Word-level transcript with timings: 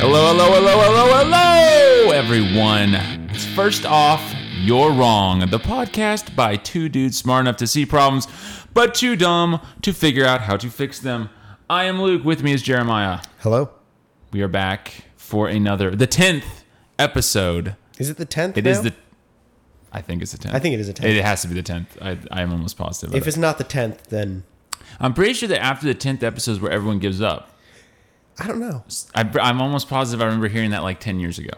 Hello, 0.00 0.28
hello, 0.28 0.52
hello, 0.52 0.78
hello, 0.80 1.24
hello, 1.24 2.12
everyone. 2.12 2.94
It's 3.30 3.44
First 3.44 3.84
off, 3.84 4.32
you're 4.54 4.92
wrong. 4.92 5.40
The 5.40 5.58
podcast 5.58 6.36
by 6.36 6.54
two 6.54 6.88
dudes 6.88 7.16
smart 7.18 7.40
enough 7.40 7.56
to 7.56 7.66
see 7.66 7.84
problems, 7.84 8.28
but 8.72 8.94
too 8.94 9.16
dumb 9.16 9.60
to 9.82 9.92
figure 9.92 10.24
out 10.24 10.42
how 10.42 10.56
to 10.56 10.70
fix 10.70 11.00
them. 11.00 11.30
I 11.68 11.84
am 11.84 12.00
Luke. 12.00 12.24
With 12.24 12.44
me 12.44 12.52
is 12.52 12.62
Jeremiah. 12.62 13.20
Hello. 13.40 13.70
We 14.32 14.40
are 14.40 14.48
back 14.48 15.04
for 15.16 15.48
another, 15.48 15.96
the 15.96 16.06
tenth 16.06 16.64
episode. 16.96 17.74
Is 17.98 18.08
it 18.08 18.18
the 18.18 18.24
tenth? 18.24 18.56
It 18.56 18.68
is 18.68 18.82
the. 18.82 18.94
I 19.92 20.00
think 20.00 20.22
it's 20.22 20.30
the 20.30 20.38
tenth. 20.38 20.54
I 20.54 20.60
think 20.60 20.74
it 20.74 20.80
is 20.80 20.86
the 20.86 20.94
10th. 20.94 21.04
It 21.06 21.24
has 21.24 21.42
to 21.42 21.48
be 21.48 21.54
the 21.54 21.62
tenth. 21.64 21.98
I, 22.00 22.18
I 22.30 22.42
am 22.42 22.52
almost 22.52 22.78
positive. 22.78 23.16
If 23.16 23.24
it. 23.24 23.28
it's 23.28 23.36
not 23.36 23.58
the 23.58 23.64
tenth, 23.64 24.04
then 24.10 24.44
I'm 25.00 25.12
pretty 25.12 25.32
sure 25.32 25.48
that 25.48 25.60
after 25.60 25.88
the 25.88 25.94
tenth 25.94 26.22
episode 26.22 26.52
is 26.52 26.60
where 26.60 26.70
everyone 26.70 27.00
gives 27.00 27.20
up. 27.20 27.57
I 28.38 28.46
don't 28.46 28.60
know. 28.60 28.84
I, 29.14 29.28
I'm 29.40 29.60
almost 29.60 29.88
positive. 29.88 30.20
I 30.22 30.26
remember 30.26 30.48
hearing 30.48 30.70
that 30.70 30.82
like 30.82 31.00
ten 31.00 31.18
years 31.20 31.38
ago 31.38 31.50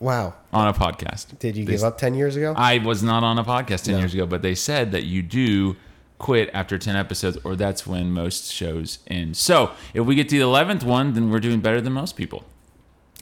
Wow. 0.00 0.34
on 0.52 0.66
a 0.68 0.72
podcast. 0.72 1.38
Did 1.38 1.56
you 1.56 1.64
They- 1.64 1.72
give 1.72 1.84
up 1.84 1.98
ten 1.98 2.14
years 2.14 2.36
ago? 2.36 2.54
I 2.56 2.78
was 2.78 3.02
not 3.02 3.22
on 3.22 3.38
a 3.38 3.44
podcast 3.44 3.84
10 3.84 3.94
No. 3.94 3.98
years 4.00 4.14
ago, 4.14 4.26
but 4.26 4.42
they 4.42 4.54
said 4.54 4.92
that 4.92 5.04
you 5.04 5.22
do 5.22 5.76
quit 6.18 6.48
after 6.54 6.78
10 6.78 6.94
episodes, 6.96 7.36
or 7.44 7.56
that's 7.56 7.86
when 7.86 8.12
most 8.12 8.52
shows 8.52 9.00
end. 9.08 9.36
So 9.36 9.72
if 9.92 10.06
we 10.06 10.14
get 10.14 10.28
to 10.30 10.38
the 10.38 10.44
11th 10.44 10.84
one, 10.84 11.14
then 11.14 11.30
we're 11.30 11.40
doing 11.40 11.60
better 11.60 11.80
than 11.80 11.92
most 11.92 12.16
people. 12.16 12.44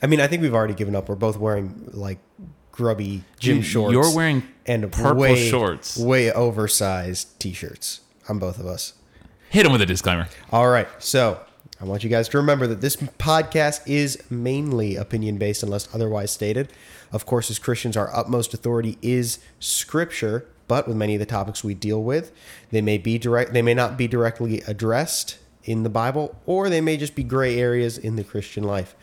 I 0.02 0.06
mean, 0.06 0.20
I 0.20 0.26
think 0.26 0.42
we've 0.42 0.54
already 0.54 0.74
given 0.74 0.94
up. 0.94 1.08
We're 1.08 1.14
both 1.16 1.36
wearing 1.38 1.88
like 1.92 2.18
grubby 2.72 3.24
gym 3.38 3.56
Dude, 3.58 3.64
shorts. 3.66 3.92
You're 3.92 4.14
wearing 4.14 4.42
and 4.66 4.90
purple 4.92 5.14
way, 5.20 5.48
shorts. 5.48 5.96
way 5.98 6.30
oversized 6.32 7.38
t-shirts 7.40 8.00
on 8.28 8.38
both 8.38 8.58
of 8.60 8.66
us. 8.66 8.92
Hit 9.50 9.66
him 9.66 9.72
with 9.72 9.80
a 9.82 9.86
disclaimer. 9.86 10.28
All 10.52 10.68
right, 10.68 10.86
so 10.98 11.40
I 11.80 11.86
want 11.86 12.04
you 12.04 12.10
guys 12.10 12.28
to 12.28 12.36
remember 12.36 12.66
that 12.66 12.82
this 12.82 12.96
podcast 12.96 13.80
is 13.86 14.22
mainly 14.28 14.96
opinion 14.96 15.38
based 15.38 15.62
unless 15.62 15.92
otherwise 15.94 16.30
stated. 16.30 16.70
Of 17.10 17.24
course, 17.24 17.50
as 17.50 17.58
Christians, 17.58 17.96
our 17.96 18.14
utmost 18.14 18.52
authority 18.52 18.98
is 19.00 19.38
Scripture, 19.60 20.46
but 20.68 20.86
with 20.86 20.98
many 20.98 21.14
of 21.14 21.20
the 21.20 21.26
topics 21.26 21.64
we 21.64 21.72
deal 21.72 22.02
with, 22.02 22.32
they 22.70 22.82
may 22.82 22.98
be 22.98 23.16
direct, 23.16 23.54
they 23.54 23.62
may 23.62 23.72
not 23.72 23.96
be 23.96 24.06
directly 24.06 24.60
addressed 24.68 25.38
in 25.64 25.82
the 25.82 25.88
Bible, 25.88 26.36
or 26.44 26.68
they 26.68 26.82
may 26.82 26.98
just 26.98 27.14
be 27.14 27.24
gray 27.24 27.58
areas 27.58 27.96
in 27.96 28.16
the 28.16 28.24
Christian 28.24 28.62
life. 28.62 28.94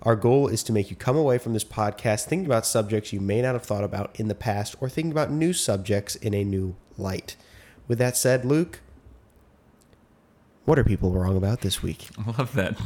Our 0.00 0.16
goal 0.16 0.48
is 0.48 0.62
to 0.64 0.72
make 0.72 0.90
you 0.90 0.96
come 0.96 1.16
away 1.16 1.36
from 1.36 1.52
this 1.52 1.64
podcast 1.64 2.24
thinking 2.24 2.46
about 2.46 2.66
subjects 2.66 3.12
you 3.12 3.20
may 3.20 3.42
not 3.42 3.54
have 3.54 3.62
thought 3.62 3.84
about 3.84 4.18
in 4.18 4.28
the 4.28 4.34
past, 4.34 4.74
or 4.80 4.88
thinking 4.88 5.12
about 5.12 5.30
new 5.30 5.52
subjects 5.52 6.16
in 6.16 6.32
a 6.32 6.44
new 6.44 6.76
light. 6.96 7.36
With 7.88 7.98
that 7.98 8.16
said, 8.16 8.46
Luke, 8.46 8.80
what 10.64 10.78
are 10.78 10.84
people 10.84 11.12
wrong 11.12 11.36
about 11.36 11.60
this 11.60 11.82
week? 11.82 12.08
I 12.18 12.30
love 12.38 12.52
that. 12.54 12.76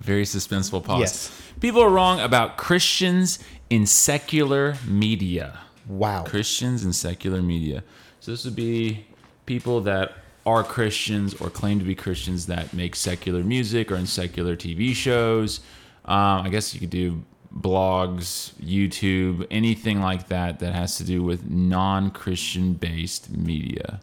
Very 0.00 0.24
suspenseful 0.24 0.82
pause. 0.82 1.00
Yes. 1.00 1.42
People 1.60 1.82
are 1.82 1.90
wrong 1.90 2.20
about 2.20 2.56
Christians 2.56 3.38
in 3.68 3.86
secular 3.86 4.76
media. 4.86 5.60
Wow. 5.86 6.24
Christians 6.24 6.84
in 6.84 6.92
secular 6.92 7.42
media. 7.42 7.84
So 8.20 8.30
this 8.30 8.44
would 8.44 8.56
be 8.56 9.06
people 9.46 9.80
that 9.82 10.14
are 10.46 10.64
Christians 10.64 11.34
or 11.34 11.50
claim 11.50 11.78
to 11.78 11.84
be 11.84 11.94
Christians 11.94 12.46
that 12.46 12.72
make 12.72 12.96
secular 12.96 13.42
music 13.42 13.92
or 13.92 13.96
in 13.96 14.06
secular 14.06 14.56
TV 14.56 14.94
shows. 14.94 15.60
Um, 16.06 16.46
I 16.46 16.48
guess 16.48 16.72
you 16.72 16.80
could 16.80 16.90
do 16.90 17.22
blogs, 17.54 18.52
YouTube, 18.54 19.46
anything 19.50 20.00
like 20.00 20.28
that 20.28 20.60
that 20.60 20.74
has 20.74 20.96
to 20.96 21.04
do 21.04 21.22
with 21.22 21.50
non-Christian 21.50 22.74
based 22.74 23.30
media. 23.30 24.00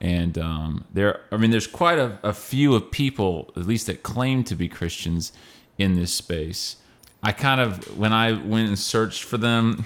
And 0.00 0.38
um, 0.38 0.84
there, 0.92 1.20
I 1.30 1.36
mean, 1.36 1.50
there's 1.50 1.66
quite 1.66 1.98
a, 1.98 2.18
a 2.22 2.32
few 2.32 2.74
of 2.74 2.90
people, 2.90 3.52
at 3.56 3.66
least 3.66 3.86
that 3.86 4.02
claim 4.02 4.44
to 4.44 4.54
be 4.54 4.68
Christians, 4.68 5.32
in 5.78 5.94
this 5.96 6.12
space. 6.12 6.76
I 7.22 7.32
kind 7.32 7.60
of, 7.60 7.98
when 7.98 8.12
I 8.12 8.32
went 8.32 8.68
and 8.68 8.78
searched 8.78 9.22
for 9.22 9.36
them, 9.38 9.84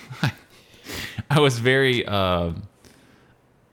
I 1.31 1.41
was 1.41 1.59
very, 1.59 2.05
uh, 2.07 2.53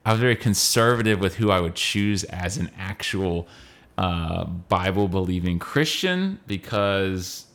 I 0.04 0.12
was 0.12 0.20
very 0.20 0.36
conservative 0.36 1.20
with 1.20 1.36
who 1.36 1.50
I 1.50 1.60
would 1.60 1.74
choose 1.76 2.24
as 2.24 2.56
an 2.56 2.70
actual 2.76 3.46
uh, 3.98 4.44
Bible 4.44 5.08
believing 5.08 5.58
Christian 5.58 6.40
because. 6.46 7.46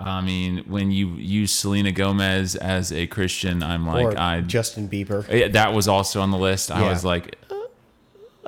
I 0.00 0.20
mean, 0.20 0.58
when 0.68 0.92
you 0.92 1.08
use 1.16 1.50
Selena 1.50 1.90
Gomez 1.90 2.54
as 2.54 2.92
a 2.92 3.08
Christian, 3.08 3.64
I'm 3.64 3.84
like, 3.84 4.16
I 4.16 4.42
Justin 4.42 4.88
Bieber. 4.88 5.28
yeah, 5.28 5.48
that 5.48 5.72
was 5.74 5.88
also 5.88 6.20
on 6.20 6.30
the 6.30 6.38
list. 6.38 6.70
I 6.70 6.82
Yeah. 6.82 6.90
was 6.90 7.04
like, 7.04 7.34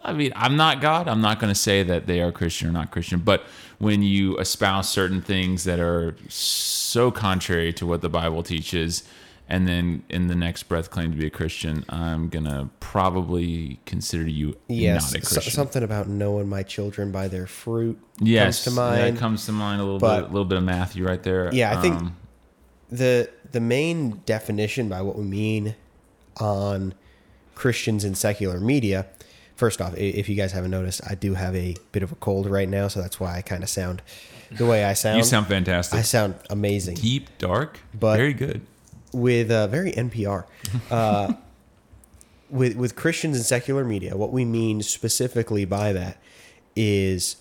I 0.02 0.12
mean, 0.12 0.32
I'm 0.36 0.56
not 0.56 0.80
God. 0.80 1.08
I'm 1.08 1.20
not 1.20 1.40
going 1.40 1.52
to 1.52 1.58
say 1.58 1.82
that 1.82 2.06
they 2.06 2.20
are 2.20 2.32
Christian 2.32 2.68
or 2.68 2.72
not 2.72 2.90
Christian. 2.90 3.18
But 3.20 3.44
when 3.78 4.02
you 4.02 4.36
espouse 4.38 4.88
certain 4.88 5.20
things 5.20 5.64
that 5.64 5.78
are 5.80 6.16
so 6.28 7.10
contrary 7.10 7.72
to 7.74 7.86
what 7.86 8.00
the 8.00 8.08
Bible 8.08 8.42
teaches, 8.42 9.02
and 9.48 9.66
then 9.66 10.04
in 10.08 10.28
the 10.28 10.34
next 10.36 10.64
breath 10.64 10.90
claim 10.90 11.10
to 11.10 11.16
be 11.18 11.26
a 11.26 11.30
Christian, 11.30 11.84
I'm 11.88 12.28
going 12.28 12.44
to 12.44 12.68
probably 12.78 13.80
consider 13.84 14.28
you 14.28 14.56
Yes, 14.68 15.12
not 15.12 15.22
a 15.22 15.26
Christian. 15.26 15.52
something 15.52 15.82
about 15.82 16.08
knowing 16.08 16.48
my 16.48 16.62
children 16.62 17.10
by 17.10 17.28
their 17.28 17.46
fruit 17.46 17.98
yes, 18.20 18.64
comes 18.64 18.76
to 18.76 18.80
mind. 18.80 19.16
that 19.16 19.20
comes 19.20 19.46
to 19.46 19.52
mind 19.52 19.80
a 19.80 19.84
little 19.84 19.98
But- 19.98 20.20
bit, 20.20 20.24
a 20.30 20.32
little 20.32 20.44
bit 20.44 20.58
of 20.58 20.64
Matthew 20.64 21.04
right 21.04 21.22
there. 21.22 21.50
Yeah, 21.52 21.76
I 21.76 21.82
think- 21.82 21.96
Um, 21.96 22.16
the 22.90 23.28
the 23.52 23.60
main 23.60 24.22
definition 24.26 24.88
by 24.88 25.02
what 25.02 25.18
we 25.18 25.24
mean 25.24 25.74
on 26.36 26.94
Christians 27.56 28.04
in 28.04 28.14
secular 28.14 28.60
media. 28.60 29.06
First 29.60 29.82
off, 29.82 29.94
if 29.98 30.26
you 30.30 30.36
guys 30.36 30.52
haven't 30.52 30.70
noticed, 30.70 31.02
I 31.06 31.14
do 31.14 31.34
have 31.34 31.54
a 31.54 31.76
bit 31.92 32.02
of 32.02 32.12
a 32.12 32.14
cold 32.14 32.46
right 32.48 32.66
now, 32.66 32.88
so 32.88 33.02
that's 33.02 33.20
why 33.20 33.36
I 33.36 33.42
kind 33.42 33.62
of 33.62 33.68
sound 33.68 34.00
the 34.50 34.64
way 34.64 34.84
I 34.84 34.94
sound. 34.94 35.18
you 35.18 35.22
sound 35.22 35.48
fantastic. 35.48 35.98
I 35.98 36.00
sound 36.02 36.36
amazing. 36.48 36.94
Deep, 36.96 37.28
dark, 37.36 37.78
But- 37.92 38.16
very 38.16 38.32
good. 38.32 38.62
with 39.12 39.50
uh, 39.50 39.66
very 39.66 39.92
NPR. 39.92 40.44
Uh, 40.90 41.34
with 42.48 42.74
with 42.74 42.96
Christians 42.96 43.36
and 43.36 43.44
secular 43.44 43.84
media, 43.84 44.16
what 44.16 44.32
we 44.32 44.46
mean 44.46 44.80
specifically 44.82 45.66
by 45.66 45.92
that 45.92 46.16
is 46.74 47.36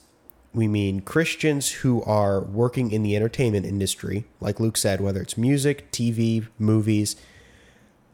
we 0.54 0.68
mean 0.68 1.00
Christians 1.00 1.72
who 1.72 2.04
are 2.04 2.42
working 2.42 2.92
in 2.92 3.02
the 3.02 3.16
entertainment 3.16 3.66
industry, 3.66 4.26
like 4.42 4.60
Luke 4.60 4.76
said, 4.76 5.00
whether 5.00 5.22
it's 5.22 5.38
music, 5.38 5.90
TV, 5.94 6.46
movies, 6.60 7.16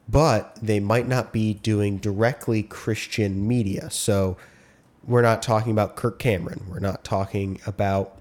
but 0.07 0.57
they 0.61 0.79
might 0.79 1.07
not 1.07 1.33
be 1.33 1.53
doing 1.53 1.97
directly 1.97 2.63
Christian 2.63 3.47
media. 3.47 3.89
So 3.89 4.37
we're 5.05 5.21
not 5.21 5.41
talking 5.41 5.71
about 5.71 5.95
Kirk 5.95 6.19
Cameron. 6.19 6.65
We're 6.69 6.79
not 6.79 7.03
talking 7.03 7.59
about 7.65 8.19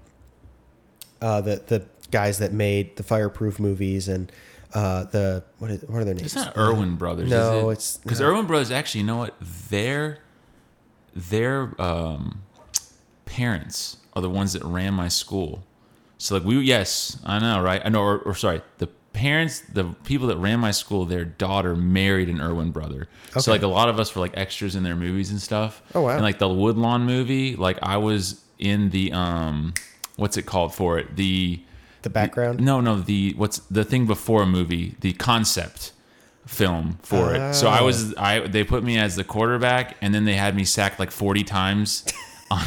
uh, 1.21 1.41
the 1.41 1.61
the 1.65 1.85
guys 2.11 2.37
that 2.39 2.53
made 2.53 2.95
the 2.97 3.03
Fireproof 3.03 3.59
movies 3.59 4.07
and 4.07 4.31
uh, 4.73 5.05
the 5.05 5.43
what, 5.59 5.71
is, 5.71 5.83
what 5.83 6.01
are 6.01 6.05
their 6.05 6.13
names? 6.13 6.27
It's 6.27 6.35
not 6.35 6.57
Erwin 6.57 6.95
Brothers. 6.95 7.29
no, 7.29 7.69
it? 7.69 7.73
it's- 7.73 7.97
because 7.97 8.19
no. 8.19 8.27
Erwin 8.27 8.45
Brothers 8.45 8.71
actually, 8.71 9.01
you 9.01 9.07
know 9.07 9.17
what? 9.17 9.35
Their 9.69 10.19
their 11.15 11.79
um, 11.81 12.41
parents 13.25 13.97
are 14.13 14.21
the 14.21 14.29
ones 14.29 14.53
that 14.53 14.63
ran 14.63 14.93
my 14.93 15.07
school. 15.07 15.63
So 16.17 16.35
like 16.35 16.45
we, 16.45 16.59
yes, 16.59 17.19
I 17.25 17.39
know, 17.39 17.61
right? 17.61 17.81
I 17.83 17.89
know, 17.89 18.01
or, 18.01 18.19
or 18.19 18.35
sorry, 18.35 18.61
the 18.77 18.89
parents, 19.15 19.61
the 19.61 19.85
people 20.03 20.27
that 20.27 20.37
ran 20.37 20.59
my 20.59 20.71
school, 20.71 21.05
their 21.05 21.25
daughter 21.25 21.75
married 21.75 22.29
an 22.29 22.41
Erwin 22.41 22.71
brother. 22.71 23.07
So 23.39 23.51
like 23.51 23.63
a 23.63 23.67
lot 23.67 23.89
of 23.89 23.99
us 23.99 24.13
were 24.13 24.21
like 24.21 24.35
extras 24.35 24.75
in 24.75 24.83
their 24.83 24.95
movies 24.95 25.31
and 25.31 25.41
stuff. 25.41 25.81
Oh, 25.95 26.01
wow. 26.01 26.09
And 26.09 26.21
like 26.21 26.37
the 26.37 26.49
Woodlawn 26.49 27.03
movie, 27.03 27.55
like 27.55 27.79
I 27.81 27.97
was 27.97 28.41
in 28.59 28.89
the 28.89 29.11
um, 29.13 29.73
what's 30.17 30.37
it 30.37 30.45
called 30.45 30.73
for 30.73 30.99
it? 30.99 31.15
The 31.15 31.61
the 32.01 32.09
background. 32.09 32.59
no, 32.59 32.81
no, 32.81 32.99
the 32.99 33.33
what's 33.35 33.59
the 33.71 33.83
thing 33.83 34.05
before 34.05 34.43
a 34.43 34.45
movie? 34.45 34.95
The 34.99 35.13
concept 35.13 35.91
film 36.45 36.99
for 37.01 37.33
it. 37.33 37.53
So 37.55 37.67
I 37.67 37.81
was 37.81 38.13
I 38.15 38.41
they 38.41 38.63
put 38.63 38.83
me 38.83 38.97
as 38.97 39.15
the 39.15 39.23
quarterback 39.23 39.97
and 40.01 40.13
then 40.13 40.25
they 40.25 40.35
had 40.35 40.55
me 40.55 40.63
sacked 40.63 40.99
like 40.99 41.11
40 41.11 41.43
times 41.43 42.05
on, 42.51 42.65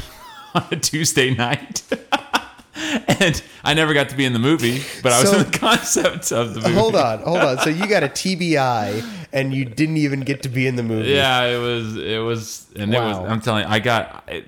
on 0.55 0.67
a 0.73 0.77
Tuesday 0.77 1.35
night. 1.35 1.83
and 3.21 3.43
I 3.65 3.75
never 3.75 3.93
got 3.95 4.09
to 4.11 4.17
be 4.17 4.25
in 4.25 4.33
the 4.33 4.39
movie, 4.39 4.83
but 5.03 5.13
I 5.13 5.21
was 5.21 5.31
So- 5.31 5.39
in 5.41 5.51
the 5.51 5.59
concept 5.59 6.33
of 6.33 6.55
the 6.55 6.61
movie. 6.61 6.75
Hold 6.75 6.97
on, 6.97 7.19
hold 7.21 7.39
on. 7.39 7.59
So 7.59 7.71
you 7.71 7.87
got 7.87 8.03
a 8.03 8.09
TBI 8.23 9.05
and 9.33 9.53
you 9.55 9.65
didn't 9.65 9.97
even 9.99 10.21
get 10.21 10.43
to 10.43 10.49
be 10.49 10.67
in 10.67 10.77
the 10.77 10.83
movie. 10.83 11.11
Yeah, 11.11 11.43
it 11.45 11.59
was 11.59 11.97
it 11.97 12.19
was 12.23 12.67
and 12.77 12.95
it 12.95 12.99
Wow. 12.99 13.23
was 13.23 13.31
I'm 13.31 13.41
telling 13.41 13.65
you, 13.65 13.71
I 13.71 13.79
got 13.79 14.25
it, 14.29 14.47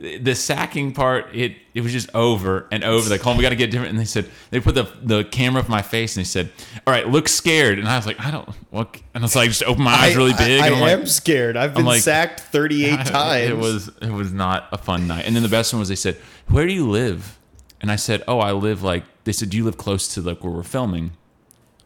the 0.00 0.34
sacking 0.36 0.92
part 0.92 1.34
it 1.34 1.56
it 1.74 1.80
was 1.80 1.90
just 1.92 2.08
over 2.14 2.68
and 2.70 2.84
over 2.84 3.10
like 3.10 3.26
oh 3.26 3.34
we 3.36 3.42
got 3.42 3.48
to 3.48 3.56
get 3.56 3.72
different 3.72 3.90
and 3.90 3.98
they 3.98 4.04
said 4.04 4.30
they 4.50 4.60
put 4.60 4.76
the 4.76 4.84
the 5.02 5.24
camera 5.24 5.60
up 5.60 5.68
my 5.68 5.82
face 5.82 6.16
and 6.16 6.24
they 6.24 6.28
said 6.28 6.50
all 6.86 6.92
right 6.92 7.08
look 7.08 7.26
scared 7.28 7.80
and 7.80 7.88
I 7.88 7.96
was 7.96 8.06
like 8.06 8.20
I 8.24 8.30
don't 8.30 8.48
look 8.72 9.02
and 9.12 9.24
I 9.24 9.24
was 9.24 9.34
like 9.34 9.48
just 9.48 9.64
open 9.64 9.82
my 9.82 9.92
eyes 9.92 10.14
really 10.16 10.34
big 10.34 10.60
I, 10.62 10.66
and 10.66 10.74
I 10.74 10.76
I'm 10.76 10.80
like 10.80 10.92
am 10.92 11.06
scared. 11.06 11.56
I've 11.56 11.74
been 11.74 11.84
like- 11.84 12.00
sacked 12.02 12.38
38 12.40 13.06
times. 13.06 13.50
it 13.50 13.56
was 13.56 13.88
it 14.00 14.10
was 14.12 14.32
not 14.32 14.68
a 14.70 14.78
fun 14.78 15.08
night 15.08 15.24
and 15.26 15.34
then 15.34 15.42
the 15.42 15.48
best 15.48 15.72
one 15.72 15.80
was 15.80 15.88
they 15.88 15.96
said 15.96 16.16
where 16.46 16.64
do 16.64 16.72
you 16.72 16.88
live 16.88 17.36
and 17.80 17.90
I 17.90 17.96
said 17.96 18.22
oh 18.28 18.40
I 18.40 18.52
live 18.52 18.82
like 18.82 19.04
they 19.24 19.32
said 19.32 19.50
do 19.50 19.56
you 19.56 19.64
live 19.64 19.76
close 19.76 20.12
to 20.14 20.20
like 20.20 20.42
where 20.42 20.52
we're 20.52 20.62
filming? 20.62 21.12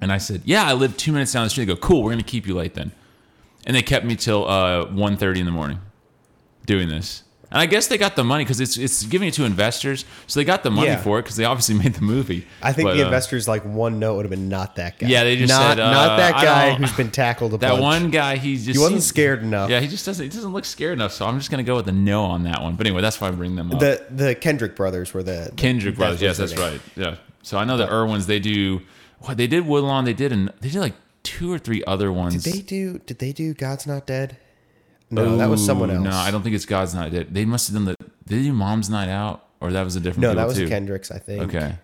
And 0.00 0.12
I 0.12 0.18
said 0.18 0.42
yeah 0.44 0.64
I 0.64 0.72
live 0.72 0.96
two 0.96 1.12
minutes 1.12 1.32
down 1.32 1.44
the 1.44 1.50
street. 1.50 1.66
They 1.66 1.74
go 1.74 1.80
cool 1.80 2.02
we're 2.02 2.10
gonna 2.10 2.22
keep 2.22 2.46
you 2.46 2.54
late 2.54 2.74
then. 2.74 2.92
And 3.66 3.76
they 3.76 3.82
kept 3.82 4.04
me 4.04 4.16
till 4.16 4.46
uh 4.46 4.86
1.30 4.86 5.38
in 5.38 5.46
the 5.46 5.52
morning 5.52 5.80
doing 6.66 6.88
this 6.88 7.24
And 7.52 7.60
I 7.60 7.66
guess 7.66 7.86
they 7.86 7.98
got 7.98 8.16
the 8.16 8.24
money 8.24 8.44
because 8.44 8.60
it's 8.60 8.76
it's 8.76 9.04
giving 9.04 9.28
it 9.28 9.34
to 9.34 9.44
investors, 9.44 10.04
so 10.26 10.40
they 10.40 10.44
got 10.44 10.62
the 10.62 10.70
money 10.70 10.88
Yeah. 10.88 10.96
for 11.02 11.18
it 11.18 11.22
because 11.22 11.36
they 11.36 11.44
obviously 11.44 11.74
made 11.82 11.94
the 11.94 12.00
movie. 12.00 12.46
I 12.62 12.72
think 12.72 12.88
But, 12.88 12.94
the 12.96 13.02
uh, 13.02 13.06
investors 13.06 13.46
like 13.46 13.64
one 13.64 13.98
note 13.98 14.16
would 14.16 14.24
have 14.24 14.30
been 14.30 14.48
not 14.48 14.76
that 14.76 14.98
guy. 14.98 15.08
Yeah, 15.08 15.24
they 15.24 15.36
just 15.36 15.50
not, 15.50 15.76
said, 15.76 15.80
uh, 15.80 15.90
not 15.92 16.16
that 16.16 16.34
I 16.34 16.42
guy 16.44 16.68
don't- 16.70 16.80
who's 16.80 16.92
been 16.96 17.10
tackled 17.10 17.54
a 17.54 17.56
that 17.58 17.70
bunch. 17.70 17.82
one 17.82 18.10
guy, 18.10 18.36
he 18.36 18.56
just 18.56 18.70
He 18.70 18.78
wasn't 18.78 19.02
scared 19.02 19.42
enough. 19.42 19.68
Yeah, 19.70 19.80
he 19.80 19.88
just 19.88 20.04
doesn't. 20.06 20.24
He 20.24 20.30
doesn't 20.30 20.52
look 20.52 20.64
scared 20.64 20.94
enough. 20.94 21.12
So 21.12 21.26
I'm 21.26 21.38
just 21.38 21.50
gonna 21.50 21.62
go 21.62 21.76
with 21.76 21.86
the 21.86 21.92
no 21.92 22.24
on 22.24 22.44
that 22.44 22.62
one. 22.62 22.74
But 22.76 22.86
anyway, 22.86 23.02
that's 23.02 23.20
why 23.20 23.28
I 23.28 23.30
bring 23.32 23.54
them 23.56 23.70
up. 23.70 23.80
The 23.80 24.04
the 24.10 24.34
Kendrick 24.34 24.74
brothers 24.74 25.12
were 25.14 25.22
the, 25.22 25.48
the 25.50 25.56
Kendrick 25.56 25.96
brothers. 25.96 26.22
Yes, 26.22 26.38
was 26.38 26.50
that's 26.50 26.60
their 26.60 26.70
name. 26.70 26.80
right. 26.96 27.06
Yeah. 27.12 27.16
So 27.42 27.58
I 27.58 27.64
know 27.64 27.76
the 27.76 27.86
Erwins. 27.86 28.26
They 28.26 28.38
do. 28.40 28.80
What 29.20 29.36
they 29.36 29.46
did 29.46 29.66
Woodlawn. 29.66 30.04
They 30.04 30.14
did. 30.14 30.32
and 30.32 30.52
they 30.60 30.68
did 30.70 30.80
like 30.80 30.94
two 31.22 31.52
or 31.52 31.58
three 31.58 31.84
other 31.86 32.10
ones. 32.12 32.42
Did 32.42 32.54
they 32.54 32.60
do? 32.62 32.98
Did 33.06 33.18
they 33.20 33.32
do 33.32 33.54
God's 33.54 33.86
Not 33.86 34.06
Dead? 34.06 34.36
No, 35.12 35.36
that 35.36 35.48
was 35.48 35.64
someone 35.64 35.90
else. 35.90 36.04
No, 36.04 36.10
I 36.10 36.30
don't 36.30 36.42
think 36.42 36.54
it's 36.54 36.66
God's 36.66 36.94
Night. 36.94 37.32
They 37.32 37.44
must 37.44 37.68
have 37.68 37.74
done 37.74 37.84
the. 37.84 37.96
Did 38.26 38.38
they 38.38 38.42
do 38.42 38.52
Mom's 38.52 38.88
Night 38.88 39.08
Out, 39.08 39.44
or 39.60 39.70
that 39.72 39.84
was 39.84 39.94
a 39.96 40.00
different. 40.00 40.22
No, 40.22 40.34
that 40.34 40.46
was 40.46 40.56
too? 40.56 40.68
Kendricks. 40.68 41.10
I 41.10 41.18
think. 41.18 41.42
Okay. 41.44 41.74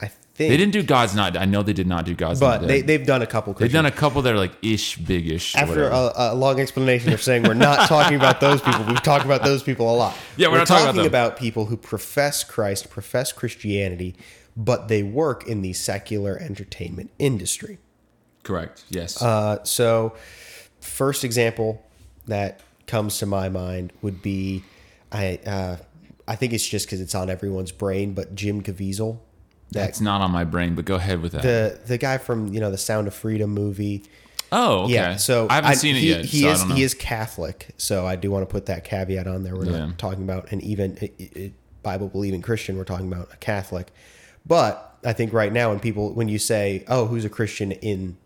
I 0.00 0.06
think 0.06 0.50
They 0.50 0.56
didn't 0.56 0.72
do 0.72 0.82
God's 0.82 1.14
Night. 1.14 1.36
I 1.36 1.44
know 1.44 1.62
they 1.62 1.72
did 1.72 1.86
not 1.88 2.04
do 2.04 2.14
God's 2.14 2.38
but 2.40 2.62
Night. 2.62 2.68
they 2.68 2.80
they've 2.82 3.04
done 3.04 3.20
a 3.22 3.26
couple. 3.26 3.52
They've 3.52 3.72
done 3.72 3.86
a 3.86 3.90
couple 3.90 4.22
that 4.22 4.32
are 4.32 4.38
like 4.38 4.52
ish, 4.62 4.96
big-ish. 4.96 5.56
After 5.56 5.88
a, 5.88 6.12
a 6.16 6.34
long 6.34 6.60
explanation 6.60 7.12
of 7.12 7.20
saying 7.20 7.42
we're 7.42 7.54
not 7.54 7.88
talking 7.88 8.16
about 8.16 8.40
those 8.46 8.62
people, 8.62 8.84
we've 8.84 9.02
talked 9.02 9.24
about 9.24 9.42
those 9.42 9.62
people 9.62 9.92
a 9.92 9.96
lot. 9.96 10.16
Yeah, 10.36 10.48
we're 10.48 10.58
not 10.58 10.68
talking 10.68 10.90
about 10.90 11.06
about 11.06 11.36
people 11.36 11.66
who 11.66 11.76
profess 11.76 12.44
Christ, 12.44 12.88
profess 12.90 13.32
Christianity, 13.32 14.14
but 14.56 14.88
they 14.88 15.02
work 15.02 15.46
in 15.46 15.62
the 15.62 15.72
secular 15.72 16.38
entertainment 16.38 17.10
industry. 17.18 17.78
Correct. 18.44 18.84
Yes. 18.88 19.20
Uh, 19.20 19.62
so, 19.64 20.14
first 20.80 21.24
example 21.24 21.84
that 22.26 22.60
comes 22.88 23.18
to 23.18 23.26
my 23.26 23.48
mind 23.48 23.92
would 24.02 24.20
be, 24.22 24.64
I 25.12 25.38
uh, 25.46 25.76
I 26.26 26.34
think 26.34 26.52
it's 26.52 26.66
just 26.66 26.86
because 26.86 27.00
it's 27.00 27.14
on 27.14 27.30
everyone's 27.30 27.70
brain, 27.72 28.14
but 28.14 28.34
Jim 28.34 28.62
Caviezel, 28.62 29.18
that 29.70 29.80
That's 29.86 30.00
not 30.00 30.20
on 30.20 30.30
my 30.30 30.44
brain, 30.44 30.74
but 30.74 30.84
go 30.84 30.96
ahead 30.96 31.22
with 31.22 31.32
that. 31.32 31.42
the 31.42 31.78
the 31.86 31.98
guy 31.98 32.18
from 32.18 32.48
you 32.52 32.58
know 32.60 32.70
the 32.70 32.78
Sound 32.78 33.06
of 33.06 33.14
Freedom 33.14 33.50
movie. 33.50 34.02
oh, 34.50 34.84
okay. 34.84 34.94
Yeah, 34.94 35.16
so 35.16 35.46
I 35.50 35.56
haven't 35.56 35.76
seen 35.76 35.94
it 35.94 36.00
he, 36.00 36.08
yet. 36.08 36.24
He 36.24 36.40
so 36.42 36.48
I 36.48 36.52
is 36.52 36.62
he 36.64 36.82
is 36.82 36.94
Catholic, 36.94 37.68
so 37.76 38.06
I 38.06 38.16
do 38.16 38.30
want 38.30 38.48
to 38.48 38.52
put 38.52 38.66
that 38.66 38.84
caveat 38.84 39.26
on 39.26 39.44
there. 39.44 39.54
We're 39.54 39.66
Yeah. 39.66 39.86
not 39.86 39.98
talking 39.98 40.22
about 40.24 40.50
an 40.52 40.60
even 40.62 41.52
Bible 41.82 42.08
believing 42.08 42.42
Christian. 42.42 42.76
We're 42.76 42.84
talking 42.84 43.06
about 43.12 43.28
a 43.32 43.36
Catholic. 43.36 43.92
But 44.46 44.96
I 45.04 45.12
think 45.12 45.32
right 45.32 45.52
now, 45.52 45.70
when 45.70 45.80
people 45.80 46.12
when 46.14 46.28
you 46.28 46.38
say, 46.38 46.84
"Oh, 46.88 47.06
who's 47.06 47.24
a 47.24 47.30
Christian 47.30 47.72
in 47.72 48.16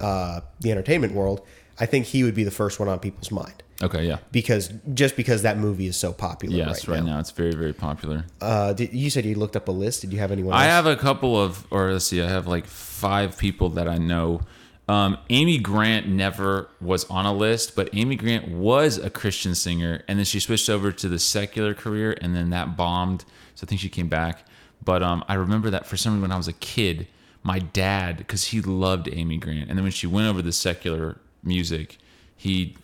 uh, 0.00 0.40
the 0.60 0.72
entertainment 0.72 1.14
world," 1.14 1.40
I 1.78 1.86
think 1.86 2.06
he 2.06 2.24
would 2.24 2.34
be 2.34 2.44
the 2.44 2.50
first 2.50 2.78
one 2.80 2.88
on 2.88 2.98
people's 2.98 3.30
mind 3.30 3.62
Okay. 3.82 4.06
Yeah. 4.06 4.18
because 4.32 4.70
just 4.94 5.16
because 5.16 5.42
that 5.42 5.56
movie 5.58 5.86
is 5.86 5.96
so 5.96 6.12
popular 6.12 6.54
Yes. 6.56 6.86
right, 6.86 6.96
Right, 6.96 7.04
now. 7.04 7.14
now. 7.14 7.20
it's 7.20 7.30
very, 7.30 7.52
very 7.52 7.72
popular. 7.72 8.24
Uh, 8.40 8.72
did, 8.74 8.92
you 8.92 9.08
said 9.10 9.24
you 9.24 9.34
looked 9.36 9.56
up 9.56 9.68
a 9.68 9.72
list. 9.72 10.02
Did 10.02 10.12
you 10.12 10.18
have 10.18 10.30
anyone? 10.30 10.52
I 10.54 10.64
have 10.64 10.86
a 10.86 10.96
couple 10.96 11.40
of, 11.40 11.66
or 11.70 11.92
let's 11.92 12.06
see, 12.06 12.20
I 12.20 12.28
have 12.28 12.46
like 12.46 12.66
five 12.66 13.38
people 13.38 13.70
that 13.70 13.88
I 13.88 13.96
know. 13.98 14.42
Um, 14.88 15.18
Amy 15.30 15.56
Grant 15.58 16.08
never 16.08 16.68
was 16.80 17.04
on 17.08 17.24
a 17.24 17.32
list, 17.32 17.76
but 17.76 17.88
Amy 17.92 18.16
Grant 18.16 18.48
was 18.48 18.98
a 18.98 19.08
Christian 19.08 19.54
singer, 19.54 20.02
and 20.08 20.18
then 20.18 20.24
she 20.26 20.40
switched 20.40 20.68
over 20.68 20.90
to 20.90 21.08
the 21.08 21.18
secular 21.18 21.74
career, 21.74 22.16
and 22.20 22.34
then 22.34 22.50
that 22.50 22.76
bombed. 22.76 23.24
So 23.54 23.64
I 23.64 23.66
think 23.68 23.80
she 23.80 23.88
came 23.88 24.08
back. 24.08 24.44
But 24.84 25.02
um, 25.02 25.24
I 25.28 25.34
remember 25.34 25.70
that 25.70 25.86
for 25.86 25.96
some 25.96 26.14
reason 26.14 26.22
when 26.22 26.32
I 26.32 26.36
was 26.36 26.48
a 26.48 26.52
kid, 26.54 27.06
my 27.44 27.60
dad, 27.60 28.16
because 28.18 28.46
he 28.46 28.60
loved 28.60 29.08
Amy 29.12 29.36
Grant, 29.38 29.68
and 29.70 29.78
then 29.78 29.84
when 29.84 29.92
she 29.92 30.06
went 30.08 30.26
over 30.26 30.42
the 30.42 30.52
secular 30.52 31.18
music, 31.44 31.96
he 32.36 32.76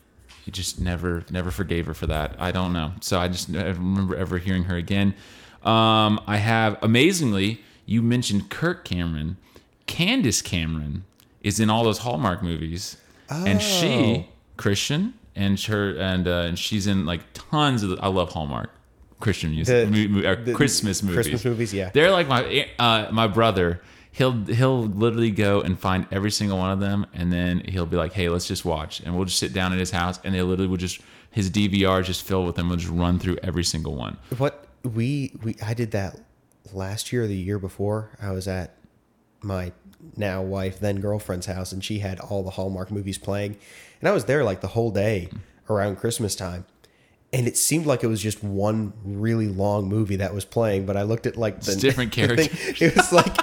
he 0.47 0.53
just 0.53 0.81
never 0.81 1.25
never 1.29 1.51
forgave 1.51 1.87
her 1.87 1.93
for 1.95 2.07
that. 2.07 2.37
I 2.39 2.53
don't 2.53 2.73
know. 2.73 2.93
So 3.01 3.19
I 3.19 3.27
just 3.27 3.51
I 3.51 3.65
remember 3.67 4.15
ever 4.15 4.39
hearing 4.39 4.63
her 4.65 4.77
again. 4.77 5.13
Um, 5.65 6.21
I 6.29 6.37
have 6.37 6.79
amazingly, 6.83 7.61
you 7.85 8.01
mentioned 8.01 8.49
Kirk 8.49 8.85
Cameron. 8.85 9.39
Candace 9.87 10.41
Cameron 10.43 11.03
is 11.43 11.59
in 11.59 11.69
all 11.69 11.83
those 11.83 11.99
Hallmark 11.99 12.45
movies, 12.45 12.97
and 13.29 13.61
she 13.61 14.29
Christian 14.57 15.15
and 15.35 15.61
her 15.63 15.97
and 15.99 16.29
uh, 16.29 16.45
and 16.47 16.57
she's 16.57 16.87
in 16.87 17.07
like 17.07 17.23
tons 17.35 17.83
of. 17.83 17.91
The, 17.91 17.97
I 18.01 18.07
love 18.07 18.31
Hallmark 18.33 18.71
Christian 19.19 19.51
music, 19.51 19.91
The- 19.91 20.09
mo- 20.09 20.21
mo- 20.23 20.35
the 20.37 20.53
Christmas 20.55 21.03
movies. 21.03 21.17
Christmas 21.17 21.45
movies, 21.45 21.75
yeah. 21.75 21.91
They're 21.93 22.13
like 22.13 22.29
my 22.29 22.69
uh, 22.79 23.09
my 23.11 23.27
brother. 23.27 23.81
He'll 24.17 24.33
he'll 24.47 24.85
literally 24.87 25.31
go 25.31 25.61
and 25.61 25.79
find 25.79 26.07
every 26.11 26.31
single 26.31 26.57
one 26.57 26.71
of 26.71 26.81
them, 26.81 27.07
and 27.13 27.31
then 27.31 27.61
he'll 27.69 27.85
be 27.85 27.97
like, 27.99 28.15
"Hey, 28.15 28.31
let's 28.31 28.47
just 28.49 28.65
watch," 28.65 29.01
and 29.01 29.15
we'll 29.15 29.27
just 29.27 29.39
sit 29.39 29.53
down 29.53 29.73
at 29.75 29.79
his 29.79 29.91
house, 29.91 30.19
and 30.25 30.35
they 30.35 30.41
literally 30.41 30.69
would 30.71 30.81
just 30.81 31.01
his 31.31 31.51
DVR 31.51 32.01
is 32.01 32.07
just 32.07 32.23
filled 32.27 32.47
with 32.47 32.57
them. 32.57 32.69
We'll 32.71 32.79
just 32.79 32.91
run 32.91 33.19
through 33.19 33.37
every 33.43 33.63
single 33.65 33.95
one. 33.95 34.17
What 34.39 34.67
we 34.83 35.35
we 35.43 35.57
I 35.63 35.75
did 35.75 35.91
that 35.91 36.19
last 36.73 37.13
year 37.13 37.25
or 37.25 37.27
the 37.27 37.37
year 37.37 37.59
before. 37.59 38.11
I 38.23 38.31
was 38.31 38.49
at 38.49 38.75
my 39.43 39.73
now 40.17 40.41
wife, 40.41 40.81
then 40.81 41.01
girlfriend's 41.01 41.45
house, 41.47 41.71
and 41.73 41.85
she 41.85 41.99
had 41.99 42.19
all 42.19 42.43
the 42.43 42.51
Hallmark 42.53 42.91
movies 42.91 43.19
playing, 43.19 43.59
and 44.01 44.09
I 44.09 44.13
was 44.13 44.25
there 44.25 44.43
like 44.45 44.63
the 44.63 44.69
whole 44.69 44.91
day 44.91 45.29
around 45.69 45.97
Christmas 45.97 46.35
time. 46.35 46.65
And 47.35 47.47
it 47.47 47.59
seemed 47.59 47.85
like 47.85 48.03
it 48.03 48.07
was 48.07 48.23
just 48.23 48.43
one 48.43 48.95
really 49.05 49.49
long 49.49 49.89
movie 49.91 50.17
that 50.17 50.33
was 50.33 50.47
playing, 50.47 50.87
but 50.87 50.97
I 50.97 51.03
looked 51.03 51.27
at 51.27 51.37
like 51.37 51.61
the 51.61 51.73
It's 51.73 51.81
different 51.83 52.15
the 52.15 52.29
thing. 52.29 52.49
characters. 52.49 52.81
It 52.81 52.97
was 52.97 53.13
like 53.13 53.37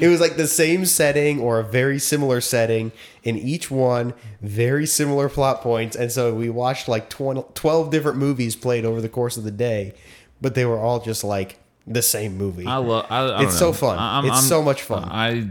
it 0.00 0.08
was 0.08 0.20
like 0.20 0.36
the 0.36 0.46
same 0.46 0.84
setting 0.86 1.40
or 1.40 1.58
a 1.60 1.64
very 1.64 1.98
similar 1.98 2.40
setting 2.40 2.92
in 3.22 3.36
each 3.38 3.70
one, 3.70 4.14
very 4.40 4.86
similar 4.86 5.28
plot 5.28 5.60
points. 5.62 5.96
And 5.96 6.10
so 6.12 6.34
we 6.34 6.48
watched 6.50 6.88
like 6.88 7.08
20, 7.10 7.44
12 7.54 7.90
different 7.90 8.18
movies 8.18 8.56
played 8.56 8.84
over 8.84 9.00
the 9.00 9.08
course 9.08 9.36
of 9.36 9.44
the 9.44 9.50
day, 9.50 9.94
but 10.40 10.54
they 10.54 10.64
were 10.64 10.78
all 10.78 11.00
just 11.00 11.24
like 11.24 11.58
the 11.86 12.02
same 12.02 12.36
movie. 12.36 12.66
I 12.66 12.76
love. 12.76 13.06
I, 13.10 13.18
I 13.26 13.42
It's 13.44 13.52
know. 13.60 13.68
so 13.68 13.72
fun. 13.72 13.98
I- 13.98 14.26
It's 14.26 14.48
so 14.48 14.60
much 14.62 14.82
fun. 14.82 15.04
I 15.04 15.50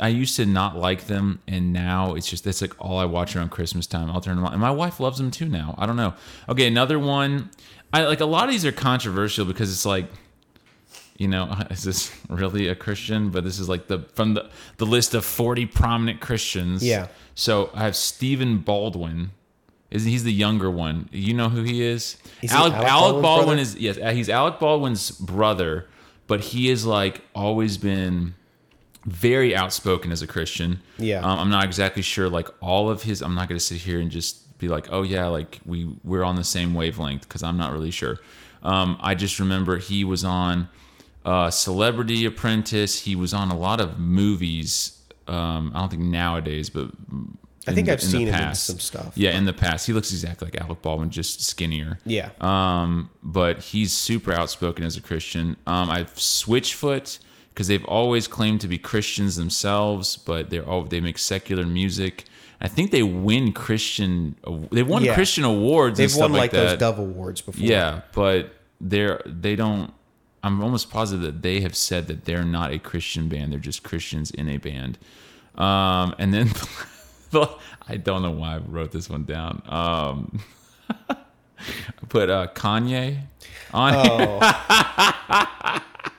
I 0.00 0.08
used 0.08 0.34
to 0.36 0.46
not 0.46 0.76
like 0.76 1.06
them, 1.06 1.40
and 1.46 1.72
now 1.72 2.14
it's 2.14 2.28
just 2.28 2.42
that's 2.44 2.60
like 2.62 2.72
all 2.80 2.98
I 2.98 3.04
watch 3.04 3.36
around 3.36 3.50
Christmas 3.50 3.86
time. 3.86 4.10
I'll 4.10 4.20
turn 4.20 4.36
them 4.36 4.44
on, 4.44 4.52
and 4.52 4.60
my 4.60 4.70
wife 4.70 4.98
loves 4.98 5.18
them 5.18 5.30
too 5.30 5.46
now. 5.48 5.74
I 5.78 5.86
don't 5.86 5.96
know. 5.96 6.14
Okay, 6.48 6.66
another 6.66 6.98
one. 6.98 7.50
I 7.92 8.04
like 8.06 8.20
a 8.20 8.24
lot 8.26 8.44
of 8.44 8.50
these 8.50 8.64
are 8.64 8.72
controversial 8.72 9.44
because 9.44 9.72
it's 9.72 9.86
like. 9.86 10.06
You 11.18 11.28
know, 11.28 11.52
is 11.70 11.82
this 11.82 12.14
really 12.28 12.68
a 12.68 12.74
Christian? 12.74 13.30
But 13.30 13.44
this 13.44 13.58
is 13.58 13.68
like 13.68 13.88
the 13.88 14.00
from 14.14 14.34
the 14.34 14.50
the 14.78 14.86
list 14.86 15.14
of 15.14 15.24
forty 15.24 15.66
prominent 15.66 16.20
Christians. 16.20 16.84
Yeah. 16.84 17.08
So 17.34 17.70
I 17.74 17.84
have 17.84 17.96
Stephen 17.96 18.58
Baldwin. 18.58 19.30
Is 19.90 20.04
he's 20.04 20.24
the 20.24 20.32
younger 20.32 20.70
one? 20.70 21.08
You 21.12 21.32
know 21.32 21.48
who 21.48 21.62
he 21.62 21.82
is? 21.82 22.16
Is 22.42 22.50
Alec, 22.50 22.72
Alec 22.72 22.88
Alec 22.88 23.22
Baldwin 23.22 23.58
is 23.58 23.76
yes, 23.76 23.98
uh, 23.98 24.10
he's 24.10 24.28
Alec 24.28 24.58
Baldwin's 24.58 25.12
brother, 25.12 25.86
but 26.26 26.40
he 26.40 26.70
is 26.70 26.84
like 26.84 27.22
always 27.34 27.78
been 27.78 28.34
very 29.04 29.54
outspoken 29.54 30.10
as 30.10 30.22
a 30.22 30.26
Christian. 30.26 30.82
Yeah. 30.98 31.20
um, 31.20 31.38
I'm 31.38 31.50
not 31.50 31.64
exactly 31.64 32.02
sure 32.02 32.28
like 32.28 32.48
all 32.60 32.90
of 32.90 33.04
his. 33.04 33.22
I'm 33.22 33.34
not 33.34 33.48
going 33.48 33.58
to 33.58 33.64
sit 33.64 33.78
here 33.78 34.00
and 34.00 34.10
just 34.10 34.58
be 34.58 34.68
like, 34.68 34.88
oh 34.90 35.02
yeah, 35.02 35.26
like 35.26 35.60
we 35.64 35.88
we're 36.02 36.24
on 36.24 36.36
the 36.36 36.44
same 36.44 36.74
wavelength 36.74 37.22
because 37.22 37.42
I'm 37.42 37.56
not 37.56 37.72
really 37.72 37.92
sure. 37.92 38.18
Um, 38.62 38.98
I 39.00 39.14
just 39.14 39.38
remember 39.38 39.78
he 39.78 40.02
was 40.02 40.24
on 40.24 40.68
uh, 41.26 41.50
Celebrity 41.50 42.24
Apprentice. 42.24 43.00
He 43.02 43.14
was 43.16 43.34
on 43.34 43.50
a 43.50 43.58
lot 43.58 43.80
of 43.80 43.98
movies. 43.98 44.98
Um, 45.28 45.72
I 45.74 45.80
don't 45.80 45.90
think 45.90 46.02
nowadays, 46.04 46.70
but 46.70 46.88
I 47.66 47.72
think 47.74 47.88
the- 47.88 47.92
I've 47.94 48.02
seen 48.02 48.28
him 48.28 48.48
in 48.48 48.54
some 48.54 48.78
stuff. 48.78 49.12
Yeah, 49.16 49.36
in 49.36 49.44
the 49.44 49.52
past, 49.52 49.86
he 49.88 49.92
looks 49.92 50.12
exactly 50.12 50.46
like 50.52 50.60
Alec 50.60 50.82
Baldwin, 50.82 51.10
just 51.10 51.42
skinnier. 51.42 51.98
Yeah. 52.06 52.30
Um, 52.40 53.10
but 53.24 53.60
he's 53.60 53.92
super 53.92 54.32
outspoken 54.32 54.84
as 54.84 54.96
a 54.96 55.00
Christian. 55.02 55.56
Um, 55.66 55.90
I've 55.90 56.14
Switchfoot 56.14 57.18
because 57.50 57.66
they've 57.68 57.84
always 57.86 58.28
claimed 58.28 58.60
to 58.60 58.68
be 58.68 58.78
Christians 58.78 59.34
themselves, 59.36 60.16
but 60.16 60.50
they're 60.50 60.64
all 60.68 60.84
they 60.84 61.00
make 61.00 61.18
secular 61.18 61.66
music. 61.66 62.24
I 62.60 62.68
think 62.68 62.90
they 62.90 63.02
win 63.02 63.52
Christian. 63.52 64.36
They 64.70 64.82
won 64.82 65.02
Yeah. 65.04 65.14
Christian 65.14 65.44
awards. 65.44 65.98
They've 65.98 66.10
stuff 66.10 66.22
won 66.30 66.32
like, 66.32 66.40
like 66.40 66.50
those 66.52 66.78
Dove 66.78 66.98
Awards 66.98 67.40
before. 67.40 67.66
Yeah, 67.66 68.02
but 68.14 68.54
they're 68.80 69.20
they 69.26 69.56
don't. 69.56 69.92
I'm 70.46 70.62
almost 70.62 70.90
positive 70.90 71.24
that 71.24 71.42
they 71.42 71.60
have 71.62 71.74
said 71.74 72.06
that 72.06 72.24
they're 72.24 72.44
not 72.44 72.70
a 72.72 72.78
Christian 72.78 73.28
band. 73.28 73.50
They're 73.52 73.58
just 73.58 73.82
Christians 73.82 74.30
in 74.30 74.48
a 74.48 74.58
band. 74.58 74.96
Um, 75.56 76.14
and 76.20 76.32
then 76.32 76.50
I 77.88 77.96
don't 77.96 78.22
know 78.22 78.30
why 78.30 78.54
I 78.54 78.58
wrote 78.58 78.92
this 78.92 79.10
one 79.10 79.24
down. 79.24 79.60
Um, 79.66 80.40
I 81.08 81.16
put 82.08 82.30
uh, 82.30 82.46
Kanye 82.54 83.22
on. 83.74 83.94
here. 83.94 85.82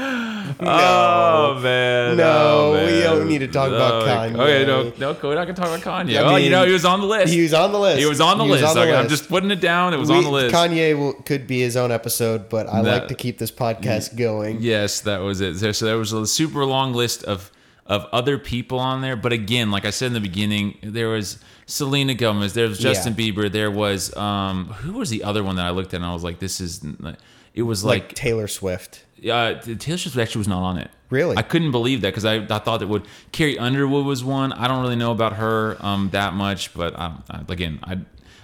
Oh. 0.62 1.56
Oh 1.56 1.60
man, 1.60 2.16
No, 2.16 2.24
oh, 2.26 2.72
we 2.72 2.90
man. 2.92 3.02
don't 3.04 3.28
need 3.28 3.38
to 3.38 3.48
talk 3.48 3.68
about 3.68 4.02
Oh, 4.02 4.06
Kanye. 4.06 4.34
Okay, 4.38 4.66
no, 4.66 4.92
no, 4.98 5.18
we're 5.22 5.34
not 5.34 5.46
gonna 5.46 5.54
talk 5.54 5.66
about 5.68 5.80
Kanye. 5.80 6.16
I 6.16 6.22
oh, 6.22 6.36
you 6.36 6.50
know, 6.50 6.66
he 6.66 6.72
was 6.72 6.84
on 6.84 7.00
the 7.00 7.06
list. 7.06 7.32
He 7.32 7.42
was 7.42 7.54
on 7.54 7.72
the 7.72 7.78
list. 7.78 7.98
He 8.00 8.06
was 8.06 8.20
on 8.20 8.36
the 8.38 8.44
He 8.44 8.50
was 8.50 8.60
list. 8.62 8.76
on 8.76 8.86
the 8.86 8.92
Okay, 8.92 8.98
I'm 9.00 9.08
just 9.08 9.28
putting 9.28 9.50
it 9.50 9.60
down. 9.60 9.94
It 9.94 9.98
was 9.98 10.08
We- 10.10 10.16
on 10.16 10.24
the 10.24 10.30
list. 10.30 10.54
Kanye 10.54 10.96
will, 10.98 11.12
could 11.12 11.46
be 11.46 11.60
his 11.60 11.76
own 11.76 11.92
episode, 11.92 12.48
but 12.48 12.66
I 12.68 12.82
That- 12.82 12.92
like 13.02 13.08
to 13.08 13.14
keep 13.14 13.38
this 13.38 13.50
podcast 13.50 14.16
going. 14.16 14.58
Yes, 14.60 15.00
that 15.02 15.18
was 15.22 15.40
it. 15.40 15.74
So, 15.74 15.84
there 15.86 15.96
was 15.98 16.12
a 16.12 16.26
super 16.26 16.64
long 16.64 16.92
list 16.94 17.22
of 17.24 17.50
of 17.86 18.06
other 18.12 18.38
people 18.38 18.78
on 18.78 19.00
there. 19.00 19.16
But 19.16 19.32
again, 19.32 19.70
like 19.70 19.84
I 19.84 19.90
said 19.90 20.06
in 20.06 20.12
the 20.12 20.20
beginning, 20.20 20.76
there 20.82 21.08
was 21.08 21.38
Selena 21.66 22.14
Gomez, 22.14 22.54
there 22.54 22.68
was 22.68 22.78
Justin 22.78 23.14
Bieber, 23.14 23.50
there 23.50 23.70
was 23.70 24.14
um 24.16 24.66
who 24.82 24.92
was 24.94 25.10
the 25.10 25.22
other 25.24 25.42
one 25.44 25.56
that 25.56 25.66
I 25.66 25.70
looked 25.70 25.92
at 25.94 25.98
and 25.98 26.04
I 26.06 26.12
was 26.12 26.22
like, 26.24 26.38
this 26.38 26.60
is 26.60 26.80
it 27.54 27.62
was 27.62 27.82
like, 27.84 28.02
like, 28.02 28.14
Taylor 28.14 28.46
Swift. 28.46 29.04
Uh, 29.28 29.54
Taylor 29.60 29.98
Swift 29.98 30.16
actually 30.16 30.40
was 30.40 30.48
not 30.48 30.62
on 30.62 30.78
it. 30.78 30.90
Really? 31.10 31.36
I 31.36 31.42
couldn't 31.42 31.72
believe 31.72 32.02
that 32.02 32.08
because 32.08 32.24
I, 32.24 32.36
I 32.36 32.58
thought 32.60 32.82
it 32.82 32.88
would. 32.88 33.04
Carrie 33.32 33.58
Underwood 33.58 34.06
was 34.06 34.22
one. 34.22 34.52
I 34.52 34.68
don't 34.68 34.80
really 34.82 34.96
know 34.96 35.10
about 35.10 35.34
her 35.34 35.76
um, 35.80 36.10
that 36.12 36.34
much, 36.34 36.72
but 36.74 36.98
um, 36.98 37.24
I, 37.28 37.40
again, 37.48 37.80
I 37.82 37.98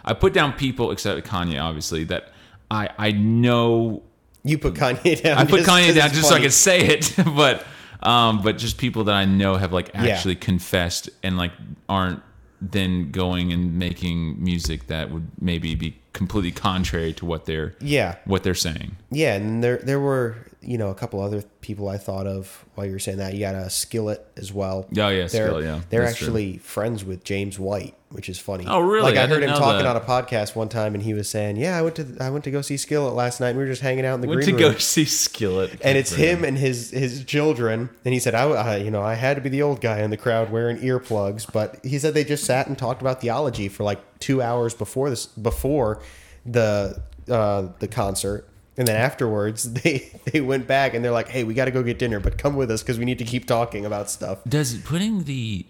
I 0.04 0.14
put 0.14 0.33
down 0.33 0.52
people 0.52 0.90
except 0.90 1.26
Kanye, 1.26 1.62
obviously 1.62 2.04
that 2.04 2.33
I 2.71 2.88
I 2.99 3.12
know 3.12 4.02
You 4.42 4.59
put 4.59 4.75
Kanye 4.75 5.23
down. 5.23 5.38
I 5.38 5.45
put 5.45 5.61
Kanye 5.64 5.95
down 5.95 6.11
just 6.11 6.28
so 6.28 6.35
I 6.35 6.40
could 6.40 6.52
say 6.52 6.80
it, 6.87 7.14
but 7.37 7.64
um, 8.02 8.42
but 8.42 8.59
just 8.59 8.78
people 8.78 9.04
that 9.04 9.14
I 9.14 9.25
know 9.26 9.54
have 9.56 9.73
like 9.73 9.90
actually 9.95 10.35
confessed 10.37 11.09
and 11.23 11.37
like 11.38 11.52
aren't 11.88 12.23
then 12.61 13.11
going 13.12 13.52
and 13.52 13.78
making 13.78 14.42
music 14.42 14.87
that 14.88 15.11
would 15.11 15.28
maybe 15.40 15.75
be 15.75 15.99
completely 16.14 16.50
contrary 16.50 17.12
to 17.12 17.26
what 17.26 17.45
they're 17.45 17.75
Yeah, 17.80 18.16
what 18.25 18.42
they're 18.42 18.54
saying. 18.54 18.97
yeah, 19.11 19.35
and 19.35 19.62
there 19.62 19.76
there 19.78 20.00
were 20.00 20.37
you 20.66 20.76
know 20.78 20.90
a 20.90 20.94
couple 20.94 21.20
other 21.20 21.42
people 21.61 21.88
I 21.88 21.96
thought 21.96 22.26
of 22.26 22.64
while 22.75 22.87
you 22.87 22.92
were 22.92 22.99
saying 22.99 23.18
that. 23.18 23.32
You 23.35 23.40
got 23.40 23.54
a 23.54 23.70
Skillet 23.70 24.26
as 24.37 24.52
well. 24.52 24.87
Oh, 24.90 25.08
yeah, 25.08 25.08
they're, 25.11 25.28
Skillet, 25.28 25.64
yeah, 25.64 25.80
they're 25.88 26.02
that's 26.02 26.18
true. 26.18 26.26
actually 26.26 26.58
friends 26.58 27.04
with 27.04 27.25
James 27.25 27.58
White, 27.58 27.94
which 28.11 28.28
is 28.28 28.38
funny. 28.38 28.64
Oh, 28.66 28.80
really? 28.80 29.12
Like 29.12 29.16
I, 29.16 29.25
I 29.25 29.26
heard 29.26 29.42
him 29.42 29.50
talking 29.50 29.85
that. 29.85 29.87
on 29.87 29.96
a 29.96 30.00
podcast 30.00 30.54
one 30.56 30.68
time, 30.68 30.94
and 30.94 31.02
he 31.02 31.14
was 31.14 31.28
saying, 31.28 31.56
"Yeah, 31.56 31.78
I 31.78 31.82
went 31.82 31.96
to 31.96 32.16
I 32.20 32.30
went 32.30 32.44
to 32.44 32.50
go 32.50 32.61
see 32.62 32.76
Skillet 32.76 33.14
last 33.14 33.40
night. 33.40 33.50
and 33.50 33.58
We 33.58 33.64
were 33.64 33.70
just 33.70 33.82
hanging 33.82 34.04
out 34.04 34.16
in 34.16 34.20
the 34.20 34.28
Went 34.28 34.42
green 34.42 34.56
to 34.56 34.62
room." 34.64 34.73
go 34.73 34.78
see 34.78 35.04
Skillet, 35.04 35.78
and 35.82 35.96
it's 35.96 36.12
him 36.12 36.44
and 36.44 36.58
his 36.58 36.90
his 36.90 37.25
children 37.25 37.88
and 38.04 38.12
he 38.12 38.20
said 38.20 38.35
I, 38.35 38.44
I 38.49 38.76
you 38.76 38.90
know 38.90 39.02
i 39.02 39.14
had 39.14 39.35
to 39.37 39.40
be 39.40 39.49
the 39.49 39.62
old 39.62 39.80
guy 39.80 40.00
in 40.00 40.11
the 40.11 40.16
crowd 40.16 40.50
wearing 40.50 40.78
earplugs 40.78 41.50
but 41.50 41.85
he 41.85 41.99
said 41.99 42.14
they 42.14 42.25
just 42.25 42.44
sat 42.44 42.66
and 42.66 42.76
talked 42.78 43.00
about 43.00 43.20
theology 43.20 43.68
for 43.68 43.85
like 43.85 44.00
two 44.18 44.40
hours 44.42 44.75
before 44.75 45.11
this 45.11 45.26
before 45.26 46.00
the 46.44 47.00
uh 47.28 47.68
the 47.80 47.88
concert 47.88 48.49
and 48.76 48.87
then 48.87 48.97
afterwards 48.97 49.73
they 49.83 50.11
they 50.33 50.40
went 50.40 50.66
back 50.66 50.95
and 50.95 51.04
they're 51.04 51.12
like 51.12 51.28
hey 51.28 51.45
we 51.45 51.54
got 51.54 51.64
to 51.66 51.71
go 51.71 51.83
get 51.83 51.99
dinner 51.99 52.21
but 52.21 52.37
come 52.38 52.56
with 52.56 52.71
us 52.71 52.83
because 52.83 52.99
we 52.99 53.04
need 53.04 53.18
to 53.18 53.25
keep 53.25 53.47
talking 53.47 53.85
about 53.87 54.11
stuff 54.11 54.38
Does 54.45 54.76
putting 54.78 55.25
the 55.25 55.66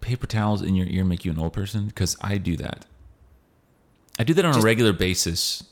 paper 0.00 0.26
towels 0.26 0.62
in 0.62 0.74
your 0.76 0.86
ear 0.86 1.04
make 1.04 1.24
you 1.24 1.32
an 1.32 1.38
old 1.38 1.52
person? 1.52 1.86
Because 1.86 2.16
I 2.20 2.38
do 2.38 2.56
that. 2.58 2.86
I 4.20 4.24
do 4.24 4.34
that 4.34 4.44
on 4.44 4.56
a 4.56 4.60
regular 4.60 4.92
basis, 4.92 5.64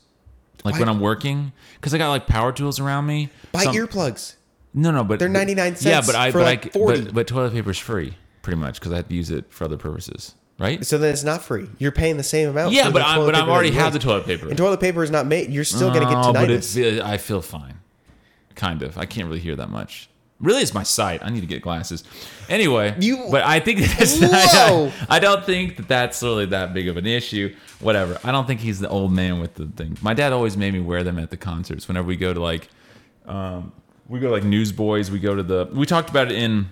like 0.63 0.77
when 0.77 0.89
I'm 0.89 0.99
working, 0.99 1.53
because 1.75 1.93
I 1.93 1.97
got 1.97 2.09
like 2.09 2.27
power 2.27 2.51
tools 2.51 2.79
around 2.79 3.05
me. 3.05 3.29
buy 3.53 3.63
Some- 3.63 3.75
earplugs 3.75 4.35
No, 4.73 4.91
no, 4.91 5.03
but 5.03 5.19
They're 5.19 5.29
99 5.29 5.77
cents. 5.77 5.85
Yeah, 5.85 6.01
but 6.05 6.15
I 6.15 6.31
for 6.31 6.39
but 6.39 6.45
like 6.45 6.65
I 6.67 6.69
40. 6.69 7.01
but, 7.01 7.13
but 7.13 7.27
toilet 7.27 7.53
paper's 7.53 7.79
free 7.79 8.15
pretty 8.41 8.59
much 8.59 8.79
because 8.79 8.91
I 8.91 8.97
have 8.97 9.07
to 9.07 9.15
use 9.15 9.31
it 9.31 9.45
for 9.49 9.63
other 9.63 9.77
purposes, 9.77 10.35
right? 10.57 10.85
so 10.85 10.97
then 10.97 11.11
it's 11.13 11.23
not 11.23 11.41
free 11.43 11.67
you're 11.77 11.91
paying 11.91 12.17
the 12.17 12.23
same 12.23 12.49
amount 12.49 12.73
Yeah, 12.73 12.89
but 12.89 13.01
I 13.01 13.15
toilet 13.15 13.25
but 13.27 13.35
I 13.35 13.39
paper 13.41 13.51
already 13.51 13.71
have 13.71 13.93
the 13.93 13.99
toilet 13.99 14.25
paper. 14.25 14.47
and 14.47 14.57
toilet 14.57 14.79
paper 14.79 15.03
is 15.03 15.11
not 15.11 15.25
made 15.27 15.51
you're 15.51 15.63
still 15.63 15.89
gonna 15.93 16.05
get 16.05 16.15
Oh, 16.17 16.33
but 16.33 16.49
it 16.49 16.61
tinnitus 16.61 17.01
I 17.01 17.17
feel 17.17 17.41
fine, 17.41 17.75
kind 18.55 18.81
of. 18.81 18.97
I 18.97 19.05
can't 19.05 19.27
really 19.27 19.39
hear 19.39 19.55
that 19.55 19.69
much. 19.69 20.09
Really, 20.41 20.61
it's 20.61 20.73
my 20.73 20.83
sight. 20.83 21.21
I 21.23 21.29
need 21.29 21.39
to 21.41 21.47
get 21.47 21.61
glasses. 21.61 22.03
Anyway, 22.49 22.93
You- 22.99 23.27
But 23.31 23.43
I 23.43 23.61
think 23.61 23.79
that's. 23.79 24.19
Whoa! 24.19 24.91
I, 25.09 25.19
don't 25.19 25.45
think 25.45 25.77
that 25.77 25.87
that's 25.87 26.21
really 26.21 26.45
that 26.47 26.73
big 26.73 26.89
of 26.89 26.97
an 26.97 27.05
issue. 27.05 27.55
Whatever. 27.79 28.19
I 28.21 28.33
don't 28.33 28.45
think 28.45 28.59
he's 28.59 28.79
the 28.81 28.89
old 28.89 29.13
man 29.13 29.39
with 29.39 29.53
the 29.53 29.67
thing. 29.67 29.97
My 30.01 30.13
dad 30.13 30.33
always 30.33 30.57
made 30.57 30.73
me 30.73 30.81
wear 30.81 31.03
them 31.05 31.19
at 31.19 31.29
the 31.29 31.37
concerts. 31.37 31.87
Whenever 31.87 32.05
we 32.07 32.17
go 32.17 32.33
to 32.33 32.41
like, 32.41 32.67
um, 33.25 33.71
we 34.09 34.19
go 34.19 34.27
to 34.27 34.33
like 34.33 34.43
Newsboys. 34.43 35.09
We 35.09 35.19
go 35.19 35.35
to 35.35 35.43
the. 35.43 35.69
We 35.71 35.85
talked 35.85 36.09
about 36.09 36.29
it 36.29 36.37
in 36.37 36.67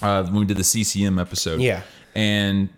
uh, 0.00 0.24
when 0.24 0.36
we 0.36 0.44
did 0.46 0.56
the 0.56 0.64
CCM 0.64 1.18
episode. 1.18 1.60
Yeah. 1.60 1.82
And 2.14 2.70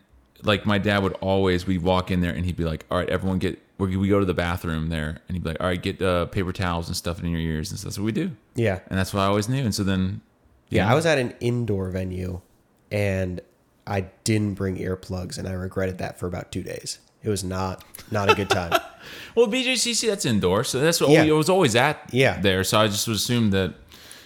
like 0.43 0.65
my 0.67 0.79
dad 0.79 1.03
would 1.03 1.15
always, 1.15 1.67
we'd 1.67 1.83
walk 1.83 2.11
in 2.11 2.21
there 2.21 2.33
and 2.33 2.45
he'd 2.45 2.57
be 2.57 2.65
like, 2.65 2.85
all 2.91 2.99
right, 2.99 3.09
everyone 3.09 3.39
get, 3.39 3.59
we 3.79 3.97
we 3.97 4.09
go 4.09 4.19
to 4.21 4.25
the 4.27 4.35
bathroom 4.35 4.89
there. 4.89 5.21
And 5.29 5.37
he'd 5.37 5.43
be 5.43 5.51
like, 5.51 5.61
all 5.61 5.67
right, 5.67 5.81
get 5.83 6.01
uh, 6.03 6.27
paper 6.27 6.53
towels 6.53 6.87
and 6.89 6.97
stuff 6.97 7.23
in 7.23 7.29
your 7.31 7.41
ears. 7.41 7.71
And 7.71 7.79
so 7.79 7.89
that's 7.89 7.99
what 7.99 8.05
we 8.05 8.13
do. 8.13 8.31
yeah 8.55 8.81
And 8.89 8.99
that's 8.99 9.13
what 9.15 9.21
I 9.23 9.27
always 9.27 9.49
knew. 9.49 9.65
And 9.65 9.75
so 9.75 9.83
then, 9.85 10.21
Yeah, 10.71 10.91
I 10.91 10.95
was 10.95 11.07
at 11.07 11.19
an 11.19 11.35
indoor 11.41 11.91
venue 11.91 12.41
and 12.91 13.41
I 13.87 14.03
didn't 14.25 14.55
bring 14.55 14.77
earplugs 14.79 15.39
and 15.39 15.49
I 15.49 15.53
regretted 15.53 15.99
that 15.99 16.19
for 16.19 16.27
about 16.27 16.53
two 16.53 16.63
days. 16.63 16.99
It 17.23 17.29
was 17.31 17.43
not 17.43 17.85
not 18.11 18.31
a 18.31 18.35
good 18.35 18.49
time. 18.51 18.73
well, 19.35 19.49
BJCC, 19.49 20.09
that's 20.09 20.25
indoor. 20.25 20.63
So 20.65 20.79
that's 20.81 21.01
what 21.01 21.11
Yeah. 21.11 21.25
we, 21.25 21.31
it 21.31 21.33
was 21.33 21.49
always 21.49 21.75
at 21.75 22.09
Yeah. 22.13 22.41
there. 22.41 22.63
So 22.65 22.79
I 22.79 22.87
just 22.87 23.09
assumed 23.09 23.53
that 23.55 23.75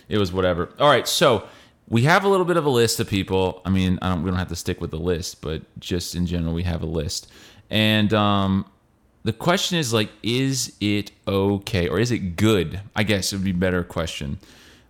it 0.09 0.19
was 0.19 0.33
whatever. 0.33 0.69
All 0.79 0.89
right. 0.89 1.09
So 1.09 1.47
we 1.93 2.05
have 2.05 2.25
a 2.25 2.29
little 2.29 2.47
bit 2.47 2.57
of 2.57 2.65
a 2.65 2.71
list 2.71 3.01
of 3.01 3.07
people. 3.07 3.61
I 3.67 3.69
mean, 3.69 3.99
I 4.01 4.09
don't, 4.09 4.23
we 4.23 4.31
don't 4.31 4.39
have 4.39 4.49
to 4.49 4.57
stick 4.57 4.81
with 4.81 4.91
the 4.91 4.99
list, 4.99 5.43
but 5.43 5.61
just 5.79 6.15
in 6.15 6.25
general, 6.25 6.55
we 6.55 6.63
have 6.63 6.83
a 6.83 6.87
list. 6.87 7.31
And 7.69 8.15
um, 8.15 8.65
the 9.25 9.33
question 9.35 9.77
is 9.77 9.93
like, 9.93 10.09
is 10.23 10.75
it 10.81 11.13
okay 11.29 11.89
or 11.89 12.01
is 12.01 12.11
it 12.11 12.37
good? 12.37 12.81
I 12.97 13.03
guess 13.03 13.31
it 13.31 13.37
would 13.37 13.45
be 13.45 13.53
better 13.53 13.85
question. 13.85 14.39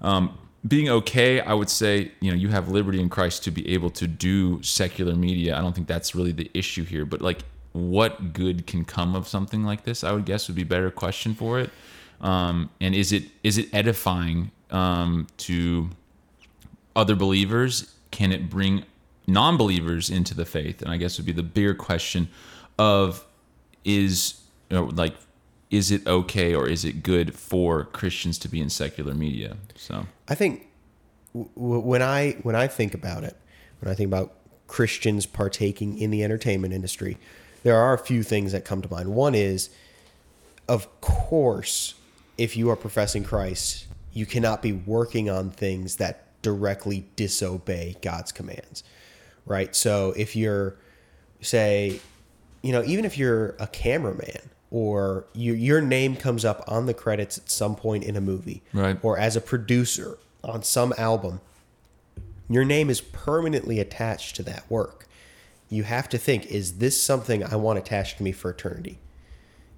Um, 0.00 0.38
being 0.68 0.88
okay, 0.90 1.40
I 1.40 1.54
would 1.54 1.68
say, 1.68 2.12
you 2.20 2.30
know, 2.30 2.36
you 2.36 2.50
have 2.50 2.68
liberty 2.68 3.00
in 3.00 3.08
Christ 3.08 3.42
to 3.44 3.50
be 3.50 3.68
able 3.70 3.90
to 3.90 4.06
do 4.06 4.62
secular 4.62 5.16
media. 5.16 5.58
I 5.58 5.60
don't 5.60 5.74
think 5.74 5.88
that's 5.88 6.14
really 6.14 6.30
the 6.30 6.52
issue 6.54 6.84
here, 6.84 7.04
but 7.04 7.20
like, 7.20 7.40
what 7.72 8.32
good 8.32 8.68
can 8.68 8.84
come 8.84 9.16
of 9.16 9.26
something 9.26 9.64
like 9.64 9.82
this? 9.82 10.04
I 10.04 10.12
would 10.12 10.24
guess 10.24 10.46
would 10.46 10.54
be 10.54 10.62
better 10.62 10.92
question 10.92 11.34
for 11.34 11.58
it. 11.58 11.70
Um, 12.20 12.70
and 12.80 12.94
is 12.94 13.10
it 13.10 13.24
is 13.42 13.58
it 13.58 13.74
edifying 13.74 14.52
um, 14.70 15.26
to 15.38 15.90
other 16.94 17.14
believers? 17.14 17.94
Can 18.10 18.32
it 18.32 18.50
bring 18.50 18.84
non-believers 19.26 20.10
into 20.10 20.34
the 20.34 20.44
faith? 20.44 20.82
And 20.82 20.90
I 20.90 20.96
guess 20.96 21.18
would 21.18 21.26
be 21.26 21.32
the 21.32 21.42
bigger 21.42 21.74
question 21.74 22.28
of 22.78 23.24
is 23.84 24.40
you 24.70 24.76
know, 24.76 24.84
like 24.84 25.14
is 25.70 25.90
it 25.90 26.06
okay 26.06 26.54
or 26.54 26.68
is 26.68 26.84
it 26.84 27.02
good 27.02 27.34
for 27.34 27.84
Christians 27.84 28.38
to 28.38 28.48
be 28.48 28.60
in 28.60 28.68
secular 28.68 29.14
media? 29.14 29.56
So 29.74 30.06
I 30.28 30.34
think 30.34 30.68
w- 31.34 31.80
when 31.80 32.02
I 32.02 32.32
when 32.42 32.54
I 32.54 32.66
think 32.66 32.94
about 32.94 33.24
it, 33.24 33.36
when 33.80 33.90
I 33.90 33.94
think 33.94 34.08
about 34.08 34.34
Christians 34.66 35.26
partaking 35.26 35.98
in 35.98 36.10
the 36.10 36.22
entertainment 36.22 36.74
industry, 36.74 37.16
there 37.62 37.76
are 37.76 37.94
a 37.94 37.98
few 37.98 38.22
things 38.22 38.52
that 38.52 38.64
come 38.64 38.82
to 38.82 38.90
mind. 38.90 39.14
One 39.14 39.34
is, 39.34 39.70
of 40.68 41.00
course, 41.00 41.94
if 42.36 42.56
you 42.56 42.68
are 42.70 42.76
professing 42.76 43.24
Christ, 43.24 43.86
you 44.12 44.26
cannot 44.26 44.62
be 44.62 44.72
working 44.72 45.30
on 45.30 45.50
things 45.50 45.96
that 45.96 46.26
directly 46.42 47.06
disobey 47.16 47.96
God's 48.02 48.32
commands, 48.32 48.82
right? 49.46 49.74
So 49.74 50.12
if 50.16 50.34
you're, 50.36 50.76
say, 51.40 52.00
you 52.62 52.72
know, 52.72 52.82
even 52.84 53.04
if 53.04 53.16
you're 53.16 53.56
a 53.58 53.66
cameraman 53.66 54.50
or 54.70 55.24
you, 55.34 55.54
your 55.54 55.80
name 55.80 56.16
comes 56.16 56.44
up 56.44 56.64
on 56.68 56.86
the 56.86 56.94
credits 56.94 57.38
at 57.38 57.50
some 57.50 57.76
point 57.76 58.04
in 58.04 58.16
a 58.16 58.20
movie, 58.20 58.62
Right. 58.72 58.98
or 59.02 59.18
as 59.18 59.36
a 59.36 59.40
producer 59.40 60.18
on 60.44 60.62
some 60.62 60.92
album, 60.98 61.40
your 62.48 62.64
name 62.64 62.90
is 62.90 63.00
permanently 63.00 63.78
attached 63.80 64.36
to 64.36 64.42
that 64.44 64.68
work. 64.70 65.06
You 65.70 65.84
have 65.84 66.08
to 66.10 66.18
think, 66.18 66.46
is 66.46 66.78
this 66.78 67.00
something 67.00 67.42
I 67.42 67.56
want 67.56 67.78
attached 67.78 68.18
to 68.18 68.22
me 68.22 68.32
for 68.32 68.50
eternity? 68.50 68.98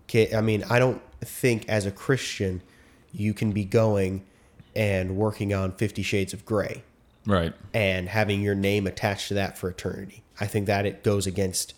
Okay, 0.08 0.34
I 0.34 0.40
mean, 0.40 0.64
I 0.68 0.78
don't 0.78 1.00
think 1.20 1.68
as 1.68 1.86
a 1.86 1.90
Christian 1.90 2.62
you 3.12 3.32
can 3.32 3.52
be 3.52 3.64
going 3.64 4.24
and 4.76 5.16
working 5.16 5.52
on 5.54 5.72
Fifty 5.72 6.02
Shades 6.02 6.32
of 6.32 6.44
Grey 6.44 6.82
right. 7.26 7.52
and 7.72 8.08
having 8.08 8.40
your 8.42 8.54
name 8.54 8.86
attached 8.86 9.28
to 9.28 9.34
that 9.34 9.56
for 9.58 9.68
eternity. 9.70 10.22
I 10.40 10.46
think 10.46 10.66
that 10.66 10.84
it 10.86 11.02
goes 11.04 11.26
against 11.26 11.74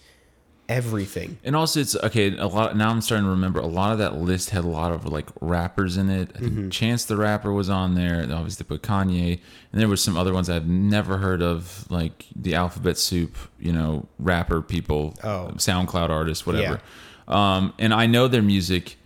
everything. 0.69 1.39
And 1.45 1.55
also, 1.55 1.79
it's 1.81 1.95
okay. 1.97 2.37
A 2.37 2.47
lot 2.47 2.77
now. 2.77 2.91
I'm 2.91 3.01
starting 3.01 3.25
to 3.27 3.31
remember 3.31 3.61
a 3.61 3.67
lot 3.67 3.93
of 3.93 3.99
that 3.99 4.17
list 4.17 4.51
had 4.51 4.65
a 4.65 4.69
lot 4.69 4.93
of 4.93 5.05
like 5.07 5.29
rappers 5.41 5.97
in 5.97 6.11
it. 6.11 6.31
I 6.35 6.39
think 6.41 6.53
Mm-hmm. 6.53 6.69
Chance 6.71 7.05
the 7.05 7.17
Rapper 7.17 7.53
was 7.53 7.69
on 7.71 7.95
there. 7.95 8.19
and 8.21 8.33
Obviously, 8.33 8.65
put 8.65 8.83
Kanye, 8.83 9.39
and 9.73 9.81
there 9.81 9.89
were 9.89 9.97
some 9.97 10.17
other 10.17 10.33
ones 10.33 10.51
I've 10.51 10.67
never 10.67 11.19
heard 11.19 11.43
of, 11.43 11.89
like 11.91 12.27
the 12.35 12.55
Alphabet 12.55 12.99
Soup, 12.99 13.37
you 13.61 13.73
know, 13.73 14.09
rapper 14.19 14.61
people, 14.63 15.15
Oh. 15.23 15.51
SoundCloud 15.57 16.11
artists, 16.11 16.45
whatever. 16.47 16.81
Um, 17.29 17.73
and 17.79 17.93
I 17.95 18.07
know 18.07 18.27
their 18.29 18.43
music 18.43 18.97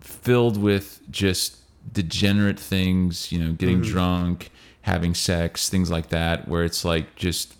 filled 0.00 0.56
with 0.56 1.00
just 1.10 1.56
degenerate 1.92 2.58
things, 2.60 3.30
you 3.32 3.38
know, 3.38 3.52
getting 3.52 3.80
Mm-hmm. 3.80 3.92
drunk, 3.92 4.50
having 4.82 5.14
sex, 5.14 5.68
things 5.68 5.90
like 5.90 6.08
that, 6.08 6.48
where 6.48 6.64
it's 6.64 6.84
like 6.84 7.16
just 7.16 7.54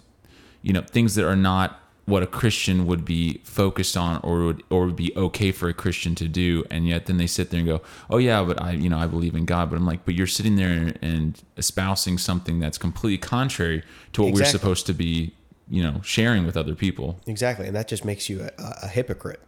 you 0.62 0.72
know 0.72 0.82
things 0.82 1.14
that 1.14 1.24
are 1.26 1.36
not 1.36 1.76
what 2.06 2.22
a 2.22 2.26
Christian 2.26 2.86
would 2.86 3.04
be 3.04 3.40
focused 3.44 3.96
on 3.96 4.20
or 4.22 4.40
would 4.46 4.62
or 4.68 4.86
would 4.86 4.96
be 4.96 5.12
okay 5.16 5.52
for 5.52 5.68
a 5.68 5.74
Christian 5.74 6.14
to 6.16 6.26
do 6.28 6.64
and 6.70 6.88
yet 6.88 7.06
then 7.06 7.18
they 7.18 7.26
sit 7.26 7.50
there 7.50 7.60
and 7.60 7.68
go 7.68 7.80
oh 8.08 8.18
yeah 8.18 8.42
but 8.42 8.60
I 8.60 8.72
you 8.72 8.88
know 8.88 8.98
I 8.98 9.06
believe 9.06 9.34
in 9.36 9.44
God 9.44 9.70
but 9.70 9.76
I'm 9.76 9.86
like 9.86 10.04
but 10.04 10.14
you're 10.14 10.26
sitting 10.26 10.56
there 10.56 10.92
and 11.00 11.40
espousing 11.56 12.18
something 12.18 12.58
that's 12.58 12.78
completely 12.78 13.18
contrary 13.18 13.84
to 14.14 14.22
what 14.22 14.34
we're 14.34 14.44
supposed 14.44 14.86
to 14.86 14.92
be 14.92 15.34
you 15.68 15.82
know 15.82 16.00
sharing 16.02 16.44
with 16.44 16.56
other 16.56 16.74
people 16.74 17.20
Exactly, 17.26 17.66
and 17.66 17.76
that 17.76 17.86
just 17.86 18.04
makes 18.04 18.28
you 18.28 18.42
a, 18.42 18.50
a 18.82 18.88
hypocrite. 18.88 19.40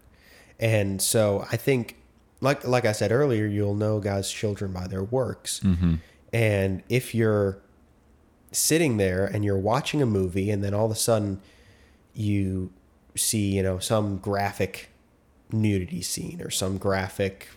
And 0.60 1.02
so 1.02 1.44
I 1.50 1.56
think, 1.56 1.96
like 2.42 2.66
like 2.66 2.84
I 2.84 2.92
said 2.92 3.12
earlier, 3.12 3.46
you'll 3.46 3.74
know 3.74 4.00
God's 4.00 4.30
children 4.30 4.72
by 4.72 4.86
their 4.86 5.04
works. 5.04 5.60
Mm-hmm. 5.60 5.94
And 6.32 6.82
if 6.88 7.14
you're 7.14 7.58
sitting 8.50 8.96
there 8.98 9.24
and 9.24 9.44
you're 9.44 9.58
watching 9.58 10.02
a 10.02 10.06
movie 10.06 10.50
and 10.50 10.62
then 10.62 10.74
all 10.74 10.84
of 10.84 10.92
a 10.92 10.96
sudden 10.96 11.40
you 12.14 12.70
see, 13.16 13.54
you 13.56 13.62
know, 13.62 13.78
some 13.78 14.18
graphic 14.18 14.90
nudity 15.50 16.02
scene 16.02 16.42
or 16.42 16.50
some 16.50 16.76
graphic 16.78 17.48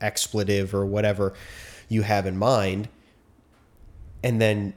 expletive 0.00 0.74
or 0.74 0.84
whatever 0.84 1.32
you 1.88 2.02
have 2.02 2.26
in 2.26 2.36
mind 2.36 2.88
and 4.22 4.40
then 4.40 4.74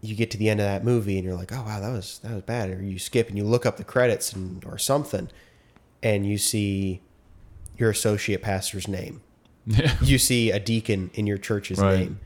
you 0.00 0.16
get 0.16 0.30
to 0.32 0.36
the 0.36 0.48
end 0.50 0.60
of 0.60 0.66
that 0.66 0.84
movie 0.84 1.16
and 1.16 1.24
you're 1.24 1.36
like, 1.36 1.52
"Oh 1.52 1.62
wow, 1.62 1.78
that 1.78 1.92
was 1.92 2.18
that 2.24 2.32
was 2.32 2.42
bad." 2.42 2.70
Or 2.70 2.82
you 2.82 2.98
skip 2.98 3.28
and 3.28 3.38
you 3.38 3.44
look 3.44 3.64
up 3.64 3.76
the 3.76 3.84
credits 3.84 4.32
and 4.32 4.64
or 4.64 4.76
something 4.76 5.28
and 6.02 6.26
you 6.26 6.38
see 6.38 7.00
your 7.78 7.90
associate 7.90 8.42
pastor's 8.42 8.88
name. 8.88 9.20
Yeah. 9.66 9.94
You 10.02 10.18
see 10.18 10.50
a 10.50 10.58
deacon 10.58 11.10
in 11.14 11.26
your 11.26 11.38
church's 11.38 11.78
Right. 11.78 12.00
name. 12.00 12.20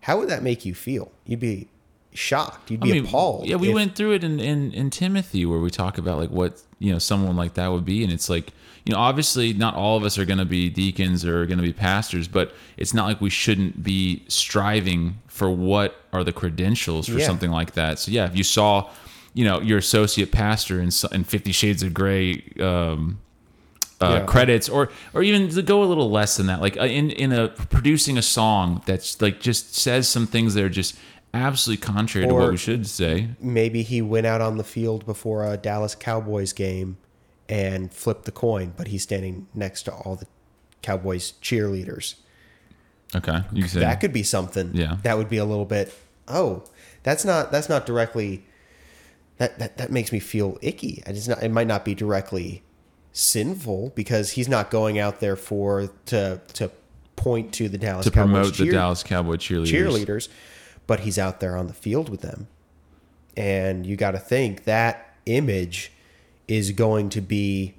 How 0.00 0.18
would 0.18 0.28
that 0.28 0.42
make 0.42 0.64
you 0.66 0.74
feel? 0.74 1.10
You'd 1.26 1.40
be 1.40 1.68
shocked. 2.12 2.70
You'd 2.70 2.80
be 2.80 2.98
appalled. 2.98 3.46
Yeah, 3.46 3.56
we 3.56 3.68
if- 3.68 3.74
went 3.74 3.94
through 3.96 4.12
it 4.12 4.24
in, 4.24 4.38
in 4.40 4.72
in 4.72 4.90
Timothy 4.90 5.46
where 5.46 5.58
we 5.58 5.70
talk 5.70 5.96
about 5.98 6.18
like 6.18 6.30
what 6.30 6.60
you 6.78 6.92
know 6.92 6.98
someone 6.98 7.36
like 7.36 7.54
that 7.54 7.68
would 7.68 7.84
be, 7.84 8.02
and 8.04 8.12
it's 8.12 8.28
like 8.28 8.52
you 8.84 8.92
know 8.92 8.98
obviously 8.98 9.52
not 9.54 9.74
all 9.74 9.96
of 9.96 10.04
us 10.04 10.18
are 10.18 10.24
going 10.26 10.38
to 10.40 10.44
be 10.44 10.68
deacons 10.68 11.24
or 11.24 11.46
going 11.46 11.58
to 11.58 11.62
be 11.64 11.72
pastors, 11.72 12.28
but 12.28 12.52
it's 12.76 12.92
not 12.92 13.06
like 13.06 13.20
we 13.20 13.30
shouldn't 13.30 13.82
be 13.82 14.24
striving 14.28 15.18
for 15.28 15.50
what 15.50 15.96
are 16.12 16.24
the 16.24 16.32
credentials 16.32 17.06
for 17.08 17.18
Yeah. 17.18 17.26
something 17.26 17.50
like 17.50 17.72
that. 17.72 17.98
So 17.98 18.10
yeah, 18.10 18.26
if 18.26 18.36
you 18.36 18.44
saw 18.44 18.90
you 19.34 19.44
know 19.46 19.60
your 19.62 19.78
associate 19.78 20.30
pastor 20.32 20.80
in, 20.80 20.90
in 21.12 21.24
Fifty 21.24 21.52
Shades 21.52 21.82
of 21.82 21.94
Grey. 21.94 22.42
Um, 22.60 23.18
uh, 24.02 24.10
Yeah. 24.20 24.24
credits 24.24 24.68
or 24.68 24.90
or 25.14 25.22
even 25.22 25.48
to 25.50 25.62
go 25.62 25.82
a 25.82 25.86
little 25.86 26.10
less 26.10 26.36
than 26.36 26.46
that 26.46 26.60
like 26.60 26.76
uh, 26.76 26.84
in 26.84 27.10
in 27.10 27.32
a 27.32 27.48
producing 27.48 28.18
a 28.18 28.22
song 28.22 28.82
that's 28.86 29.20
like 29.22 29.40
just 29.40 29.74
says 29.74 30.08
some 30.08 30.26
things 30.26 30.54
that 30.54 30.64
are 30.64 30.68
just 30.68 30.96
absolutely 31.34 31.80
contrary 31.82 32.26
to 32.28 32.34
what 32.34 32.50
we 32.50 32.56
should 32.56 32.86
say 32.86 33.28
maybe 33.40 33.82
he 33.82 34.02
went 34.02 34.26
out 34.26 34.40
on 34.40 34.56
the 34.58 34.64
field 34.64 35.06
before 35.06 35.50
a 35.50 35.56
Dallas 35.56 35.94
Cowboys 35.94 36.52
game 36.52 36.98
and 37.48 37.92
flipped 37.92 38.24
the 38.24 38.32
coin, 38.32 38.72
but 38.76 38.86
he's 38.88 39.02
standing 39.02 39.46
next 39.54 39.82
to 39.82 39.92
all 39.92 40.16
the 40.16 40.26
Cowboys 40.80 41.34
cheerleaders. 41.42 42.14
okay 43.14 43.40
That 43.74 44.00
could 44.00 44.12
be 44.12 44.22
something. 44.22 44.70
Yeah. 44.74 44.96
That 45.02 45.18
would 45.18 45.28
be 45.28 45.36
a 45.38 45.44
little 45.44 45.64
bit. 45.66 45.92
Oh, 46.28 46.64
that's 47.02 47.24
not 47.24 47.50
that's 47.52 47.68
not 47.68 47.84
directly. 47.86 48.44
That 49.38 49.58
that 49.58 49.76
that 49.78 49.90
makes 49.90 50.12
me 50.12 50.18
feel 50.20 50.56
icky. 50.62 51.02
It's 51.06 51.28
not. 51.28 51.42
It 51.42 51.50
might 51.50 51.66
not 51.66 51.84
be 51.84 51.94
directly 51.94 52.62
sinful 53.12 53.92
because 53.94 54.30
he's 54.32 54.48
not 54.48 54.70
going 54.70 54.98
out 54.98 55.20
there 55.20 55.36
for 55.36 55.90
to 56.06 56.40
to 56.54 56.70
point 57.16 57.52
to 57.54 57.68
the 57.68 57.78
Dallas 57.78 58.04
to 58.04 58.10
Cowboys 58.10 58.32
promote 58.32 58.56
the 58.56 58.70
Dallas 58.70 59.02
Cowboy 59.02 59.36
cheerleaders. 59.36 59.66
cheerleaders, 59.66 60.28
but 60.86 61.00
he's 61.00 61.18
out 61.18 61.40
there 61.40 61.56
on 61.56 61.66
the 61.66 61.74
field 61.74 62.08
with 62.08 62.22
them. 62.22 62.48
And 63.36 63.86
you 63.86 63.96
got 63.96 64.12
to 64.12 64.18
think 64.18 64.64
that 64.64 65.14
image 65.26 65.92
is 66.48 66.72
going 66.72 67.10
to 67.10 67.20
be 67.20 67.74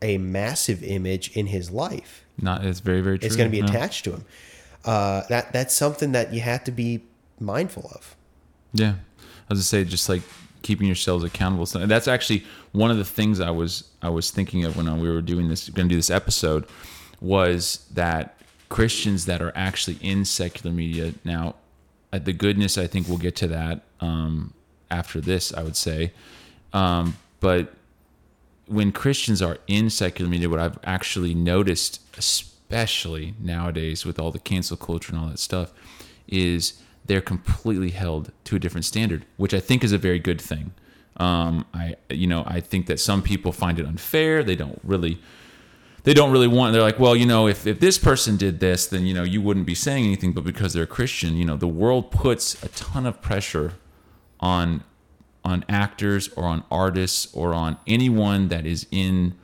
a 0.00 0.18
massive 0.18 0.82
image 0.82 1.36
in 1.36 1.46
his 1.46 1.70
life. 1.70 2.24
Not 2.40 2.64
it's 2.64 2.80
very 2.80 3.00
very 3.00 3.18
true. 3.18 3.26
It's 3.26 3.36
going 3.36 3.50
to 3.50 3.56
be 3.56 3.62
no. 3.62 3.68
attached 3.68 4.04
to 4.04 4.12
him. 4.12 4.24
Uh, 4.84 5.22
that 5.28 5.52
that's 5.52 5.74
something 5.74 6.12
that 6.12 6.32
you 6.32 6.40
have 6.40 6.64
to 6.64 6.72
be 6.72 7.02
mindful 7.40 7.90
of. 7.94 8.14
Yeah, 8.72 8.94
I 9.50 9.54
was 9.54 9.60
to 9.60 9.64
say 9.64 9.84
just 9.84 10.08
like 10.08 10.22
keeping 10.66 10.88
yourselves 10.88 11.22
accountable. 11.22 11.64
So 11.64 11.86
that's 11.86 12.08
actually 12.08 12.44
one 12.72 12.90
of 12.90 12.96
the 12.96 13.04
things 13.04 13.40
I 13.40 13.50
was 13.50 13.84
I 14.02 14.08
was 14.08 14.32
thinking 14.32 14.64
of 14.64 14.76
when 14.76 15.00
we 15.00 15.08
were 15.08 15.22
doing 15.22 15.48
this, 15.48 15.68
going 15.68 15.88
to 15.88 15.92
do 15.92 15.96
this 15.96 16.10
episode, 16.10 16.66
was 17.20 17.86
that 17.94 18.36
Christians 18.68 19.26
that 19.26 19.40
are 19.40 19.52
actually 19.54 19.98
in 20.02 20.24
secular 20.24 20.74
media 20.74 21.14
now. 21.24 21.54
The 22.10 22.32
goodness, 22.32 22.78
I 22.78 22.86
think 22.88 23.06
we'll 23.08 23.18
get 23.18 23.36
to 23.36 23.48
that 23.48 23.82
um, 24.00 24.54
after 24.90 25.20
this. 25.20 25.54
I 25.54 25.62
would 25.62 25.76
say, 25.76 26.12
um, 26.72 27.16
but 27.38 27.74
when 28.66 28.90
Christians 28.90 29.40
are 29.42 29.58
in 29.68 29.88
secular 29.90 30.28
media, 30.28 30.48
what 30.48 30.58
I've 30.58 30.78
actually 30.82 31.34
noticed, 31.34 32.00
especially 32.18 33.34
nowadays 33.38 34.04
with 34.04 34.18
all 34.18 34.32
the 34.32 34.40
cancel 34.40 34.76
culture 34.76 35.12
and 35.12 35.20
all 35.20 35.28
that 35.28 35.38
stuff, 35.38 35.72
is 36.26 36.82
they're 37.06 37.20
completely 37.20 37.90
held 37.90 38.32
to 38.44 38.56
a 38.56 38.58
different 38.58 38.84
standard, 38.84 39.24
which 39.36 39.54
I 39.54 39.60
think 39.60 39.84
is 39.84 39.92
a 39.92 39.98
very 39.98 40.18
good 40.18 40.40
thing. 40.40 40.72
Um, 41.18 41.64
I, 41.72 41.96
you 42.10 42.26
know, 42.26 42.44
I 42.46 42.60
think 42.60 42.86
that 42.86 43.00
some 43.00 43.22
people 43.22 43.52
find 43.52 43.78
it 43.78 43.86
unfair. 43.86 44.44
They 44.44 44.56
don't 44.56 44.78
really, 44.82 45.18
they 46.04 46.12
don't 46.12 46.30
really 46.30 46.48
want. 46.48 46.72
They're 46.72 46.82
like, 46.82 46.98
well, 46.98 47.16
you 47.16 47.26
know, 47.26 47.48
if 47.48 47.66
if 47.66 47.80
this 47.80 47.98
person 47.98 48.36
did 48.36 48.60
this, 48.60 48.86
then 48.86 49.06
you 49.06 49.14
know, 49.14 49.22
you 49.22 49.40
wouldn't 49.40 49.66
be 49.66 49.74
saying 49.74 50.04
anything. 50.04 50.32
But 50.32 50.44
because 50.44 50.72
they're 50.74 50.84
a 50.84 50.86
Christian, 50.86 51.36
you 51.36 51.44
know, 51.44 51.56
the 51.56 51.68
world 51.68 52.10
puts 52.10 52.62
a 52.62 52.68
ton 52.68 53.06
of 53.06 53.22
pressure 53.22 53.74
on 54.40 54.84
on 55.44 55.64
actors 55.68 56.28
or 56.36 56.44
on 56.44 56.64
artists 56.70 57.32
or 57.32 57.54
on 57.54 57.78
anyone 57.86 58.48
that 58.48 58.66
is 58.66 58.86
in 58.90 59.34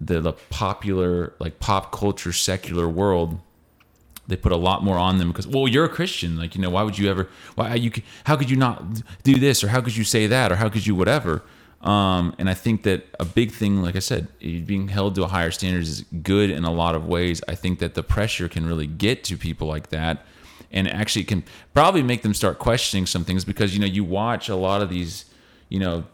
the, 0.00 0.20
the 0.20 0.32
popular 0.32 1.34
like 1.38 1.58
pop 1.58 1.92
culture 1.92 2.32
secular 2.32 2.88
world 2.88 3.40
they 4.30 4.36
put 4.36 4.52
a 4.52 4.56
lot 4.56 4.82
more 4.82 4.96
on 4.96 5.18
them 5.18 5.28
because 5.28 5.46
well 5.46 5.68
you're 5.68 5.84
a 5.84 5.88
christian. 5.90 6.36
Like 6.38 6.54
you 6.54 6.62
know 6.62 6.70
why 6.70 6.82
would 6.82 6.96
you 6.98 7.10
ever 7.10 7.28
why 7.56 7.74
you 7.74 7.90
could- 7.90 8.04
how 8.24 8.36
could 8.36 8.48
you 8.48 8.56
not 8.56 8.82
do 9.22 9.34
this 9.38 9.62
or 9.62 9.68
how 9.68 9.80
could 9.82 9.94
you 9.96 10.04
say 10.04 10.26
that 10.28 10.50
or 10.50 10.56
how 10.56 10.68
could 10.70 10.86
you 10.86 10.94
whatever? 10.94 11.42
Um, 11.82 12.34
and 12.38 12.50
i 12.50 12.54
think 12.54 12.82
that 12.82 13.06
a 13.18 13.24
big 13.24 13.52
thing 13.52 13.80
like 13.80 13.96
i 13.96 14.00
said 14.00 14.28
being 14.40 14.88
held 14.88 15.14
to 15.14 15.22
a 15.24 15.28
higher 15.28 15.50
standards 15.50 15.88
is 15.88 16.04
good 16.22 16.50
in 16.50 16.64
a 16.64 16.70
lot 16.82 16.94
of 16.94 17.06
ways. 17.06 17.40
I 17.48 17.54
think 17.54 17.78
that 17.78 17.94
the 17.94 18.02
pressure 18.02 18.48
can 18.48 18.66
really 18.66 18.86
get 18.86 19.24
to 19.24 19.36
people 19.38 19.66
like 19.66 19.88
that 19.88 20.26
and 20.70 20.86
actually 20.86 21.24
can 21.24 21.42
probably 21.72 22.02
make 22.02 22.20
them 22.22 22.34
start 22.34 22.58
questioning 22.58 23.06
some 23.06 23.24
things 23.24 23.44
because 23.46 23.72
you 23.74 23.80
know 23.80 23.86
you 23.86 24.04
watch 24.04 24.48
a 24.50 24.56
lot 24.56 24.82
of 24.82 24.88
these 24.90 25.24
you 25.70 25.80
know 25.80 26.04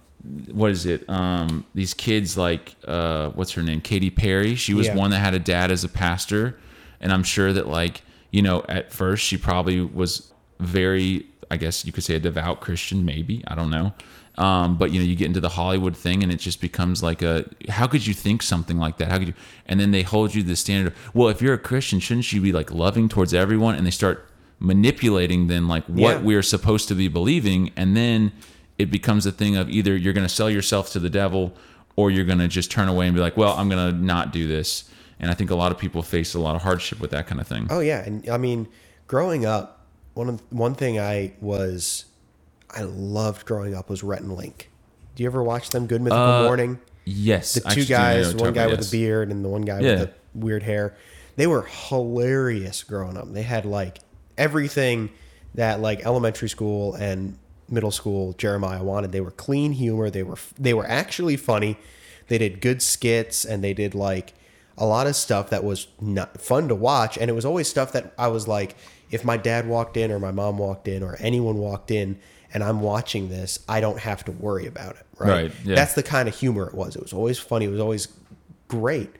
what 0.52 0.70
is 0.70 0.86
it? 0.86 1.00
Um 1.10 1.64
these 1.74 1.94
kids 1.94 2.36
like 2.36 2.74
uh 2.86 3.30
what's 3.30 3.52
her 3.56 3.62
name? 3.62 3.80
Katy 3.80 4.10
perry. 4.10 4.54
She 4.54 4.72
was 4.72 4.86
Yeah. 4.86 4.94
one 5.02 5.10
that 5.10 5.18
had 5.18 5.34
a 5.34 5.38
dad 5.40 5.70
as 5.72 5.82
a 5.84 5.88
pastor. 5.88 6.56
And 7.00 7.12
i'm 7.12 7.24
sure 7.24 7.52
that 7.52 7.66
like 7.80 8.02
you 8.30 8.42
know 8.42 8.64
at 8.68 8.92
first 8.92 9.24
she 9.24 9.36
probably 9.36 9.80
was 9.80 10.32
very 10.60 11.26
i 11.50 11.56
guess 11.56 11.84
you 11.84 11.92
could 11.92 12.04
say 12.04 12.14
a 12.16 12.18
devout 12.20 12.60
christian 12.60 13.04
maybe 13.04 13.42
i 13.46 13.54
don't 13.54 13.70
know. 13.70 13.92
Um, 14.38 14.76
but 14.76 14.90
you 14.92 15.00
know 15.00 15.06
you 15.06 15.16
get 15.16 15.26
into 15.28 15.40
the 15.40 15.48
hollywood 15.48 15.96
thing 15.96 16.22
and 16.22 16.30
it 16.30 16.36
just 16.40 16.60
becomes 16.60 17.02
like 17.02 17.22
a 17.22 17.48
how 17.70 17.86
could 17.86 18.06
you 18.06 18.12
think 18.12 18.42
something 18.42 18.76
like 18.78 18.98
that? 18.98 19.10
How 19.10 19.18
could 19.18 19.28
you 19.28 19.34
and 19.64 19.80
then 19.80 19.92
they 19.92 20.02
hold 20.02 20.34
you 20.34 20.42
to 20.42 20.48
the 20.48 20.56
standard. 20.56 20.92
Of, 20.92 21.14
well 21.14 21.28
if 21.30 21.40
you're 21.40 21.54
a 21.54 21.58
christian 21.58 22.00
shouldn't 22.00 22.30
you 22.32 22.42
be 22.42 22.52
like 22.52 22.70
loving 22.70 23.08
towards 23.08 23.32
everyone? 23.32 23.76
And 23.76 23.86
they 23.86 23.90
start 23.90 24.28
manipulating 24.58 25.46
then 25.46 25.68
like 25.68 25.84
what 25.86 26.16
Yeah. 26.16 26.22
we're 26.22 26.42
supposed 26.42 26.88
to 26.88 26.94
be 26.94 27.08
believing. 27.08 27.72
And 27.76 27.96
then 27.96 28.32
it 28.78 28.90
becomes 28.90 29.24
a 29.24 29.32
thing 29.32 29.56
of 29.56 29.70
either 29.70 29.96
you're 29.96 30.12
going 30.12 30.26
to 30.26 30.34
sell 30.34 30.50
yourself 30.50 30.90
to 30.92 30.98
the 30.98 31.08
devil 31.10 31.54
or 31.96 32.10
you're 32.10 32.26
going 32.26 32.38
to 32.38 32.48
just 32.48 32.70
turn 32.70 32.88
away 32.88 33.06
and 33.06 33.14
be 33.14 33.20
like 33.22 33.38
well 33.38 33.54
i'm 33.56 33.70
going 33.70 33.90
to 33.90 34.04
not 34.04 34.32
do 34.32 34.46
this 34.46 34.84
and 35.20 35.30
i 35.30 35.34
think 35.34 35.50
a 35.50 35.54
lot 35.54 35.72
of 35.72 35.78
people 35.78 36.02
face 36.02 36.34
a 36.34 36.38
lot 36.38 36.54
of 36.56 36.62
hardship 36.62 37.00
with 37.00 37.10
that 37.10 37.26
kind 37.26 37.40
of 37.40 37.46
thing 37.46 37.66
Oh 37.70 37.80
yeah, 37.80 38.02
and 38.04 38.28
I 38.28 38.36
mean, 38.38 38.68
growing 39.06 39.44
up, 39.46 39.80
one 40.14 40.28
of 40.28 40.42
one 40.50 40.74
thing 40.74 40.98
I 40.98 41.32
was, 41.40 42.06
I 42.70 42.82
loved 42.82 43.46
growing 43.46 43.74
up 43.74 43.88
was 43.90 44.02
Rhett 44.02 44.20
and 44.22 44.32
Link. 44.36 44.70
Do 45.14 45.22
you 45.22 45.28
ever 45.28 45.42
watch 45.42 45.70
them? 45.70 45.86
Good 45.86 46.00
Mythical 46.02 46.22
Uh, 46.24 46.42
Morning. 46.44 46.78
yes 47.04 47.54
The 47.54 47.60
two 47.70 47.84
guys, 47.84 48.34
one 48.34 48.52
guy 48.52 48.64
about- 48.64 48.78
with 48.78 48.88
a 48.88 48.90
beard 48.90 49.30
and 49.30 49.44
the 49.44 49.48
one 49.48 49.62
guy 49.62 49.80
Yeah. 49.80 49.90
with 49.90 50.00
the 50.00 50.10
weird 50.34 50.62
hair. 50.62 50.94
They 51.36 51.46
were 51.46 51.62
hilarious 51.62 52.82
growing 52.82 53.16
up. 53.16 53.32
They 53.32 53.42
had 53.42 53.64
like 53.64 53.98
everything 54.38 55.10
that 55.54 55.80
like 55.80 56.04
elementary 56.04 56.48
school 56.48 56.94
and 56.94 57.38
middle 57.68 57.90
school 57.90 58.32
Jeremiah 58.34 58.82
wanted. 58.82 59.12
They 59.12 59.20
were 59.20 59.30
clean 59.30 59.72
humor. 59.72 60.10
They 60.10 60.22
were 60.22 60.38
they 60.58 60.74
were 60.74 60.86
actually 60.86 61.36
funny. 61.36 61.78
They 62.28 62.38
did 62.38 62.60
good 62.60 62.82
skits 62.82 63.44
and 63.44 63.62
they 63.62 63.72
did 63.74 63.94
like 63.94 64.34
a 64.78 64.86
lot 64.86 65.06
of 65.06 65.16
stuff 65.16 65.50
that 65.50 65.64
was 65.64 65.86
not 66.00 66.40
fun 66.40 66.68
to 66.68 66.74
watch. 66.74 67.16
And 67.16 67.30
it 67.30 67.34
was 67.34 67.44
always 67.44 67.68
stuff 67.68 67.92
that 67.92 68.12
I 68.18 68.28
was 68.28 68.46
like, 68.46 68.76
if 69.10 69.24
my 69.24 69.36
dad 69.36 69.66
walked 69.68 69.96
in 69.96 70.10
or 70.10 70.18
my 70.18 70.32
mom 70.32 70.58
walked 70.58 70.88
in 70.88 71.02
or 71.02 71.16
anyone 71.20 71.56
walked 71.58 71.90
in 71.90 72.18
and 72.52 72.62
I'm 72.62 72.80
watching 72.80 73.28
this, 73.28 73.58
I 73.68 73.80
don't 73.80 73.98
have 74.00 74.24
to 74.26 74.32
worry 74.32 74.66
about 74.66 74.96
it. 74.96 75.06
Right. 75.18 75.28
Right, 75.28 75.52
yeah. 75.64 75.74
That's 75.76 75.94
the 75.94 76.02
kind 76.02 76.28
of 76.28 76.36
humor 76.36 76.66
it 76.66 76.74
was. 76.74 76.94
It 76.96 77.02
was 77.02 77.12
always 77.12 77.38
funny. 77.38 77.64
It 77.66 77.70
was 77.70 77.80
always 77.80 78.08
great. 78.68 79.10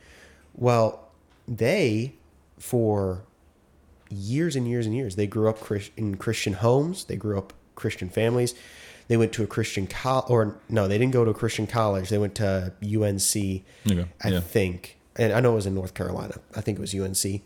Well, 0.54 1.08
they, 1.48 2.14
for 2.58 3.22
years 4.10 4.56
and 4.56 4.68
years 4.68 4.86
and 4.86 4.94
years, 4.94 5.16
they 5.16 5.26
grew 5.26 5.48
up 5.48 5.58
in 5.96 6.16
Christian 6.16 6.54
homes. 6.54 7.04
They 7.04 7.16
grew 7.16 7.38
up 7.38 7.52
Christian 7.74 8.08
families. 8.08 8.54
They 9.08 9.16
went 9.16 9.32
to 9.34 9.44
a 9.44 9.46
Christian 9.46 9.86
college, 9.86 10.30
or 10.30 10.58
no, 10.68 10.88
they 10.88 10.98
didn't 10.98 11.12
go 11.12 11.24
to 11.24 11.30
a 11.30 11.34
Christian 11.34 11.66
college. 11.66 12.08
They 12.08 12.18
went 12.18 12.34
to 12.36 12.72
UNC, 12.82 13.36
Okay, 13.36 14.06
I 14.24 14.28
yeah. 14.28 14.40
think, 14.40 14.96
and 15.16 15.32
I 15.32 15.40
know 15.40 15.52
it 15.52 15.56
was 15.56 15.66
in 15.66 15.74
North 15.74 15.94
Carolina. 15.94 16.34
I 16.54 16.60
think 16.60 16.78
it 16.78 16.80
was 16.80 16.94
UNC. 16.94 17.42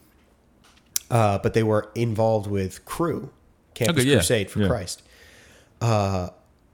Uh, 1.11 1.39
but 1.39 1.55
they 1.55 1.63
were 1.63 1.91
involved 1.95 2.49
with 2.49 2.85
Cru, 2.85 3.31
Campus 3.75 4.03
Okay, 4.03 4.11
yeah, 4.11 4.17
Crusade 4.19 4.51
for 4.51 4.61
yeah. 4.61 4.69
Christ, 4.69 5.03
uh, 5.81 6.29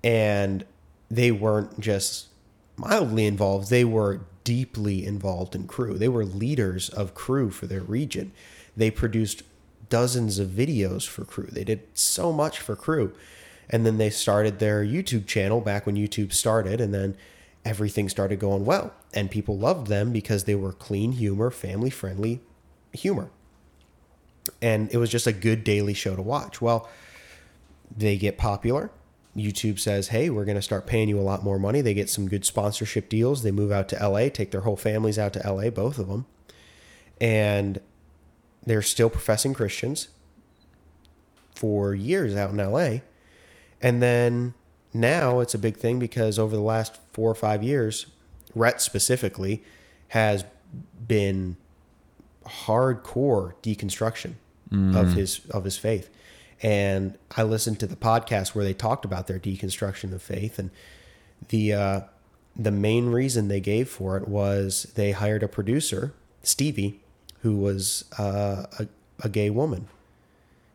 and 0.05 0.65
they 1.11 1.31
weren't 1.31 1.81
just 1.81 2.29
mildly 2.77 3.25
involved; 3.25 3.71
they 3.71 3.85
were 3.85 4.21
deeply 4.45 5.05
involved 5.05 5.55
in 5.55 5.67
Cru. 5.67 5.99
They 5.99 6.09
were 6.09 6.25
leaders 6.25 6.89
of 6.91 7.15
Cru 7.15 7.51
for 7.51 7.67
their 7.67 7.81
region. 7.81 8.33
They 8.77 8.91
produced 8.91 9.43
dozens 9.89 10.39
of 10.39 10.49
videos 10.49 11.07
for 11.07 11.25
Cru. 11.25 11.47
They 11.47 11.65
did 11.65 11.83
so 11.95 12.33
much 12.33 12.61
for 12.61 12.77
Cru, 12.77 13.13
And 13.69 13.85
then 13.85 13.99
they 13.99 14.11
started 14.11 14.59
their 14.59 14.85
YouTube 14.85 15.27
channel 15.27 15.61
back 15.61 15.87
when 15.87 15.97
YouTube 15.97 16.33
started, 16.33 16.81
and 16.81 16.95
then 16.95 17.17
everything 17.67 18.09
started 18.09 18.39
going 18.39 18.65
well. 18.65 18.95
And 19.13 19.31
people 19.31 19.59
loved 19.59 19.89
them 19.89 20.13
because 20.13 20.45
they 20.45 20.55
were 20.55 20.73
clean 20.73 21.13
humor, 21.13 21.51
family 21.51 21.91
friendly 21.91 22.41
humor. 22.93 23.31
And 24.63 24.91
it 24.93 24.99
was 24.99 25.11
just 25.11 25.27
a 25.27 25.33
good 25.33 25.65
daily 25.65 25.93
show 25.93 26.15
to 26.15 26.23
watch. 26.23 26.63
Well, 26.63 26.89
they 27.95 28.17
get 28.17 28.39
popular. 28.39 28.91
YouTube 29.37 29.79
says, 29.79 30.09
hey, 30.09 30.31
we're 30.31 30.45
going 30.45 30.57
to 30.57 30.63
start 30.63 30.87
paying 30.87 31.09
you 31.09 31.19
a 31.19 31.21
lot 31.21 31.45
more 31.45 31.59
money. 31.59 31.81
They 31.81 31.93
get 31.93 32.09
some 32.09 32.29
good 32.29 32.45
sponsorship 32.45 33.09
deals. 33.09 33.43
They 33.43 33.51
move 33.51 33.71
out 33.71 33.89
to 33.91 34.09
LA, 34.09 34.29
take 34.29 34.51
their 34.51 34.63
whole 34.63 34.77
families 34.77 35.19
out 35.19 35.35
to 35.35 35.53
LA, 35.53 35.69
both 35.69 35.99
of 35.99 36.09
them. 36.09 36.25
And 37.21 37.81
they're 38.65 38.83
still 38.83 39.11
professing 39.11 39.53
Christians 39.53 40.09
for 41.55 41.95
years 41.95 42.35
out 42.35 42.51
in 42.51 42.57
LA. 42.57 43.01
And 43.83 44.03
then 44.03 44.55
now 45.01 45.41
it's 45.41 45.55
a 45.55 45.59
big 45.59 45.77
thing 45.77 45.99
because 45.99 46.39
over 46.39 46.55
the 46.57 46.63
last 46.63 46.99
four 47.13 47.31
or 47.31 47.35
five 47.35 47.63
years, 47.63 48.07
Rhett 48.55 48.81
specifically 48.81 49.63
has 50.09 50.45
been 51.07 51.57
hardcore 52.45 53.55
deconstruction 53.63 54.35
of 54.73 55.13
his 55.15 55.41
of 55.51 55.65
his 55.65 55.79
faith. 55.79 56.11
And 56.63 57.17
I 57.37 57.43
listened 57.45 57.79
to 57.81 57.87
the 57.87 57.97
podcast 57.97 58.55
where 58.55 58.65
they 58.65 58.75
talked 58.75 59.05
about 59.05 59.27
their 59.27 59.39
deconstruction 59.39 60.13
of 60.13 60.23
faith, 60.23 60.59
and 60.59 60.71
the 61.49 61.73
uh, 61.73 62.01
the 62.57 62.71
main 62.71 63.07
reason 63.11 63.49
they 63.49 63.61
gave 63.61 63.89
for 63.89 64.17
it 64.17 64.27
was 64.27 64.85
they 64.95 65.13
hired 65.13 65.43
a 65.43 65.49
producer, 65.49 66.15
Stevie, 66.43 67.01
who 67.43 67.57
was 67.57 68.05
uh, 68.19 68.65
a, 68.79 68.87
a 69.23 69.29
gay 69.29 69.51
woman, 69.51 69.87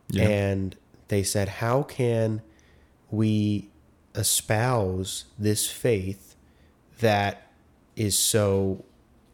Yeah. 0.08 0.28
and 0.28 0.76
they 1.08 1.22
said, 1.22 1.48
"How 1.48 1.82
can 1.82 2.40
we 3.10 3.68
espouse 4.14 5.24
this 5.38 5.68
faith 5.70 6.34
that 7.00 7.50
is 7.96 8.18
so 8.18 8.84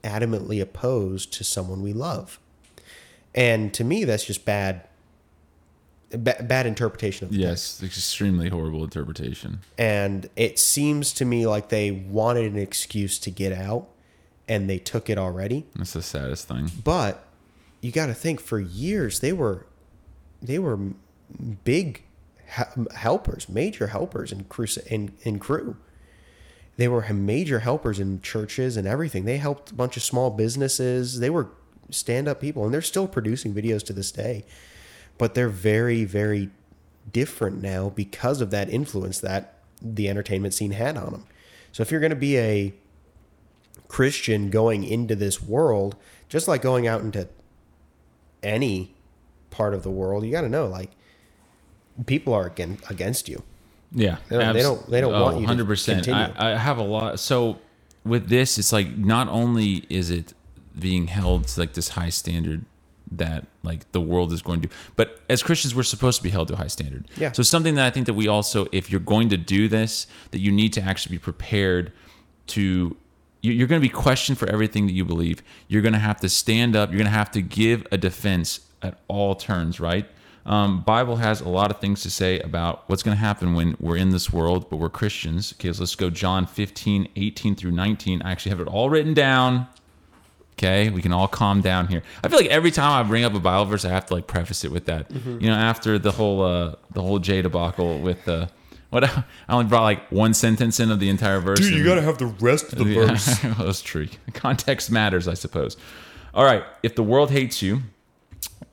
adamantly 0.03 0.61
opposed 0.61 1.33
to 1.35 1.45
someone 1.45 1.83
we 1.83 1.93
love?" 1.93 2.39
And 3.35 3.73
to 3.75 3.85
me, 3.85 4.05
that's 4.05 4.25
just 4.25 4.45
bad. 4.45 4.83
ba- 6.11 6.43
Bad 6.43 6.65
interpretation 6.67 7.27
of 7.27 7.33
the 7.33 7.39
Yes, 7.39 7.83
extremely 7.83 8.49
horrible 8.49 8.83
interpretation. 8.83 9.61
and 9.77 10.31
it 10.37 10.59
seems 10.59 11.13
to 11.15 11.25
me 11.27 11.47
like 11.47 11.69
they 11.69 11.91
wanted 11.91 12.51
an 12.53 12.59
excuse 12.59 13.19
to 13.19 13.31
get 13.31 13.53
out 13.53 13.89
and 14.49 14.71
they 14.71 14.79
took 14.79 15.11
it 15.11 15.19
already 15.19 15.67
That's 15.77 15.93
the 15.93 16.01
saddest 16.03 16.49
thing. 16.49 16.71
but 16.83 17.27
you 17.83 17.93
got 17.93 18.07
to 18.07 18.15
think 18.15 18.41
for 18.41 18.59
years 18.59 19.21
they 19.21 19.35
were 19.35 19.67
they 20.41 20.59
were 20.59 20.79
big 21.65 22.03
helpers 22.49 23.49
major 23.49 23.89
helpers 23.89 24.33
in 24.33 24.45
Cru 24.45 24.67
in, 24.87 25.13
in 25.23 25.39
Cru. 25.39 25.77
They 26.77 26.89
were 26.89 27.13
major 27.13 27.59
helpers 27.59 27.99
in 27.99 28.21
churches 28.21 28.77
and 28.77 28.87
everything. 28.87 29.25
They 29.25 29.39
helped 29.39 29.73
a 29.73 29.75
bunch 29.75 29.97
of 29.97 30.03
small 30.03 30.31
businesses. 30.31 31.19
They 31.19 31.31
were 31.31 31.49
stand-up 31.91 32.41
people 32.41 32.65
and 32.65 32.73
they're 32.73 32.83
still 32.83 33.09
producing 33.09 33.55
videos 33.55 33.83
to 33.87 33.93
this 33.93 34.13
day. 34.13 34.45
But 35.17 35.35
they're 35.35 35.49
very 35.49 36.05
very 36.05 36.51
different 37.13 37.63
now 37.63 37.91
because 37.91 38.41
of 38.41 38.51
that 38.51 38.69
influence 38.71 39.21
that 39.21 39.55
the 39.81 40.09
entertainment 40.09 40.55
scene 40.55 40.73
had 40.73 40.97
on 40.97 41.13
them 41.13 41.27
so 41.73 41.83
if 41.83 41.91
you're 41.91 42.01
going 42.01 42.11
to 42.11 42.17
be 42.17 42.39
a 42.39 42.75
christian 43.87 44.51
going 44.51 44.85
into 44.85 45.15
this 45.15 45.43
world 45.43 45.97
just 46.29 46.49
like 46.49 46.61
going 46.61 46.87
out 46.87 47.01
into 47.01 47.29
any 48.43 48.95
part 49.51 49.75
of 49.75 49.83
the 49.83 49.91
world 49.91 50.25
you 50.25 50.33
got 50.33 50.43
to 50.43 50.49
know 50.49 50.67
like 50.67 50.91
people 52.07 52.33
are 52.35 52.47
again 52.47 52.79
against 52.91 53.29
you 53.29 53.43
Yeah, 53.93 54.19
They 54.29 54.39
don't- 54.39 54.55
they 54.55 54.63
don't- 54.63 54.91
they 54.91 55.01
don't 55.01 55.13
want 55.13 55.37
you 55.39 55.45
oh, 55.45 55.47
Hundred 55.47 55.67
percent. 55.67 56.09
I, 56.09 56.33
I 56.37 56.57
have 56.57 56.79
a 56.79 56.83
lot. 56.83 57.19
So 57.21 57.59
with 58.05 58.29
this, 58.29 58.59
it's 58.59 58.73
like 58.73 58.97
not 58.97 59.29
only 59.29 59.85
is 59.89 60.11
it 60.11 60.35
being 60.79 61.07
held 61.09 61.49
to 61.49 61.61
like 61.61 61.73
this 61.73 61.89
high 61.91 62.11
standard 62.11 62.65
that 63.11 63.47
like 63.63 63.91
the 63.93 64.01
world 64.01 64.33
is 64.35 64.43
going 64.43 64.61
to, 64.61 64.69
but 64.95 65.21
as 65.31 65.43
Christians, 65.43 65.75
we're 65.75 65.83
supposed 65.83 66.19
to 66.19 66.23
be 66.23 66.29
held 66.31 66.49
to 66.49 66.55
a 66.55 66.59
high 66.59 66.67
standard. 66.69 67.07
Yeah. 67.17 67.33
So 67.33 67.43
something 67.43 67.75
that 67.77 67.87
I 67.87 67.91
think 67.91 68.05
that 68.07 68.15
we 68.15 68.29
also, 68.29 68.67
if 68.73 68.91
you're 68.91 69.01
going 69.01 69.31
to 69.31 69.39
do 69.39 69.67
this, 69.69 70.07
that 70.33 70.41
you 70.41 70.53
need 70.53 70.73
to 70.75 70.83
actually 70.83 71.17
be 71.17 71.21
prepared 71.21 71.93
to. 72.49 72.97
You're 73.41 73.69
going 73.69 73.81
to 73.81 73.89
be 73.89 73.93
questioned 73.93 74.37
for 74.37 74.49
everything 74.51 74.87
that 74.89 74.93
you 74.93 75.05
believe. 75.05 75.43
You're 75.69 75.81
going 75.81 75.93
to 75.95 75.99
have 76.01 76.21
to 76.21 76.29
stand 76.29 76.75
up. 76.75 76.91
You're 76.91 76.99
going 76.99 77.07
to 77.11 77.17
have 77.17 77.31
to 77.31 77.41
give 77.41 77.87
a 77.93 77.97
defense 77.97 78.61
at 78.83 78.99
all 79.07 79.37
turns, 79.37 79.79
right? 79.79 80.07
Um, 80.49 80.81
Bible 80.81 81.17
has 81.17 81.43
a 81.43 81.49
lot 81.49 81.71
of 81.71 81.79
things 81.79 82.03
to 82.03 82.11
say 82.11 82.41
about 82.41 82.89
what's 82.89 83.03
going 83.03 83.15
to 83.15 83.21
happen 83.21 83.55
when 83.55 83.77
we're 83.79 83.99
in 83.99 84.11
this 84.11 84.33
world, 84.33 84.71
but 84.71 84.79
we're 84.79 84.89
Christians. 84.89 85.53
Okay, 85.53 85.71
so 85.75 85.81
let's 85.81 85.95
go 85.95 86.09
John 86.09 86.47
15, 86.47 87.09
18 87.15 87.55
through 87.55 87.73
19. 87.73 88.23
I 88.23 88.33
actually 88.33 88.51
have 88.51 88.61
it 88.61 88.67
all 88.67 88.89
written 88.89 89.13
down. 89.13 89.69
Okay, 90.55 90.89
we 90.89 91.03
can 91.03 91.13
all 91.13 91.29
calm 91.29 91.61
down 91.61 91.87
here. 91.87 92.03
I 92.25 92.29
feel 92.29 92.39
like 92.39 92.49
every 92.49 92.71
time 92.71 92.91
I 92.91 93.07
bring 93.07 93.25
up 93.25 93.35
a 93.35 93.39
Bible 93.39 93.67
verse, 93.67 93.85
I 93.85 93.91
have 93.91 94.07
to 94.07 94.15
like 94.15 94.27
preface 94.27 94.65
it 94.65 94.73
with 94.73 94.87
that. 94.87 95.11
You 95.11 95.51
know, 95.51 95.55
after 95.55 95.99
the 95.99 96.11
whole 96.11 96.43
uh, 96.43 96.75
the 96.93 97.03
whole 97.03 97.21
Jay 97.21 97.43
debacle 97.43 98.01
with 98.01 98.25
the 98.25 98.49
what 98.91 99.05
I 99.05 99.25
only 99.51 99.67
brought 99.67 99.83
like 99.83 100.11
one 100.11 100.35
sentence 100.35 100.81
in 100.81 100.91
of 100.91 100.99
the 100.99 101.11
entire 101.11 101.39
verse. 101.41 101.61
Dude, 101.61 101.75
you 101.75 101.85
gotta 101.85 102.03
have 102.03 102.19
the 102.19 102.27
rest 102.27 102.73
of 102.73 102.79
the 102.79 102.87
yeah, 102.87 103.01
well, 103.59 103.67
that's 103.67 103.83
true. 103.83 104.09
Context 104.33 104.91
matters, 104.91 105.29
I 105.29 105.35
suppose. 105.35 105.77
All 106.35 106.45
right. 106.45 106.65
If 106.83 106.95
the 106.95 107.03
world 107.03 107.31
hates 107.31 107.63
you, 107.63 107.83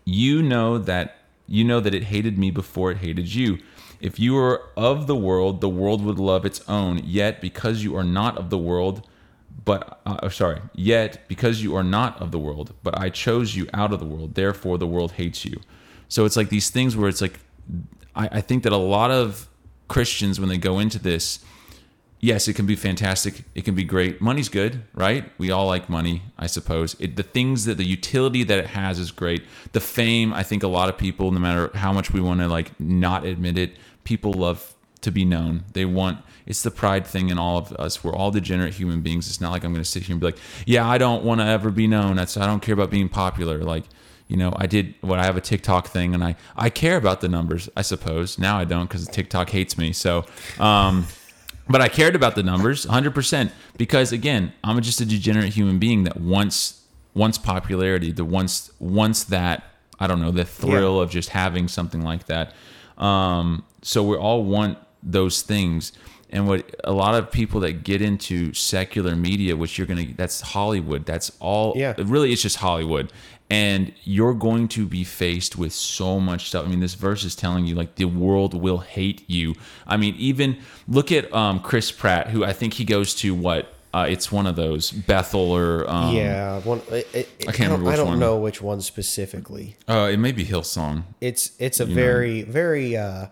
you 0.05 0.41
know 0.41 0.77
that 0.79 1.17
you 1.47 1.63
know 1.63 1.79
that 1.79 1.93
it 1.93 2.03
hated 2.03 2.37
me 2.37 2.51
before 2.51 2.91
it 2.91 2.97
hated 2.97 3.33
you. 3.33 3.59
If 3.99 4.19
you 4.19 4.33
were 4.33 4.69
of 4.75 5.07
the 5.07 5.15
world, 5.15 5.61
the 5.61 5.69
world 5.69 6.03
would 6.03 6.19
love 6.19 6.45
its 6.45 6.61
own. 6.67 7.01
Yet, 7.03 7.41
because 7.41 7.83
you 7.83 7.95
are 7.95 8.03
not 8.03 8.37
of 8.37 8.49
the 8.49 8.57
world, 8.57 9.07
but 9.63 9.99
uh, 10.05 10.17
oh, 10.23 10.29
sorry, 10.29 10.61
yet 10.73 11.27
because 11.27 11.63
you 11.63 11.75
are 11.75 11.83
not 11.83 12.21
of 12.21 12.31
the 12.31 12.39
world, 12.39 12.73
but 12.83 12.97
I 12.99 13.09
chose 13.09 13.55
you 13.55 13.67
out 13.73 13.93
of 13.93 13.99
the 13.99 14.05
world, 14.05 14.35
therefore 14.35 14.77
the 14.77 14.87
world 14.87 15.13
hates 15.13 15.45
you. 15.45 15.59
So 16.07 16.25
it's 16.25 16.35
like 16.35 16.49
these 16.49 16.69
things 16.69 16.95
where 16.95 17.09
it's 17.09 17.21
like, 17.21 17.39
I, 18.15 18.29
I 18.33 18.41
think 18.41 18.63
that 18.63 18.71
a 18.71 18.77
lot 18.77 19.11
of 19.11 19.47
Christians 19.87 20.39
when 20.39 20.49
they 20.49 20.57
go 20.57 20.79
into 20.79 20.99
this, 20.99 21.39
yes, 22.25 22.47
it 22.47 22.55
can 22.55 22.65
be 22.65 22.75
fantastic. 22.75 23.43
It 23.53 23.65
can 23.65 23.75
be 23.75 23.83
great. 23.83 24.19
Money's 24.19 24.49
good, 24.49 24.81
right? 24.93 25.31
We 25.37 25.51
all 25.51 25.67
like 25.67 25.89
money, 25.89 26.23
I 26.39 26.47
suppose. 26.47 26.95
It, 26.99 27.15
the 27.15 27.23
things 27.23 27.65
that 27.65 27.77
the 27.77 27.85
utility 27.85 28.43
that 28.43 28.57
it 28.57 28.67
has 28.67 28.97
is 28.97 29.11
great. 29.11 29.43
The 29.73 29.79
fame, 29.79 30.33
I 30.33 30.41
think 30.41 30.63
a 30.63 30.67
lot 30.67 30.89
of 30.89 30.97
people, 30.97 31.31
no 31.31 31.39
matter 31.39 31.69
how 31.75 31.93
much 31.93 32.11
we 32.11 32.19
want 32.19 32.39
to 32.41 32.47
like 32.47 32.77
not 32.79 33.25
admit 33.25 33.59
it, 33.59 33.77
people 34.03 34.33
love 34.33 34.73
to 35.01 35.11
be 35.11 35.23
known. 35.23 35.65
They 35.73 35.85
want 35.85 36.17
it's 36.47 36.63
the 36.63 36.71
pride 36.71 37.07
thing 37.07 37.29
in 37.29 37.37
all 37.37 37.57
of 37.57 37.71
us. 37.73 38.03
We're 38.03 38.15
all 38.15 38.31
degenerate 38.31 38.73
human 38.75 39.01
beings. 39.01 39.27
It's 39.27 39.41
not 39.41 39.51
like 39.51 39.63
I'm 39.63 39.71
going 39.71 39.83
to 39.83 39.89
sit 39.89 40.03
here 40.03 40.13
and 40.13 40.19
be 40.19 40.27
like, 40.27 40.37
yeah, 40.65 40.87
I 40.87 40.99
don't 40.99 41.23
want 41.23 41.41
to 41.41 41.45
ever 41.45 41.71
be 41.71 41.87
known. 41.87 42.15
That's 42.15 42.37
I 42.37 42.45
don't 42.47 42.61
care 42.61 42.73
about 42.73 42.89
being 42.89 43.09
popular. 43.09 43.59
Like, 43.59 43.83
you 44.27 44.37
know, 44.37 44.51
I 44.55 44.65
did 44.65 44.95
what 45.01 45.19
I 45.19 45.25
have 45.25 45.37
a 45.37 45.41
TikTok 45.41 45.87
thing, 45.89 46.15
and 46.15 46.23
I 46.23 46.35
I 46.55 46.71
care 46.71 46.97
about 46.97 47.21
the 47.21 47.29
numbers. 47.29 47.69
I 47.77 47.83
suppose 47.83 48.39
now 48.39 48.57
I 48.57 48.65
don't 48.65 48.87
because 48.87 49.07
TikTok 49.07 49.51
hates 49.51 49.77
me. 49.77 49.93
So. 49.93 50.25
um 50.59 51.05
but 51.69 51.81
I 51.81 51.87
cared 51.89 52.15
about 52.15 52.35
the 52.35 52.43
numbers 52.43 52.85
100% 52.85 53.51
because 53.77 54.11
again, 54.11 54.53
I'm 54.63 54.79
just 54.81 55.01
a 55.01 55.05
degenerate 55.05 55.53
human 55.53 55.79
being 55.79 56.03
that 56.03 56.17
wants 56.19 56.81
wants 57.13 57.37
popularity, 57.37 58.11
that 58.11 58.25
wants 58.25 58.71
wants 58.79 59.23
that 59.25 59.63
I 59.99 60.07
don't 60.07 60.21
know, 60.21 60.31
the 60.31 60.43
thrill 60.45 60.99
of 60.99 61.09
just 61.09 61.29
having 61.29 61.67
something 61.69 62.01
like 62.01 62.25
that. 62.25 62.53
Um, 62.97 63.63
so 63.81 64.03
we 64.03 64.17
all 64.17 64.43
want 64.43 64.77
those 65.01 65.41
things. 65.41 65.93
And 66.31 66.47
what 66.47 66.75
a 66.83 66.91
lot 66.91 67.15
of 67.15 67.31
people 67.31 67.61
that 67.61 67.83
get 67.83 68.01
into 68.01 68.53
secular 68.53 69.15
media, 69.15 69.55
which 69.55 69.77
you're 69.77 69.87
gonna 69.87 70.07
that's 70.15 70.41
Hollywood, 70.41 71.05
that's 71.05 71.31
all 71.39 71.73
Yeah. 71.77 71.93
really 71.97 72.33
it's 72.33 72.41
just 72.41 72.57
Hollywood. 72.57 73.11
And 73.55 73.93
you're 74.03 74.33
going 74.33 74.67
to 74.69 74.85
be 74.85 75.03
faced 75.03 75.53
with 75.55 75.73
so 75.73 76.19
much 76.19 76.41
stuff. 76.49 76.65
I 76.65 76.67
mean, 76.67 76.81
this 76.81 76.95
verse 76.95 77.23
is 77.23 77.35
telling 77.35 77.65
you 77.67 77.75
like 77.75 77.95
the 77.95 78.05
world 78.05 78.53
will 78.53 78.79
hate 78.79 79.21
you. 79.27 79.55
I 79.87 79.95
mean, 79.97 80.15
even 80.17 80.57
look 80.87 81.09
at 81.11 81.31
um, 81.33 81.59
Chris 81.61 81.91
Pratt, 81.91 82.29
who 82.31 82.43
I 82.43 82.53
think 82.53 82.73
he 82.73 82.85
goes 82.85 83.15
to 83.15 83.33
what 83.33 83.63
uh, 83.95 84.05
it's 84.09 84.29
one 84.29 84.45
of 84.45 84.57
those 84.57 84.91
Bethel 84.91 85.51
or 85.51 85.89
um, 85.89 86.13
yeah, 86.13 86.59
one. 86.59 86.81
It, 86.91 87.07
it, 87.13 87.29
I 87.47 87.51
can't 87.53 87.69
don't, 87.69 87.79
remember 87.79 87.91
I 87.91 87.95
don't 87.95 88.07
one. 88.07 88.19
know 88.19 88.37
which 88.37 88.61
one 88.61 88.81
specifically. 88.81 89.77
uh, 89.87 90.09
it 90.11 90.17
may 90.17 90.33
be 90.33 90.43
Hillsong. 90.43 91.03
It's 91.21 91.51
it's 91.59 91.79
a 91.79 91.85
very 91.85 92.41
very 92.41 92.97
uh, 92.97 93.27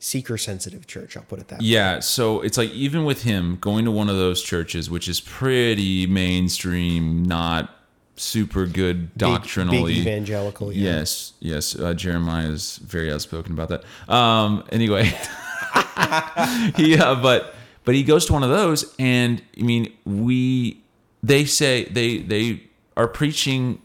seeker 0.00 0.36
sensitive 0.36 0.88
church. 0.88 1.16
I'll 1.16 1.22
put 1.22 1.38
it 1.38 1.46
that 1.48 1.60
way. 1.60 1.66
Yeah, 1.66 2.00
so 2.00 2.40
it's 2.40 2.58
like 2.58 2.70
even 2.70 3.04
with 3.04 3.22
him 3.22 3.56
going 3.60 3.84
to 3.84 3.92
one 3.92 4.08
of 4.08 4.16
those 4.16 4.42
churches, 4.42 4.90
which 4.90 5.08
is 5.08 5.20
pretty 5.20 6.08
mainstream, 6.08 7.22
not 7.22 7.70
super 8.16 8.66
good 8.66 9.16
doctrinally. 9.16 9.94
big, 9.94 10.06
evangelical. 10.06 10.72
Yeah. 10.72 10.96
Yes, 10.96 11.32
yes. 11.40 11.78
Uh, 11.78 11.94
Jeremiah 11.94 12.48
is 12.48 12.78
very 12.78 13.12
outspoken 13.12 13.52
about 13.52 13.68
that. 13.68 14.12
Um, 14.12 14.64
anyway, 14.70 15.04
he 16.76 16.98
uh, 16.98 17.14
but 17.16 17.54
but 17.84 17.94
he 17.94 18.02
goes 18.02 18.26
to 18.26 18.32
one 18.32 18.42
of 18.42 18.50
those, 18.50 18.94
and 18.98 19.42
I 19.58 19.62
mean, 19.62 19.92
we 20.04 20.82
they 21.22 21.44
say 21.44 21.84
they 21.84 22.18
they 22.18 22.64
are 22.96 23.08
preaching 23.08 23.80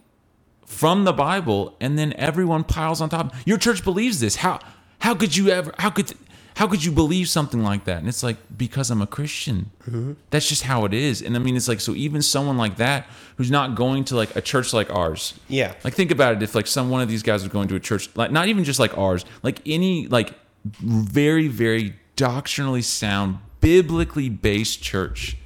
from 0.66 1.06
the 1.06 1.14
Bible, 1.14 1.76
and 1.80 1.98
then 1.98 2.14
everyone 2.14 2.64
piles 2.64 3.02
on 3.02 3.10
top. 3.10 3.34
Your 3.46 3.58
church 3.58 3.84
believes 3.84 4.20
this. 4.20 4.38
How 4.38 4.60
how 5.00 5.16
could 5.16 5.36
you 5.36 5.50
ever? 5.50 5.74
How 5.80 5.90
could 5.90 6.14
how 6.58 6.66
could 6.66 6.84
you 6.84 6.92
believe 6.92 7.30
something 7.30 7.62
like 7.62 7.86
that? 7.86 8.00
And 8.00 8.08
it's 8.08 8.24
like 8.24 8.38
because 8.58 8.90
I'm 8.90 9.00
a 9.00 9.06
Christian. 9.06 9.70
Mm-hmm. 9.86 10.14
That's 10.32 10.50
just 10.50 10.64
how 10.64 10.86
it 10.86 10.94
is. 10.94 11.22
And 11.22 11.36
I 11.36 11.40
mean, 11.40 11.56
it's 11.56 11.68
like 11.68 11.80
so 11.80 11.94
even 11.94 12.24
someone 12.24 12.58
like 12.58 12.78
that 12.78 13.06
who's 13.36 13.52
not 13.52 13.76
going 13.76 14.04
to 14.06 14.16
like 14.16 14.36
a 14.36 14.42
church 14.42 14.74
like 14.74 14.90
ours. 14.90 15.36
Yeah. 15.48 15.76
Like 15.84 15.94
think 15.94 16.10
about 16.10 16.34
it. 16.36 16.42
If 16.42 16.56
like 16.56 16.66
some 16.66 16.90
one 16.90 17.02
of 17.02 17.10
these 17.10 17.22
guys 17.22 17.44
was 17.44 17.52
going 17.52 17.68
to 17.68 17.76
a 17.76 17.80
church 17.80 18.10
like 18.16 18.32
not 18.32 18.48
even 18.48 18.64
just 18.64 18.80
like 18.80 18.98
ours, 18.98 19.24
like 19.44 19.62
any 19.68 20.08
like 20.08 20.34
very 20.66 21.48
very 21.48 21.94
doctrinally 22.16 22.82
sound, 22.82 23.38
biblically 23.62 24.28
based 24.28 24.82
church. 24.82 25.38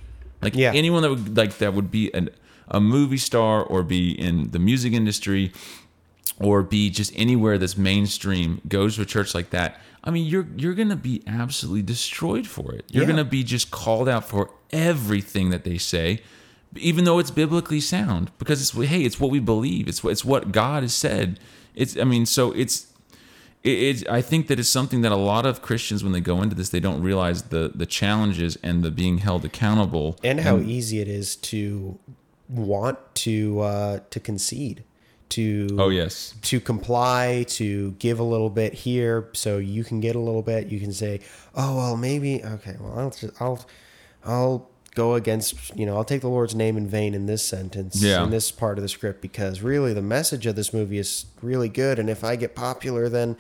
Like 0.41 0.56
Yeah. 0.56 0.71
anyone 0.74 1.02
that 1.02 1.10
would 1.10 1.36
like 1.36 1.58
that 1.58 1.74
would 1.74 1.91
be 1.91 2.10
an, 2.13 2.30
a 2.69 2.80
movie 2.80 3.17
star 3.17 3.62
or 3.62 3.84
be 3.84 4.12
in 4.12 4.52
the 4.52 4.60
music 4.60 4.93
industry 4.93 5.52
or 6.39 6.63
be 6.63 6.89
just 6.89 7.12
anywhere 7.15 7.57
that's 7.57 7.77
mainstream 7.77 8.62
goes 8.67 8.95
to 8.95 9.01
a 9.01 9.05
church 9.05 9.36
like 9.36 9.49
that 9.51 9.79
i 10.03 10.10
mean 10.10 10.25
you're 10.25 10.47
you're 10.55 10.73
gonna 10.73 10.95
be 10.95 11.21
absolutely 11.27 11.81
destroyed 11.81 12.47
for 12.47 12.73
it 12.73 12.86
you're 12.89 13.03
Yeah. 13.03 13.10
gonna 13.10 13.23
be 13.25 13.43
just 13.43 13.69
called 13.71 14.07
out 14.10 14.27
for 14.27 14.49
everything 14.71 15.49
that 15.49 15.63
they 15.63 15.77
say 15.77 16.21
even 16.77 17.03
though 17.03 17.19
it's 17.19 17.31
biblically 17.31 17.79
sound 17.81 18.31
because 18.39 18.62
it's 18.62 18.71
hey 18.89 19.01
it's 19.03 19.19
what 19.19 19.29
we 19.29 19.39
believe 19.39 19.88
it's 19.88 20.03
what 20.03 20.12
it's 20.12 20.23
what 20.25 20.51
god 20.51 20.84
has 20.84 20.93
said 20.93 21.39
it's 21.75 21.97
i 21.97 22.03
mean 22.03 22.25
so 22.25 22.51
it's 22.53 22.88
it, 23.63 23.69
it, 24.01 24.10
I 24.10 24.23
think 24.23 24.47
that 24.47 24.60
it's 24.60 24.69
something 24.69 25.01
that 25.01 25.12
a 25.12 25.15
lot 25.15 25.45
of 25.45 25.62
Christians, 25.62 26.03
when 26.03 26.13
they 26.13 26.19
go 26.19 26.41
into 26.41 26.55
this, 26.55 26.69
they 26.69 26.79
don't 26.79 26.99
realize 27.03 27.43
the 27.43 27.71
the 27.75 27.86
challenges 27.86 28.57
and 28.63 28.81
the 28.81 28.89
being 28.89 29.19
held 29.19 29.45
accountable. 29.45 30.17
and 30.23 30.39
how 30.39 30.57
easy 30.57 30.99
it 30.99 31.07
is 31.07 31.36
to 31.36 31.99
want 32.49 32.97
to 33.17 33.60
uh, 33.60 33.99
to 34.10 34.19
concede, 34.19 34.84
to 35.31 35.67
Oh 35.79 35.89
yes, 35.89 36.33
to 36.43 36.59
comply, 36.59 37.45
to 37.49 37.91
give 37.99 38.19
a 38.19 38.23
little 38.23 38.49
bit 38.49 38.73
here, 38.73 39.29
so 39.33 39.57
you 39.57 39.83
can 39.83 39.99
get 39.99 40.15
a 40.15 40.19
little 40.19 40.41
bit. 40.41 40.67
You 40.67 40.79
can 40.79 40.93
say, 40.93 41.19
"Oh 41.55 41.75
well, 41.75 41.97
maybe 41.97 42.43
okay. 42.43 42.75
Well, 42.79 42.97
I'll 42.97 43.09
just, 43.09 43.41
I'll 43.41 43.65
I'll 44.23 44.69
go 44.93 45.15
against 45.15 45.75
you 45.77 45.85
know 45.85 45.95
I'll 45.95 46.03
take 46.03 46.21
the 46.21 46.27
Lord's 46.29 46.53
name 46.53 46.75
in 46.77 46.85
vain 46.87 47.13
in 47.13 47.25
this 47.25 47.43
sentence 47.43 48.03
Yeah. 48.03 48.23
in 48.23 48.29
this 48.29 48.51
part 48.51 48.77
of 48.77 48.81
the 48.81 48.89
script 48.89 49.21
because 49.21 49.61
really 49.61 49.93
the 49.93 50.01
message 50.01 50.45
of 50.45 50.55
this 50.55 50.73
movie 50.73 50.97
is 50.99 51.25
really 51.41 51.69
good, 51.69 51.97
and 51.99 52.09
if 52.09 52.23
I 52.23 52.35
get 52.35 52.55
popular, 52.55 53.07
then 53.09 53.37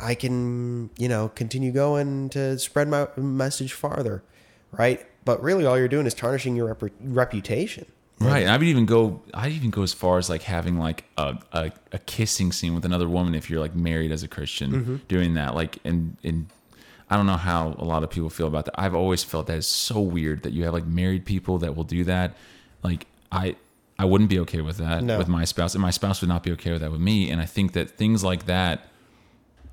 I 0.00 0.14
can 0.14 0.90
you 0.98 1.08
know 1.08 1.28
continue 1.28 1.72
going 1.72 2.30
to 2.30 2.58
spread 2.58 2.88
my 2.88 3.06
message 3.16 3.72
farther, 3.74 4.22
right? 4.72 5.06
But 5.24 5.42
really, 5.42 5.64
all 5.64 5.78
you're 5.78 5.88
doing 5.88 6.06
is 6.06 6.14
tarnishing 6.14 6.56
your 6.56 6.68
rep- 6.74 6.90
reputation. 7.00 7.86
Right. 8.26 8.42
And 8.42 8.50
I 8.50 8.56
would 8.56 8.66
even 8.66 8.86
go 8.86 9.22
I'd 9.34 9.52
even 9.52 9.70
go 9.70 9.82
as 9.82 9.92
far 9.92 10.18
as 10.18 10.28
like 10.30 10.42
having 10.42 10.78
like 10.78 11.04
a, 11.16 11.36
a, 11.52 11.72
a 11.92 11.98
kissing 11.98 12.52
scene 12.52 12.74
with 12.74 12.84
another 12.84 13.08
woman 13.08 13.34
if 13.34 13.48
you're 13.50 13.60
like 13.60 13.74
married 13.74 14.12
as 14.12 14.22
a 14.22 14.28
Christian 14.28 14.72
mm-hmm. 14.72 14.96
doing 15.08 15.34
that. 15.34 15.54
Like 15.54 15.78
and 15.84 16.16
and 16.22 16.46
I 17.10 17.16
don't 17.16 17.26
know 17.26 17.36
how 17.36 17.74
a 17.78 17.84
lot 17.84 18.02
of 18.02 18.10
people 18.10 18.30
feel 18.30 18.46
about 18.46 18.64
that. 18.66 18.80
I've 18.80 18.94
always 18.94 19.22
felt 19.22 19.46
that 19.48 19.58
is 19.58 19.66
so 19.66 20.00
weird 20.00 20.44
that 20.44 20.52
you 20.52 20.64
have 20.64 20.72
like 20.72 20.86
married 20.86 21.24
people 21.26 21.58
that 21.58 21.76
will 21.76 21.84
do 21.84 22.04
that. 22.04 22.34
Like 22.82 23.06
I 23.30 23.56
I 23.98 24.04
wouldn't 24.04 24.30
be 24.30 24.38
okay 24.40 24.60
with 24.62 24.78
that 24.78 25.04
No. 25.04 25.18
with 25.18 25.28
my 25.28 25.44
spouse, 25.44 25.74
and 25.74 25.82
my 25.82 25.90
spouse 25.90 26.20
would 26.20 26.28
not 26.28 26.42
be 26.42 26.50
okay 26.52 26.72
with 26.72 26.80
that 26.80 26.90
with 26.90 27.00
me. 27.00 27.30
And 27.30 27.40
I 27.40 27.46
think 27.46 27.72
that 27.72 27.90
things 27.90 28.24
like 28.24 28.46
that, 28.46 28.88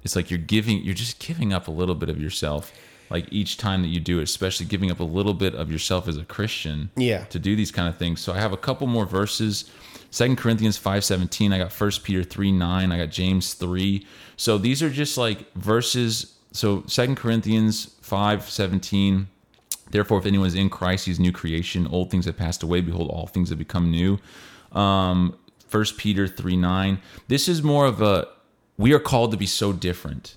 it's 0.04 0.16
like 0.16 0.30
you're 0.30 0.38
giving, 0.38 0.84
you're 0.84 0.94
just 0.94 1.20
giving 1.20 1.52
up 1.52 1.68
a 1.68 1.72
little 1.72 1.96
bit 1.96 2.10
of 2.10 2.22
yourself, 2.22 2.72
like 3.10 3.28
each 3.32 3.58
time 3.58 3.82
that 3.82 3.88
you 3.89 4.00
do 4.00 4.19
it, 4.19 4.24
especially 4.24 4.65
giving 4.65 4.91
up 4.91 5.00
a 5.00 5.04
little 5.04 5.34
bit 5.34 5.56
of 5.56 5.72
yourself 5.72 6.08
as 6.08 6.17
a 6.17 6.24
Christian 6.26 6.91
Yeah. 6.95 7.26
to 7.26 7.39
do 7.39 7.56
these 7.56 7.72
kind 7.72 7.88
of 7.88 7.98
things. 7.98 8.19
So 8.22 8.34
I 8.34 8.39
have 8.39 8.54
a 8.54 8.58
couple 8.58 8.88
more 8.88 9.06
verses. 9.06 9.69
Second 10.12 10.38
Corinthians 10.38 10.78
five 10.78 11.04
seventeen. 11.04 11.54
I 11.54 11.58
got 11.60 11.72
First 11.72 12.04
Peter 12.04 12.24
three 12.24 12.52
nine. 12.52 12.91
I 12.91 12.98
got 12.98 13.10
James 13.12 13.54
three. 13.54 14.06
So 14.38 14.58
these 14.58 14.82
are 14.82 14.89
just 14.89 15.17
like 15.17 15.52
verses. 15.54 16.36
So 16.52 16.84
Second 16.88 17.15
Corinthians 17.17 17.95
five 18.02 18.50
seventeen. 18.50 19.28
Therefore, 19.91 20.19
if 20.19 20.26
anyone 20.26 20.48
is 20.48 20.56
in 20.56 20.69
Christ, 20.69 21.06
he's 21.08 21.19
new 21.19 21.32
creation. 21.32 21.88
Old 21.88 22.12
things 22.12 22.26
have 22.26 22.38
passed 22.38 22.62
away. 22.63 22.82
Behold, 22.82 23.10
all 23.10 23.26
things 23.28 23.50
have 23.50 23.58
become 23.58 23.89
new. 23.91 24.19
Um, 24.72 25.36
First 25.67 25.98
Peter 25.98 26.28
three 26.28 26.58
nine. 26.58 27.00
This 27.28 27.48
is 27.48 27.62
more 27.62 27.86
of 27.86 28.02
a. 28.02 28.28
We 28.78 28.93
are 28.93 29.00
called 29.00 29.30
to 29.32 29.38
be 29.38 29.45
so 29.45 29.74
different 29.74 30.36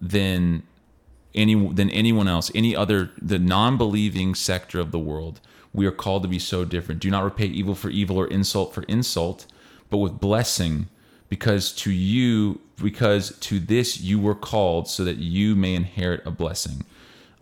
than 0.00 0.62
any 1.34 1.54
than 1.54 1.90
anyone 1.90 2.28
else, 2.28 2.50
any 2.54 2.76
other 2.76 3.10
the 3.20 3.38
non-believing 3.38 4.34
sector 4.34 4.80
of 4.80 4.90
the 4.90 4.98
world. 4.98 5.40
We 5.74 5.86
are 5.86 5.92
called 5.92 6.22
to 6.24 6.28
be 6.28 6.38
so 6.38 6.64
different. 6.64 7.00
Do 7.00 7.10
not 7.10 7.24
repay 7.24 7.46
evil 7.46 7.74
for 7.74 7.88
evil 7.88 8.18
or 8.18 8.26
insult 8.26 8.74
for 8.74 8.82
insult, 8.82 9.46
but 9.88 9.98
with 9.98 10.20
blessing, 10.20 10.88
because 11.28 11.72
to 11.72 11.90
you, 11.90 12.60
because 12.82 13.38
to 13.40 13.58
this 13.58 14.00
you 14.00 14.20
were 14.20 14.34
called, 14.34 14.88
so 14.88 15.04
that 15.04 15.16
you 15.16 15.56
may 15.56 15.74
inherit 15.74 16.26
a 16.26 16.30
blessing. 16.30 16.84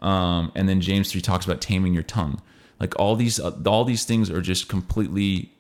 Um, 0.00 0.53
and 0.55 0.68
then 0.68 0.81
James 0.81 1.11
three 1.11 1.20
talks 1.20 1.44
about 1.44 1.61
taming 1.61 1.92
your 1.92 2.05
tongue. 2.05 2.40
Like 2.79 2.98
all 2.98 3.16
these, 3.16 3.40
uh, 3.40 3.59
all 3.66 3.85
these 3.85 4.05
things 4.05 4.31
are 4.31 4.40
just 4.40 4.68
completely, 4.68 5.50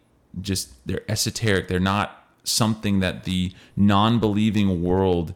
just 0.40 0.70
they're 0.86 1.10
esoteric. 1.10 1.66
They're 1.66 1.80
not 1.80 2.24
something 2.44 3.00
that 3.00 3.24
the 3.24 3.52
non-believing 3.76 4.82
world 4.82 5.34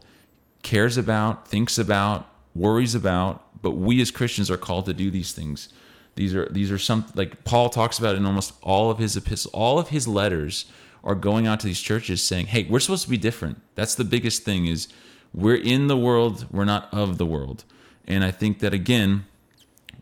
cares 0.63 0.97
about, 0.97 1.47
thinks 1.47 1.77
about, 1.77 2.27
worries 2.55 2.95
about, 2.95 3.61
but 3.61 3.71
we 3.71 4.01
as 4.01 4.11
Christians 4.11 4.49
are 4.49 4.57
called 4.57 4.85
to 4.85 4.93
do 4.93 5.11
these 5.11 5.33
things. 5.33 5.69
These 6.15 6.33
are 6.33 6.47
these 6.49 6.71
are 6.71 6.77
some 6.77 7.05
like 7.13 7.43
Paul 7.43 7.69
talks 7.69 7.99
about 7.99 8.15
in 8.15 8.25
almost 8.25 8.53
all 8.63 8.89
of 8.89 8.97
his 8.97 9.17
epistles, 9.17 9.53
all 9.53 9.77
of 9.77 9.89
his 9.89 10.07
letters 10.07 10.65
are 11.03 11.15
going 11.15 11.45
out 11.45 11.59
to 11.59 11.67
these 11.67 11.81
churches 11.81 12.23
saying, 12.23 12.47
"Hey, 12.47 12.63
we're 12.63 12.79
supposed 12.79 13.03
to 13.03 13.09
be 13.09 13.17
different." 13.17 13.61
That's 13.75 13.95
the 13.95 14.05
biggest 14.05 14.43
thing 14.43 14.65
is 14.65 14.87
we're 15.33 15.55
in 15.55 15.87
the 15.87 15.97
world, 15.97 16.47
we're 16.49 16.65
not 16.65 16.87
of 16.93 17.17
the 17.17 17.25
world. 17.25 17.65
And 18.07 18.23
I 18.23 18.31
think 18.31 18.59
that 18.59 18.73
again, 18.73 19.25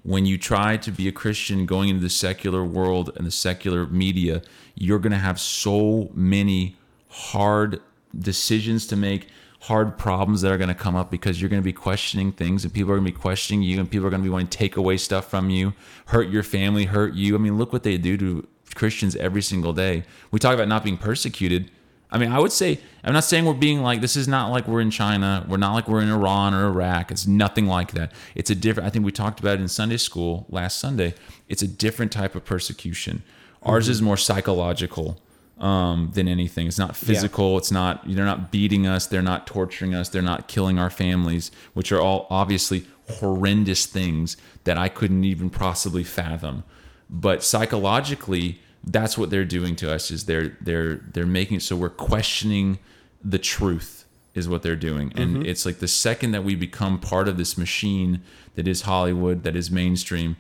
when 0.04 0.26
you 0.26 0.38
try 0.38 0.78
to 0.78 0.92
be 0.92 1.08
a 1.08 1.12
Christian 1.12 1.66
going 1.66 1.89
into 1.89 2.02
the 2.02 2.10
secular 2.10 2.63
world 2.63 3.12
and 3.16 3.26
the 3.26 3.32
secular 3.32 3.88
media, 3.88 4.42
you're 4.76 5.00
going 5.00 5.13
to 5.13 5.18
have 5.18 5.39
so 5.39 6.12
many 6.13 6.78
hard 7.10 7.82
decisions 8.18 8.86
to 8.88 8.96
make, 8.96 9.28
hard 9.63 9.97
problems 9.97 10.41
that 10.41 10.52
are 10.52 10.58
going 10.58 10.67
to 10.67 10.76
come 10.76 10.93
up 10.93 11.10
because 11.10 11.39
you're 11.39 11.49
going 11.49 11.62
to 11.62 11.65
be 11.65 11.71
questioning 11.71 12.34
things 12.34 12.65
and 12.65 12.73
people 12.73 12.91
are 12.91 12.95
going 12.97 13.06
to 13.06 13.13
be 13.13 13.17
questioning 13.17 13.63
you 13.63 13.80
and 13.80 13.89
people 13.89 14.06
are 14.06 14.10
going 14.10 14.21
to 14.21 14.26
be 14.26 14.30
wanting 14.30 14.47
to 14.47 14.58
take 14.58 14.76
away 14.76 14.97
stuff 14.97 15.30
from 15.30 15.49
you, 15.49 15.71
hurt 16.08 16.28
your 16.28 16.43
family, 16.43 16.84
hurt 16.84 17.13
you. 17.13 17.34
I 17.34 17.38
mean, 17.38 17.58
look 17.58 17.71
what 17.71 17.84
they 17.84 17.97
do 17.97 18.17
to 18.17 18.45
Christians 18.76 19.15
every 19.15 19.41
single 19.41 19.71
day. 19.71 20.04
We 20.32 20.39
talk 20.39 20.54
about 20.54 20.67
not 20.67 20.84
being 20.84 20.97
persecuted. 20.97 21.71
I 22.12 22.17
mean, 22.17 22.30
I 22.30 22.39
would 22.39 22.52
say, 22.52 22.78
I'm 23.06 23.13
not 23.13 23.23
saying 23.23 23.45
we're 23.45 23.54
being 23.54 23.82
like, 23.82 24.02
this 24.02 24.17
is 24.17 24.28
not 24.28 24.49
like 24.49 24.67
we're 24.67 24.82
in 24.82 24.91
China. 24.91 25.45
We're 25.47 25.56
not 25.56 25.73
like 25.73 25.88
we're 25.88 26.02
in 26.02 26.10
Iran 26.10 26.54
or 26.54 26.65
Iraq. 26.65 27.10
It's 27.10 27.26
nothing 27.26 27.65
like 27.65 27.93
that. 27.93 28.12
It's 28.36 28.49
a 28.49 28.56
different, 28.56 28.88
I 28.88 28.89
think 28.89 29.06
we 29.06 29.13
talked 29.13 29.39
about 29.39 29.60
it 29.60 29.62
in 29.62 29.69
Sunday 29.69 29.97
school 29.97 30.45
last 30.49 30.78
Sunday. 30.78 31.15
It's 31.47 31.62
a 31.62 31.67
different 31.69 32.12
type 32.12 32.36
of 32.36 32.43
persecution. 32.43 33.23
Ours 33.62 33.86
mm-hmm. 33.86 33.91
is 33.91 34.02
more 34.02 34.17
psychological 34.17 35.21
um, 35.63 36.12
than 36.13 36.28
anything. 36.28 36.67
It's 36.67 36.78
not 36.78 36.95
physical. 36.95 37.58
It's 37.58 37.71
not, 37.71 38.04
they're 38.06 38.26
not 38.26 38.52
beating 38.52 38.86
us. 38.86 39.08
They're 39.08 39.21
not 39.21 39.47
torturing 39.47 39.95
us. 39.95 40.10
They're 40.10 40.21
not 40.21 40.49
killing 40.49 40.78
our 40.78 40.89
families, 40.89 41.52
which 41.73 41.91
are 41.93 42.02
all 42.02 42.28
obviously 42.30 42.86
horrendous 43.10 43.86
things 43.86 44.36
that 44.65 44.78
I 44.78 44.89
couldn't 44.89 45.23
even 45.23 45.49
possibly 45.49 46.04
fathom. 46.04 46.65
But 47.10 47.43
psychologically, 47.43 48.60
that's 48.84 49.17
what 49.17 49.30
they're 49.30 49.45
doing 49.45 49.78
to 49.78 49.91
us 49.91 50.12
is 50.12 50.26
they're 50.26 50.58
they're 50.60 50.95
they're 50.95 51.26
making 51.26 51.58
it 51.58 51.62
so 51.62 51.76
we're 51.76 51.89
questioning 51.89 52.80
the 53.23 53.39
truth 53.39 54.04
is 54.34 54.49
what 54.49 54.62
they're 54.62 54.76
doing 54.76 55.13
and 55.15 55.47
it's 55.47 55.65
like 55.65 55.80
the 55.80 55.88
second 55.88 56.32
that 56.32 56.43
we 56.43 56.54
become 56.54 56.99
part 56.99 57.30
of 57.30 57.38
this 57.38 57.58
machine 57.58 58.21
that 58.56 58.67
is 58.67 58.82
hollywood 58.82 59.43
that 59.43 59.56
is 59.56 59.71
mainstream 59.71 60.36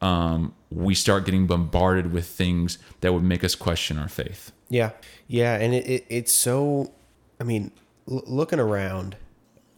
um, 0.00 0.54
we 0.70 0.94
start 0.94 1.24
getting 1.24 1.48
bombarded 1.48 2.12
with 2.12 2.26
things 2.26 2.78
that 3.00 3.12
would 3.12 3.24
make 3.24 3.42
us 3.42 3.56
question 3.56 3.98
our 3.98 4.08
faith 4.08 4.52
Yeah, 4.68 4.90
yeah, 5.26 5.54
and 5.56 5.74
it, 5.74 5.86
it 5.88 6.06
it's 6.08 6.32
so. 6.32 6.92
I 7.40 7.44
mean, 7.44 7.70
l- 8.10 8.22
looking 8.26 8.58
around 8.60 9.16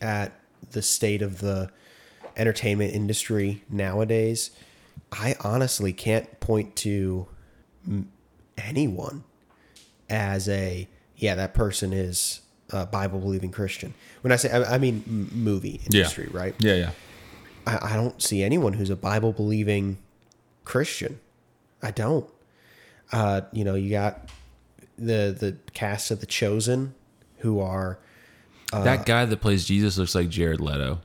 at 0.02 0.32
the 0.72 0.82
state 0.82 1.22
of 1.22 1.40
the 1.40 1.70
entertainment 2.36 2.94
industry 2.94 3.62
nowadays, 3.70 4.50
I 5.12 5.36
honestly 5.40 5.92
can't 5.92 6.40
point 6.40 6.74
to 6.76 7.26
m- 7.86 8.10
anyone 8.58 9.24
as 10.08 10.48
a 10.48 10.88
yeah 11.16 11.34
that 11.36 11.54
person 11.54 11.92
is 11.92 12.40
a 12.70 12.86
Bible 12.86 13.20
believing 13.20 13.50
Christian. 13.52 13.94
When 14.22 14.32
I 14.32 14.36
say 14.36 14.50
I, 14.50 14.74
I 14.74 14.78
mean 14.78 15.04
m- 15.06 15.30
movie 15.32 15.80
industry, 15.84 16.28
right? 16.32 16.54
yeah 16.58 16.74
yeah 16.74 16.90
I, 17.66 17.92
I 17.92 17.96
don't 17.96 18.20
see 18.20 18.42
anyone 18.42 18.72
who's 18.72 18.90
a 18.90 18.96
Bible 18.96 19.32
believing 19.32 19.98
Christian. 20.64 21.20
I 21.82 21.90
don't. 21.90 22.28
Uh, 23.12 23.42
you 23.52 23.64
know, 23.64 23.74
you 23.74 23.90
got 23.90 24.28
the 25.00 25.34
the 25.38 25.56
cast 25.72 26.10
of 26.10 26.20
the 26.20 26.26
Chosen, 26.26 26.94
who 27.38 27.60
are 27.60 27.98
that 28.72 29.04
guy 29.06 29.24
that 29.24 29.40
plays 29.40 29.64
jesus 29.66 29.98
looks 29.98 30.14
like 30.14 30.28
jared 30.28 30.60
leto 30.60 31.00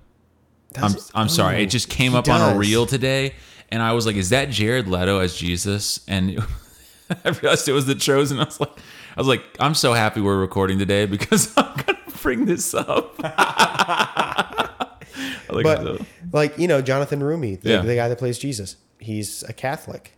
I'm, 0.78 0.84
Uh, 0.84 0.90
it- 0.96 1.12
I'm 1.16 1.30
sorry. 1.30 1.56
Oh, 1.56 1.60
It 1.62 1.68
just 1.72 1.88
came 1.90 2.14
up 2.16 2.28
on 2.30 2.54
a 2.54 2.58
reel 2.58 2.86
today, 2.86 3.34
and 3.72 3.82
I 3.82 3.94
was 3.94 4.06
like, 4.06 4.18
"Is 4.18 4.30
that 4.32 4.50
Jared 4.50 4.90
Leto 4.90 5.20
as 5.20 5.34
Jesus?" 5.36 6.02
And 6.08 6.38
I 7.26 7.30
realized 7.30 7.70
it 7.70 7.72
was 7.72 7.86
the 7.86 7.96
Chosen. 7.96 8.40
I 8.42 8.44
was 8.44 8.60
like, 8.60 8.72
"I 9.16 9.22
was 9.22 9.28
like, 9.28 9.42
I'm 9.62 9.74
so 9.74 9.94
happy 9.94 10.20
we're 10.20 10.38
recording 10.38 10.78
today 10.78 11.06
because 11.06 11.54
I'm 11.58 11.74
gonna 11.78 11.98
bring 12.22 12.46
this 12.46 12.74
up." 12.74 13.16
Like, 15.50 15.64
but 15.64 16.02
like 16.34 16.58
you 16.58 16.68
know 16.68 16.82
Jonathan 16.82 17.22
Roumie, 17.22 17.60
the, 17.62 17.70
Yeah. 17.70 17.82
the 17.82 17.96
guy 17.96 18.10
that 18.10 18.18
plays 18.18 18.38
Jesus, 18.38 18.76
he's 19.00 19.44
a 19.44 19.54
Catholic, 19.54 20.12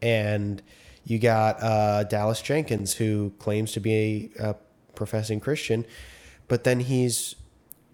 and 0.00 0.62
you 1.08 1.18
got 1.18 1.62
uh, 1.62 2.04
Dallas 2.04 2.42
Jenkins 2.42 2.94
who 2.94 3.32
claims 3.38 3.72
to 3.72 3.80
be 3.80 4.30
a, 4.38 4.50
a 4.50 4.56
professing 4.94 5.40
Christian, 5.40 5.86
but 6.48 6.64
then 6.64 6.80
he's 6.80 7.34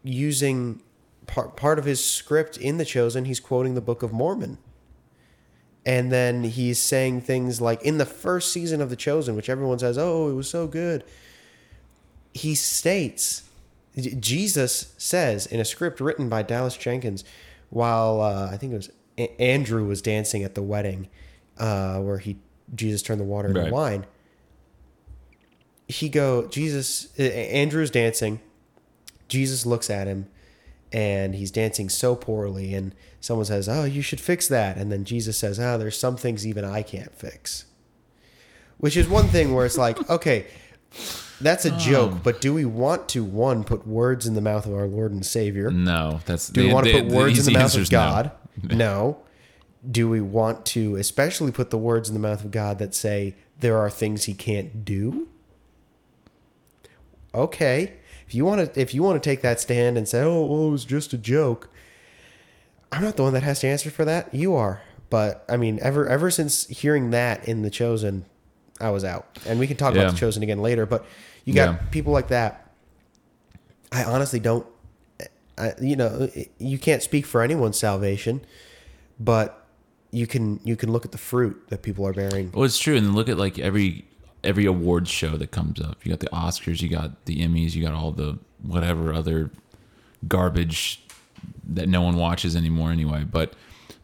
using 0.03 0.83
part 1.27 1.57
part 1.57 1.79
of 1.79 1.85
his 1.85 2.05
script 2.05 2.57
in 2.59 2.77
The 2.77 2.85
Chosen. 2.85 3.24
He's 3.24 3.38
quoting 3.38 3.74
the 3.74 3.81
Book 3.81 4.03
of 4.03 4.12
Mormon. 4.12 4.59
And 5.87 6.11
then 6.11 6.44
he's 6.44 6.81
saying 6.81 7.20
things 7.20 7.61
like 7.61 7.81
in 7.83 7.98
the 7.98 8.07
first 8.07 8.53
season 8.53 8.81
of 8.81 8.90
The 8.90 8.96
Chosen, 8.96 9.37
which 9.37 9.48
everyone 9.48 9.79
says, 9.79 9.96
"Oh, 9.96 10.29
it 10.29 10.35
was 10.35 10.48
so 10.48 10.66
good." 10.66 11.05
He 12.33 12.57
states, 12.57 13.44
Jesus 13.96 14.92
says 14.98 15.46
in 15.46 15.61
a 15.61 15.64
script 15.64 16.00
written 16.00 16.29
by 16.29 16.42
Dallas 16.42 16.77
Jenkins, 16.77 17.22
while 17.70 18.20
uh, 18.20 18.50
I 18.50 18.57
think 18.57 18.72
it 18.72 18.77
was 18.77 18.90
Andrew 19.38 19.85
was 19.87 20.03
dancing 20.03 20.42
at 20.42 20.57
the 20.57 20.62
wedding, 20.62 21.09
uh, 21.59 22.00
where 22.00 22.18
he 22.18 22.38
Jesus 22.74 23.03
turned 23.03 23.20
the 23.20 23.24
water 23.24 23.48
into 23.48 23.61
Right. 23.62 23.72
wine. 23.72 24.07
He 25.88 26.09
go 26.09 26.46
Jesus 26.46 27.14
Andrew's 27.18 27.90
dancing. 27.90 28.40
Jesus 29.29 29.66
looks 29.66 29.90
at 29.90 30.07
him 30.07 30.29
and 30.94 31.35
he's 31.35 31.50
dancing 31.50 31.88
so 31.88 32.14
poorly 32.14 32.72
and 32.72 32.94
someone 33.20 33.44
says 33.44 33.68
oh 33.68 33.85
you 33.85 34.00
should 34.00 34.20
fix 34.20 34.46
that 34.46 34.77
and 34.77 34.92
then 34.92 35.05
jesus 35.05 35.37
says 35.37 35.59
oh 35.59 35.77
there's 35.77 35.98
some 35.98 36.16
things 36.16 36.46
even 36.46 36.64
i 36.64 36.83
can't 36.83 37.12
fix 37.14 37.64
which 38.79 38.96
is 38.96 39.09
one 39.09 39.27
thing 39.27 39.53
where 39.55 39.66
it's 39.66 39.77
like 39.77 40.09
okay 40.11 40.46
that's 41.40 41.64
a 41.64 41.77
joke 41.79 42.22
but 42.22 42.40
do 42.40 42.55
we 42.55 42.64
want 42.64 43.09
to 43.09 43.24
one 43.24 43.64
put 43.64 43.85
words 43.87 44.27
in 44.27 44.35
the 44.35 44.40
mouth 44.40 44.66
of 44.66 44.72
our 44.72 44.87
lord 44.87 45.11
and 45.11 45.27
savior 45.27 45.70
no, 45.70 46.20
that's 46.27 46.48
do 46.48 46.64
we 46.64 46.72
want 46.72 46.87
to 46.87 46.92
put 46.92 47.07
words 47.07 47.38
in 47.44 47.53
the 47.53 47.59
mouth 47.59 47.74
of 47.74 47.81
is 47.81 47.90
no. 47.90 47.98
god 47.98 48.31
no. 48.62 49.18
Do 49.90 50.08
we 50.08 50.20
want 50.20 50.64
to 50.66 50.96
especially 50.96 51.52
put 51.52 51.70
the 51.70 51.78
words 51.78 52.08
in 52.08 52.14
the 52.14 52.20
mouth 52.20 52.44
of 52.44 52.50
god 52.50 52.78
that 52.78 52.94
say 52.94 53.34
there 53.60 53.76
are 53.78 53.90
things 53.90 54.24
he 54.24 54.34
can't 54.34 54.84
do? 54.84 55.28
Okay. 57.34 57.94
If 58.26 58.34
you 58.34 58.44
want 58.44 58.72
to 58.74 58.80
if 58.80 58.94
you 58.94 59.02
want 59.02 59.22
to 59.22 59.28
take 59.30 59.42
that 59.42 59.60
stand 59.60 59.98
and 59.98 60.08
say 60.08 60.22
oh 60.22 60.44
well, 60.44 60.68
it 60.68 60.70
was 60.70 60.84
just 60.84 61.12
a 61.12 61.18
joke 61.18 61.68
i'm 62.92 63.02
not 63.02 63.16
the 63.16 63.22
one 63.22 63.32
that 63.34 63.42
has 63.42 63.60
to 63.60 63.66
answer 63.66 63.90
for 63.90 64.04
that. 64.04 64.32
You 64.32 64.54
are. 64.54 64.82
But 65.10 65.44
i 65.48 65.56
mean 65.56 65.78
ever 65.82 66.08
ever 66.08 66.30
since 66.30 66.66
hearing 66.68 67.10
that 67.10 67.46
in 67.46 67.62
the 67.62 67.70
chosen 67.70 68.24
i 68.80 68.90
was 68.90 69.04
out. 69.04 69.26
And 69.46 69.58
we 69.58 69.66
can 69.66 69.76
talk 69.76 69.94
Yeah. 69.94 70.02
about 70.02 70.12
the 70.12 70.18
chosen 70.18 70.42
again 70.42 70.60
later 70.60 70.86
but 70.86 71.04
you 71.44 71.52
got 71.54 71.74
Yeah. 71.74 71.78
people 71.90 72.12
like 72.12 72.28
that. 72.28 72.70
I 73.92 74.04
honestly 74.04 74.40
don't 74.40 74.66
I, 75.58 75.74
you 75.80 75.96
know 75.96 76.28
you 76.58 76.78
can't 76.78 77.02
speak 77.02 77.26
for 77.26 77.42
anyone's 77.42 77.78
salvation 77.78 78.40
but 79.20 79.63
you 80.14 80.27
can 80.27 80.61
you 80.64 80.77
can 80.77 80.92
look 80.92 81.05
at 81.05 81.12
the 81.12 81.18
fruit 81.18 81.61
that 81.68 81.83
people 81.83 82.07
are 82.07 82.12
bearing 82.12 82.50
Well, 82.53 82.64
it's 82.64 82.79
true, 82.79 82.96
and 82.96 83.14
look 83.14 83.29
at 83.29 83.37
like 83.37 83.59
every 83.59 84.05
every 84.42 84.66
awards 84.66 85.11
show 85.11 85.37
that 85.37 85.50
comes 85.50 85.81
up. 85.81 86.05
You 86.05 86.11
got 86.11 86.20
the 86.20 86.29
Oscars, 86.29 86.83
you 86.83 86.88
got 86.88 87.24
the 87.24 87.38
Emmys, 87.38 87.74
you 87.74 87.83
got 87.83 87.94
all 87.94 88.12
the 88.12 88.38
whatever 88.62 89.12
other 89.12 89.50
garbage 90.29 91.03
that 91.66 91.88
no 91.88 92.03
one 92.03 92.16
watches 92.16 92.55
anymore 92.57 92.90
anyway. 92.90 93.24
But 93.24 93.55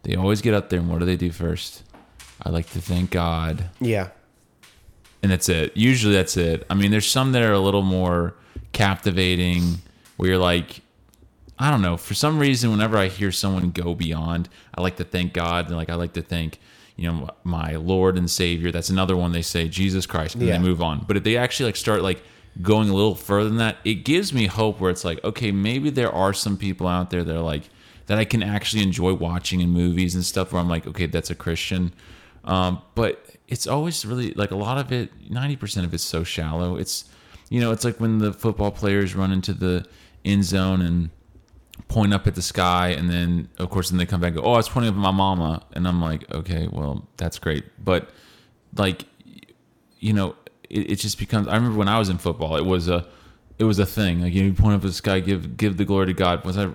they 0.03 0.15
always 0.15 0.41
get 0.41 0.55
up 0.55 0.69
there, 0.71 0.81
and 0.81 0.91
what 0.91 0.99
do 0.99 1.07
they 1.07 1.17
do 1.17 1.31
first? 1.31 1.83
I 2.43 2.49
like 2.49 2.71
to 2.71 2.81
thank 2.81 3.11
God, 3.11 3.71
yeah 3.81 4.09
and 5.23 5.31
that's 5.31 5.49
it. 5.49 5.77
Usually, 5.77 6.15
that's 6.15 6.37
it. 6.37 6.65
I 6.71 6.75
mean, 6.75 6.91
there's 6.91 7.11
some 7.11 7.33
that 7.33 7.43
are 7.43 7.53
a 7.53 7.61
little 7.61 7.83
more 7.83 8.35
captivating, 8.73 9.81
where 10.17 10.31
you're 10.31 10.39
like, 10.39 10.81
I 11.61 11.71
don't 11.71 11.83
know. 11.83 11.97
For 11.99 12.15
some 12.15 12.39
reason, 12.39 12.71
whenever 12.71 12.97
I 12.97 13.09
hear 13.09 13.31
someone 13.31 13.71
go 13.71 13.95
beyond, 13.95 14.49
I 14.75 14.81
like 14.81 14.97
to 14.97 15.05
thank 15.05 15.35
God, 15.35 15.67
and 15.69 15.77
like 15.77 15.91
I 15.91 15.95
like 15.95 16.15
to 16.15 16.23
thank, 16.23 16.59
you 16.97 17.07
know, 17.11 17.29
my 17.45 17.77
Lord 17.77 18.17
and 18.17 18.31
Savior. 18.31 18.73
That's 18.73 18.89
another 18.89 19.15
one 19.17 19.33
they 19.33 19.43
say, 19.43 19.69
Jesus 19.69 20.07
Christ, 20.07 20.35
and 20.37 20.45
Yeah. 20.45 20.57
they 20.57 20.59
move 20.59 20.81
on. 20.81 21.05
But 21.07 21.19
if 21.19 21.23
they 21.25 21.37
actually 21.37 21.67
like 21.67 21.77
start 21.77 22.03
like 22.03 22.23
going 22.63 22.89
a 22.89 22.95
little 22.95 23.15
further 23.15 23.49
than 23.51 23.59
that, 23.59 23.77
it 23.85 24.05
gives 24.07 24.33
me 24.33 24.47
hope. 24.47 24.81
Where 24.81 24.91
it's 24.91 25.05
like, 25.05 25.23
okay, 25.23 25.53
maybe 25.53 25.91
there 25.91 26.11
are 26.11 26.33
some 26.33 26.57
people 26.57 26.89
out 26.89 27.11
there 27.11 27.23
that 27.23 27.37
are 27.37 27.43
like 27.43 27.65
that 28.07 28.17
I 28.17 28.25
can 28.25 28.43
actually 28.43 28.83
enjoy 28.83 29.13
watching 29.13 29.61
in 29.61 29.69
movies 29.69 30.15
and 30.15 30.25
stuff. 30.25 30.53
Where 30.55 30.63
I'm 30.63 30.69
like, 30.69 30.87
okay, 30.87 31.07
that's 31.07 31.29
a 31.31 31.35
Christian. 31.35 31.93
Um, 32.45 32.81
but 32.95 33.37
it's 33.49 33.67
always 33.67 34.07
really 34.07 34.33
like 34.33 34.51
a 34.51 34.57
lot 34.57 34.79
of 34.79 34.93
it. 34.93 35.11
Ninety 35.31 35.57
percent 35.57 35.85
of 35.85 35.93
it's 35.93 36.03
so 36.05 36.25
shallow. 36.25 36.77
It's 36.77 37.05
you 37.51 37.61
know, 37.61 37.71
it's 37.71 37.85
like 37.85 38.01
when 38.01 38.17
the 38.17 38.33
football 38.33 38.71
players 38.71 39.15
run 39.15 39.31
into 39.31 39.53
the 39.53 39.85
end 40.25 40.45
zone 40.45 40.81
and 40.81 41.11
point 41.89 42.13
up 42.15 42.27
at 42.27 42.35
the 42.35 42.43
sky 42.43 42.89
and 42.89 43.09
then 43.11 43.49
of 43.59 43.71
course 43.71 43.91
then 43.91 43.99
they 43.99 44.07
come 44.07 44.21
back 44.21 44.29
and 44.29 44.37
go 44.37 44.43
oh 44.43 44.53
i 44.53 44.57
was 44.57 44.69
pointing 44.69 44.91
up 44.91 44.95
at 44.97 45.01
my 45.01 45.11
mama. 45.11 45.63
And 45.73 45.87
i'm 45.89 46.01
like 46.01 46.31
okay 46.33 46.69
well 46.71 47.07
that's 47.17 47.39
great. 47.39 47.65
But 47.83 48.11
like 48.77 49.05
you 49.99 50.13
know 50.13 50.37
it, 50.69 50.93
it 50.93 50.97
just 50.97 51.19
becomes 51.19 51.49
i 51.49 51.55
remember 51.57 51.79
when 51.79 51.89
i 51.89 51.99
was 51.99 52.09
in 52.09 52.19
football 52.19 52.57
it 52.57 52.65
was 52.65 52.89
a 52.89 53.07
it 53.59 53.65
was 53.65 53.79
a 53.79 53.85
thing. 53.87 54.23
Like 54.23 54.33
you 54.33 54.53
point 54.55 54.75
up 54.75 54.81
at 54.85 54.87
the 54.87 54.93
sky 54.93 55.21
give 55.21 55.57
give 55.57 55.77
the 55.77 55.85
glory 55.85 56.07
to 56.07 56.15
god. 56.15 56.45
Was 56.45 56.57
i 56.57 56.71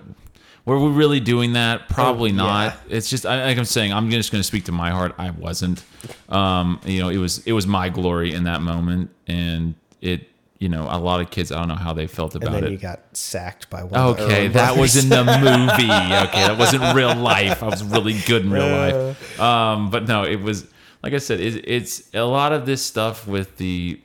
were 0.64 0.78
we 0.80 0.90
really 0.90 1.20
doing 1.20 1.52
that? 1.52 1.88
Probably 1.88 2.30
Oh, 2.30 2.34
yeah. 2.34 2.36
not 2.36 2.76
it's 2.88 3.08
just 3.10 3.24
I, 3.26 3.44
like 3.46 3.58
i'm 3.58 3.64
saying 3.64 3.92
i'm 3.92 4.10
just 4.10 4.30
going 4.32 4.40
to 4.40 4.46
speak 4.46 4.64
to 4.66 4.72
my 4.72 4.90
heart. 4.90 5.14
I 5.18 5.30
wasn't. 5.30 5.82
Um 6.28 6.80
you 6.84 7.00
know 7.00 7.08
it 7.08 7.18
was 7.18 7.38
it 7.46 7.52
was 7.52 7.66
my 7.66 7.88
glory 7.88 8.32
in 8.34 8.44
that 8.44 8.62
moment 8.62 9.10
and 9.26 9.74
it 10.00 10.28
you 10.58 10.68
know 10.68 10.88
a 10.90 10.98
lot 10.98 11.20
of 11.20 11.30
kids 11.30 11.52
i 11.52 11.58
don't 11.58 11.68
know 11.68 11.74
how 11.74 11.92
they 11.92 12.06
felt 12.06 12.34
and 12.34 12.42
about 12.42 12.54
then 12.54 12.64
it 12.64 12.70
you 12.70 12.78
got 12.78 13.00
sacked 13.16 13.68
by 13.68 13.82
one 13.82 14.00
Okay, 14.14 14.48
that 14.48 14.76
was 14.76 14.96
in 15.02 15.10
the 15.10 15.24
movie. 15.24 15.90
Okay, 16.26 16.46
that 16.46 16.58
wasn't 16.58 16.94
real 16.94 17.14
life. 17.14 17.62
I 17.62 17.66
was 17.66 17.82
really 17.84 18.14
good 18.26 18.42
in 18.42 18.50
real 18.50 18.66
life. 18.66 19.40
Um, 19.40 19.90
but 19.90 20.06
no, 20.08 20.24
it 20.24 20.40
was 20.40 20.66
like 21.02 21.12
I 21.12 21.18
said. 21.18 21.40
It, 21.40 21.68
it's 21.68 22.02
a 22.14 22.22
lot 22.22 22.52
of 22.52 22.66
this 22.66 22.82
stuff 22.82 23.26
with 23.26 23.56
the, 23.58 24.00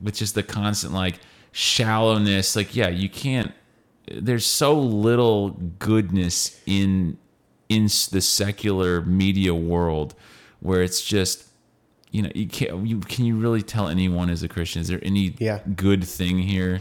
with 0.00 0.14
just 0.16 0.34
the 0.34 0.42
constant 0.42 0.92
like 0.94 1.20
shallowness. 1.52 2.56
Like, 2.56 2.74
yeah, 2.74 2.88
you 2.88 3.08
can't. 3.08 3.52
There's 4.10 4.46
so 4.46 4.78
little 4.78 5.50
goodness 5.78 6.60
in 6.66 7.18
in 7.68 7.84
the 7.84 8.20
secular 8.20 9.00
media 9.02 9.54
world 9.54 10.14
where 10.60 10.82
it's 10.82 11.02
just 11.02 11.48
you 12.14 12.22
know 12.22 12.30
you 12.34 12.46
can't 12.46 12.86
you 12.86 13.00
can 13.00 13.24
you 13.24 13.36
really 13.36 13.62
tell 13.62 13.88
anyone 13.88 14.30
is 14.30 14.42
a 14.42 14.48
christian 14.48 14.80
is 14.80 14.88
there 14.88 15.00
any 15.02 15.34
Yeah. 15.38 15.58
good 15.74 16.04
thing 16.04 16.38
here 16.38 16.80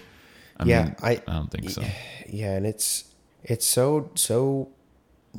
I 0.58 0.66
Yeah, 0.66 0.84
mean, 0.84 0.96
I- 1.02 1.22
I 1.28 1.32
don't 1.38 1.50
think 1.52 1.70
so. 1.72 1.82
yeah 2.30 2.54
and 2.58 2.66
it's 2.66 3.06
it's 3.44 3.66
so 3.66 4.12
so 4.16 4.70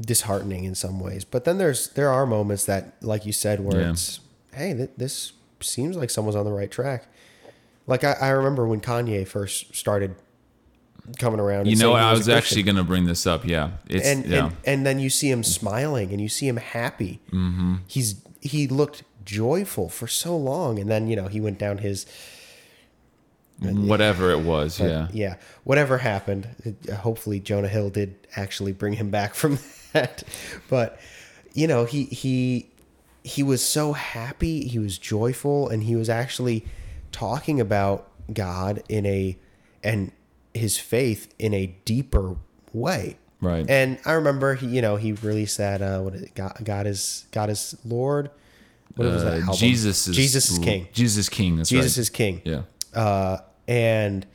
disheartening 0.00 0.64
in 0.64 0.74
some 0.74 0.98
ways 0.98 1.24
but 1.24 1.44
then 1.44 1.58
there's 1.58 1.88
there 1.90 2.10
are 2.10 2.26
moments 2.26 2.64
that 2.66 2.94
like 3.00 3.24
you 3.24 3.32
said 3.32 3.60
where 3.60 3.80
Yeah. 3.80 3.90
it's 3.90 4.20
hey 4.52 4.74
th- 4.74 4.90
this 4.96 5.32
seems 5.60 5.96
like 5.96 6.10
someone's 6.10 6.36
on 6.36 6.44
the 6.44 6.52
right 6.52 6.70
track 6.70 7.06
like 7.86 8.02
i, 8.02 8.12
I 8.20 8.28
remember 8.30 8.66
when 8.66 8.80
kanye 8.80 9.26
first 9.26 9.74
started 9.76 10.16
coming 11.18 11.38
around 11.38 11.66
You 11.68 11.76
know, 11.76 11.92
I 11.92 12.10
a 12.12 12.16
was 12.16 12.28
actually 12.28 12.62
going 12.62 12.76
to 12.76 12.82
bring 12.84 13.04
this 13.04 13.26
up. 13.26 13.44
Yeah, 13.44 13.72
it's 13.90 14.06
and, 14.06 14.24
yeah, 14.24 14.46
and 14.46 14.56
and 14.64 14.86
then 14.86 14.98
you 14.98 15.10
see 15.10 15.30
him 15.30 15.44
smiling 15.44 16.12
and 16.12 16.18
you 16.20 16.30
see 16.30 16.48
him 16.48 16.56
happy 16.56 17.20
mm-hmm. 17.30 17.74
he's 17.86 18.22
he 18.40 18.66
looked 18.68 19.02
joyful 19.24 19.88
for 19.88 20.06
so 20.06 20.36
long 20.36 20.78
and 20.78 20.90
then 20.90 21.08
you 21.08 21.16
know 21.16 21.28
he 21.28 21.40
went 21.40 21.58
down 21.58 21.78
his 21.78 22.06
whatever 23.60 24.30
it 24.30 24.40
was. 24.40 24.78
But, 24.78 24.90
yeah, 24.90 25.08
yeah. 25.12 25.36
Whatever 25.64 25.98
happened, 25.98 26.48
it- 26.64 26.90
hopefully 26.90 27.40
Jonah 27.40 27.68
Hill 27.68 27.90
did 27.90 28.14
actually 28.36 28.72
bring 28.72 28.94
him 28.94 29.10
back 29.10 29.34
from 29.34 29.58
that. 29.92 30.22
But 30.68 30.98
you 31.52 31.66
know, 31.66 31.84
he 31.84 32.04
he 32.04 32.68
he 33.22 33.42
was 33.42 33.64
so 33.64 33.92
happy, 33.92 34.66
he 34.66 34.78
was 34.78 34.98
joyful, 34.98 35.68
and 35.68 35.84
he 35.84 35.96
was 35.96 36.08
actually 36.10 36.66
talking 37.12 37.60
about 37.60 38.08
God 38.32 38.82
in 38.88 39.06
a 39.06 39.38
and 39.82 40.10
his 40.52 40.78
faith 40.78 41.32
in 41.38 41.54
a 41.54 41.66
deeper 41.84 42.36
way. 42.72 43.16
Right. 43.40 43.68
And 43.68 43.98
I 44.06 44.12
remember 44.12 44.54
he, 44.54 44.66
you 44.66 44.80
know, 44.82 44.96
he 44.96 45.12
released 45.12 45.58
that 45.58 45.80
uh 45.80 46.00
what 46.00 46.14
is 46.14 46.22
it? 46.22 46.34
God, 46.34 46.58
God 46.64 46.86
is 46.86 47.26
God 47.30 47.50
is 47.50 47.76
Lord. 47.84 48.30
What 48.96 49.08
was 49.08 49.22
that 49.24 49.34
Uh, 49.34 49.40
album? 49.40 49.54
Jesus 49.56 50.06
is 50.08 50.16
Jesus 50.16 50.50
is 50.50 50.58
King. 50.58 50.88
Jesus 50.92 51.16
is 51.18 51.28
King. 51.28 51.56
That's 51.56 51.68
Jesus 51.68 51.96
right. 51.96 52.02
is 52.02 52.10
King 52.10 52.42
yeah. 52.44 52.62
uh, 52.94 53.38
and 53.66 54.26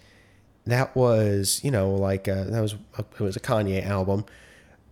that 0.66 0.96
was 0.96 1.62
you 1.64 1.72
know 1.72 1.92
like 1.96 2.28
uh, 2.28 2.44
that 2.46 2.62
was 2.62 2.74
a, 2.98 3.02
it 3.02 3.22
was 3.22 3.36
a 3.36 3.40
Kanye 3.40 3.86
album, 3.86 4.26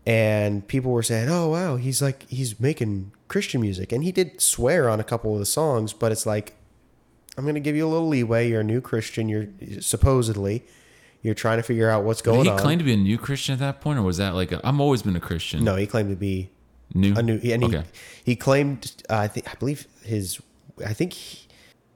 and 0.06 0.68
people 0.68 0.92
were 0.92 1.04
saying, 1.04 1.30
"Oh 1.30 1.50
wow, 1.50 1.76
he's 1.76 2.02
like 2.02 2.28
he's 2.30 2.60
making 2.60 3.12
Christian 3.28 3.62
music," 3.62 3.92
and 3.92 4.04
he 4.04 4.12
did 4.12 4.42
swear 4.42 4.90
on 4.90 5.00
a 5.00 5.04
couple 5.04 5.34
of 5.34 5.40
the 5.40 5.46
songs, 5.46 5.94
but 5.94 6.12
it's 6.12 6.26
like 6.26 6.56
I'm 7.38 7.46
gonna 7.46 7.60
give 7.60 7.76
you 7.76 7.86
a 7.86 7.90
little 7.92 8.08
leeway. 8.08 8.50
You're 8.50 8.62
a 8.62 8.64
new 8.64 8.82
Christian. 8.82 9.28
You're 9.30 9.48
supposedly 9.82 10.64
you're 11.22 11.36
trying 11.36 11.58
to 11.58 11.64
figure 11.64 11.90
out 11.90 12.04
what's 12.04 12.22
Did 12.22 12.30
going 12.32 12.44
he 12.46 12.50
on. 12.52 12.58
claim 12.60 12.78
to 12.80 12.86
be 12.86 12.94
a 12.94 12.98
new 12.98 13.18
Christian 13.18 13.54
at 13.54 13.60
that 13.60 13.82
point, 13.82 14.00
or 14.00 14.04
was 14.04 14.18
that 14.18 14.34
like 14.34 14.54
i 14.54 14.60
I've 14.64 14.80
always 14.80 15.02
been 15.04 15.16
a 15.16 15.20
Christian? 15.20 15.64
no, 15.64 15.76
he 15.76 15.86
claimed 15.86 16.10
to 16.10 16.16
be 16.16 16.50
new. 16.94 17.16
a 17.16 17.22
new 17.22 17.40
and 17.44 17.64
he, 17.64 17.70
okay. 17.70 17.84
he 18.24 18.36
claimed 18.36 19.04
uh, 19.10 19.16
I 19.18 19.28
think 19.28 19.50
I 19.50 19.56
believe 19.56 19.88
his 20.04 20.42
I 20.86 20.94
think 20.94 21.14
he, 21.14 21.48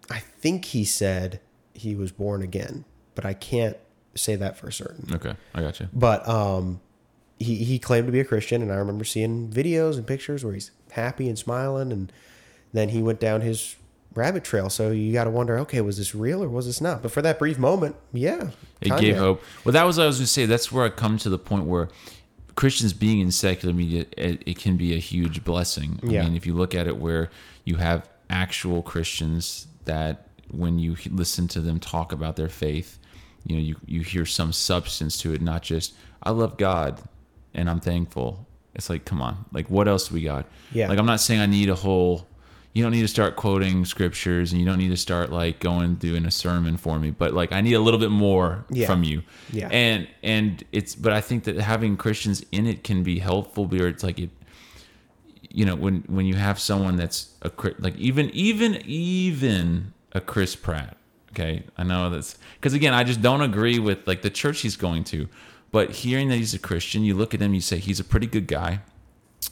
I 0.09 0.19
think 0.19 0.65
he 0.65 0.85
said 0.85 1.39
he 1.73 1.95
was 1.95 2.11
born 2.11 2.41
again, 2.41 2.85
but 3.15 3.25
I 3.25 3.33
can't 3.33 3.77
say 4.15 4.35
that 4.35 4.57
for 4.57 4.71
certain. 4.71 5.13
Okay, 5.13 5.35
I 5.53 5.61
got 5.61 5.79
you. 5.79 5.87
But 5.93 6.27
um, 6.27 6.81
he 7.39 7.55
he 7.55 7.79
claimed 7.79 8.07
to 8.07 8.11
be 8.11 8.19
a 8.19 8.25
Christian, 8.25 8.61
and 8.61 8.71
I 8.71 8.75
remember 8.75 9.03
seeing 9.05 9.49
videos 9.49 9.97
and 9.97 10.05
pictures 10.05 10.43
where 10.43 10.53
he's 10.53 10.71
happy 10.91 11.27
and 11.27 11.37
smiling, 11.37 11.91
and 11.91 12.11
then 12.73 12.89
he 12.89 13.01
went 13.01 13.19
down 13.19 13.41
his 13.41 13.75
rabbit 14.13 14.43
trail. 14.43 14.69
So 14.69 14.91
you 14.91 15.13
got 15.13 15.23
to 15.23 15.29
wonder, 15.29 15.57
okay, 15.59 15.81
was 15.81 15.97
this 15.97 16.13
real 16.13 16.43
or 16.43 16.49
was 16.49 16.65
this 16.65 16.81
not? 16.81 17.01
But 17.01 17.11
for 17.11 17.21
that 17.21 17.39
brief 17.39 17.57
moment, 17.57 17.95
yeah, 18.13 18.49
It 18.81 18.89
Kanye. 18.89 18.99
gave 18.99 19.17
hope. 19.17 19.43
Well, 19.63 19.73
that 19.73 19.83
was 19.85 19.97
what 19.97 20.03
I 20.03 20.07
was 20.07 20.17
going 20.17 20.25
to 20.25 20.31
say. 20.31 20.45
That's 20.45 20.71
where 20.71 20.85
I 20.85 20.89
come 20.89 21.17
to 21.19 21.29
the 21.29 21.37
point 21.37 21.65
where 21.65 21.89
Christians 22.55 22.93
being 22.93 23.19
in 23.19 23.31
secular 23.31 23.73
media, 23.73 24.05
it, 24.17 24.43
it 24.45 24.57
can 24.59 24.77
be 24.77 24.93
a 24.93 24.97
huge 24.99 25.43
blessing. 25.43 25.99
I 26.03 26.07
Yeah. 26.07 26.23
mean, 26.23 26.35
if 26.35 26.45
you 26.45 26.53
look 26.53 26.75
at 26.75 26.87
it 26.87 26.97
where 26.97 27.29
you 27.65 27.75
have 27.77 28.09
actual 28.29 28.81
Christians 28.81 29.67
that 29.85 30.27
when 30.49 30.79
you 30.79 30.95
listen 31.09 31.47
to 31.49 31.61
them 31.61 31.79
talk 31.79 32.11
about 32.11 32.35
their 32.35 32.49
faith, 32.49 32.99
you 33.45 33.55
know, 33.55 33.61
you, 33.61 33.75
you 33.85 34.01
hear 34.01 34.25
some 34.25 34.51
substance 34.53 35.17
to 35.19 35.33
it, 35.33 35.41
not 35.41 35.61
just, 35.63 35.93
I 36.21 36.31
love 36.31 36.57
God 36.57 37.01
and 37.53 37.69
I'm 37.69 37.79
thankful. 37.79 38.45
It's 38.75 38.89
like, 38.89 39.05
come 39.05 39.21
on, 39.21 39.45
like 39.51 39.69
what 39.69 39.87
else 39.87 40.09
do 40.09 40.15
we 40.15 40.21
got? 40.23 40.45
Yeah. 40.71 40.87
Like 40.87 40.99
I'm 40.99 41.05
not 41.05 41.19
saying 41.21 41.39
I 41.41 41.45
need 41.45 41.69
a 41.69 41.75
whole 41.75 42.27
you 42.74 42.82
don't 42.84 42.91
need 42.93 43.01
to 43.01 43.07
start 43.07 43.36
quoting 43.36 43.84
scriptures 43.84 44.51
and 44.53 44.59
you 44.61 44.65
don't 44.65 44.78
need 44.78 44.89
to 44.91 44.97
start 44.97 45.30
like 45.32 45.59
going 45.59 45.95
doing 45.95 46.26
a 46.26 46.32
sermon 46.32 46.78
for 46.78 46.97
me, 46.99 47.11
but 47.11 47.34
like 47.34 47.51
I 47.51 47.59
need 47.61 47.74
a 47.74 47.80
little 47.82 47.99
bit 47.99 48.11
more 48.11 48.63
Yeah. 48.69 48.88
from 48.88 49.03
you. 49.03 49.24
Yeah. 49.51 49.67
And 49.69 50.07
and 50.24 50.63
it's 50.72 50.95
but 50.95 51.11
I 51.11 51.19
think 51.22 51.43
that 51.43 51.57
having 51.57 51.97
Christians 51.97 52.45
in 52.51 52.65
it 52.67 52.84
can 52.84 53.03
be 53.03 53.19
helpful 53.19 53.65
where 53.65 53.88
it's 53.88 54.03
like 54.03 54.19
it 54.19 54.30
you 55.49 55.65
know 55.65 55.76
when 55.76 56.03
when 56.07 56.26
you 56.26 56.36
have 56.36 56.59
someone 56.59 56.95
that's 56.95 57.32
a 57.41 57.51
like 57.80 57.95
even 57.97 58.30
even 58.30 58.82
even 58.86 59.91
a 60.13 60.22
Chris 60.22 60.55
Pratt 60.55 60.95
okay 61.32 61.63
I 61.78 61.84
know 61.84 62.09
that's 62.09 62.38
because 62.55 62.74
again 62.74 62.93
I 62.93 63.03
just 63.03 63.22
don't 63.22 63.41
agree 63.41 63.80
with 63.80 64.07
like 64.07 64.22
the 64.22 64.30
church 64.30 64.61
he's 64.61 64.78
going 64.78 65.03
to 65.05 65.28
but 65.72 65.91
hearing 65.91 66.30
that 66.30 66.38
he's 66.38 66.53
a 66.53 66.59
Christian 66.59 67.03
you 67.03 67.15
look 67.15 67.34
at 67.34 67.41
him 67.41 67.53
you 67.53 67.59
say 67.61 67.80
he's 67.80 67.99
a 67.99 68.03
pretty 68.05 68.28
good 68.28 68.47
guy 68.47 68.80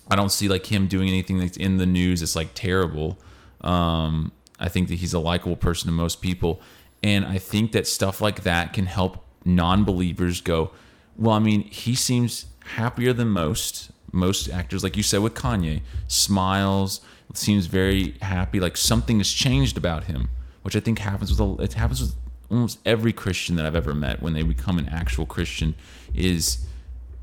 I 0.09 0.15
don't 0.15 0.31
see 0.31 0.47
like 0.47 0.65
him 0.65 0.87
doing 0.87 1.07
anything 1.07 1.39
that's 1.39 1.57
in 1.57 1.77
the 1.77 1.85
news 1.85 2.21
It's 2.21 2.35
like 2.35 2.51
terrible. 2.53 3.19
Um, 3.61 4.31
I 4.59 4.69
think 4.69 4.87
that 4.89 4.95
he's 4.95 5.13
a 5.13 5.19
likable 5.19 5.55
person 5.55 5.87
to 5.87 5.93
most 5.93 6.21
people, 6.21 6.61
and 7.03 7.25
I 7.25 7.37
think 7.37 7.71
that 7.71 7.87
stuff 7.87 8.21
like 8.21 8.43
that 8.43 8.73
can 8.73 8.85
help 8.85 9.25
non-believers 9.45 10.41
go. 10.41 10.71
Well, 11.17 11.35
I 11.35 11.39
mean, 11.39 11.63
he 11.63 11.95
seems 11.95 12.45
happier 12.75 13.13
than 13.13 13.29
most 13.29 13.91
most 14.11 14.49
actors, 14.49 14.83
like 14.83 14.97
you 14.97 15.03
said 15.03 15.21
with 15.21 15.33
Kanye. 15.35 15.81
Smiles, 16.07 17.01
seems 17.33 17.67
very 17.67 18.15
happy. 18.21 18.59
Like 18.59 18.77
something 18.77 19.19
has 19.19 19.31
changed 19.31 19.77
about 19.77 20.05
him, 20.05 20.29
which 20.63 20.75
I 20.75 20.79
think 20.79 20.99
happens 20.99 21.29
with 21.29 21.39
a, 21.39 21.63
it 21.63 21.73
happens 21.73 22.01
with 22.01 22.15
almost 22.49 22.79
every 22.85 23.13
Christian 23.13 23.55
that 23.57 23.65
I've 23.65 23.75
ever 23.75 23.93
met 23.93 24.21
when 24.21 24.33
they 24.33 24.43
become 24.43 24.79
an 24.79 24.89
actual 24.89 25.25
Christian. 25.25 25.75
Is 26.13 26.65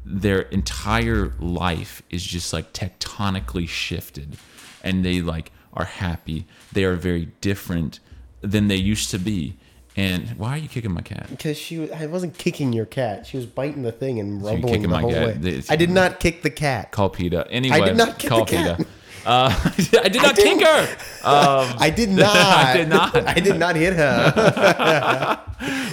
their 0.06 0.42
entire 0.42 1.32
life 1.40 2.00
is 2.10 2.24
just 2.24 2.52
like 2.52 2.72
tectonically 2.72 3.68
shifted 3.68 4.36
and 4.84 5.04
they 5.04 5.20
like 5.20 5.50
are 5.72 5.84
happy 5.84 6.46
they 6.72 6.84
are 6.84 6.94
very 6.94 7.26
different 7.40 7.98
than 8.40 8.68
they 8.68 8.76
used 8.76 9.10
to 9.10 9.18
be 9.18 9.56
and 9.96 10.28
why 10.38 10.50
are 10.50 10.58
you 10.58 10.68
kicking 10.68 10.92
my 10.92 11.00
cat 11.00 11.26
Because 11.28 11.58
she, 11.58 11.90
I 11.90 12.06
wasn't 12.06 12.36
kicking 12.36 12.74
your 12.74 12.84
cat. 12.84 13.26
She 13.26 13.38
was 13.38 13.46
biting 13.46 13.82
the 13.82 13.92
thing 13.92 14.20
and 14.20 14.44
rumbling 14.44 14.74
kicking 14.74 14.90
the 14.90 14.98
whole 14.98 15.10
way. 15.10 15.62
I 15.70 15.76
did 15.76 15.88
not 15.88 16.20
kick 16.20 16.42
the 16.42 16.50
cat. 16.50 16.92
call 16.92 17.08
PETA 17.08 17.50
anyway 17.50 17.80
I 17.80 17.84
did 17.84 17.96
not 17.96 18.18
kick 18.18 18.28
call 18.28 18.44
the 18.44 18.50
cat. 18.52 18.78
PETA 18.78 18.90
uh, 19.26 19.50
I 20.02 20.08
did 20.08 20.22
not 20.22 20.36
kick 20.36 20.44
didn't- 20.58 20.62
her 20.66 20.96
I 21.24 21.90
did 21.94 22.10
not. 22.22 22.36
I 22.36 22.76
did 22.76 22.88
not. 22.88 23.16
I 23.16 23.34
did 23.34 23.58
not 23.58 23.76
hit 23.76 23.92
her. 23.94 24.32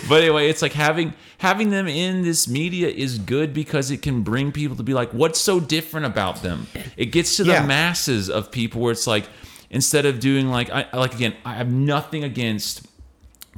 but 0.08 0.22
anyway, 0.22 0.50
it's 0.50 0.62
like 0.62 0.74
having 0.74 1.14
having 1.40 1.70
them 1.72 1.88
in 1.88 2.22
this 2.24 2.48
media 2.48 2.88
is 2.88 3.18
good 3.20 3.54
because 3.54 3.92
it 3.92 4.02
can 4.02 4.22
bring 4.22 4.52
people 4.52 4.76
to 4.78 4.84
be 4.84 4.94
like, 4.94 5.12
what's 5.12 5.40
so 5.40 5.60
different 5.60 6.06
about 6.06 6.42
them? 6.44 6.68
It 6.98 7.08
gets 7.08 7.38
to 7.38 7.44
the 7.44 7.54
Yeah. 7.54 7.66
masses 7.66 8.30
of 8.30 8.52
people 8.52 8.82
where 8.82 8.92
it's 8.92 9.08
like 9.08 9.26
instead 9.70 10.06
of 10.06 10.20
doing 10.20 10.50
like 10.50 10.70
I 10.70 10.86
I- 10.94 10.98
like 10.98 11.16
again, 11.16 11.34
I 11.46 11.56
have 11.56 11.72
nothing 11.72 12.24
against 12.24 12.86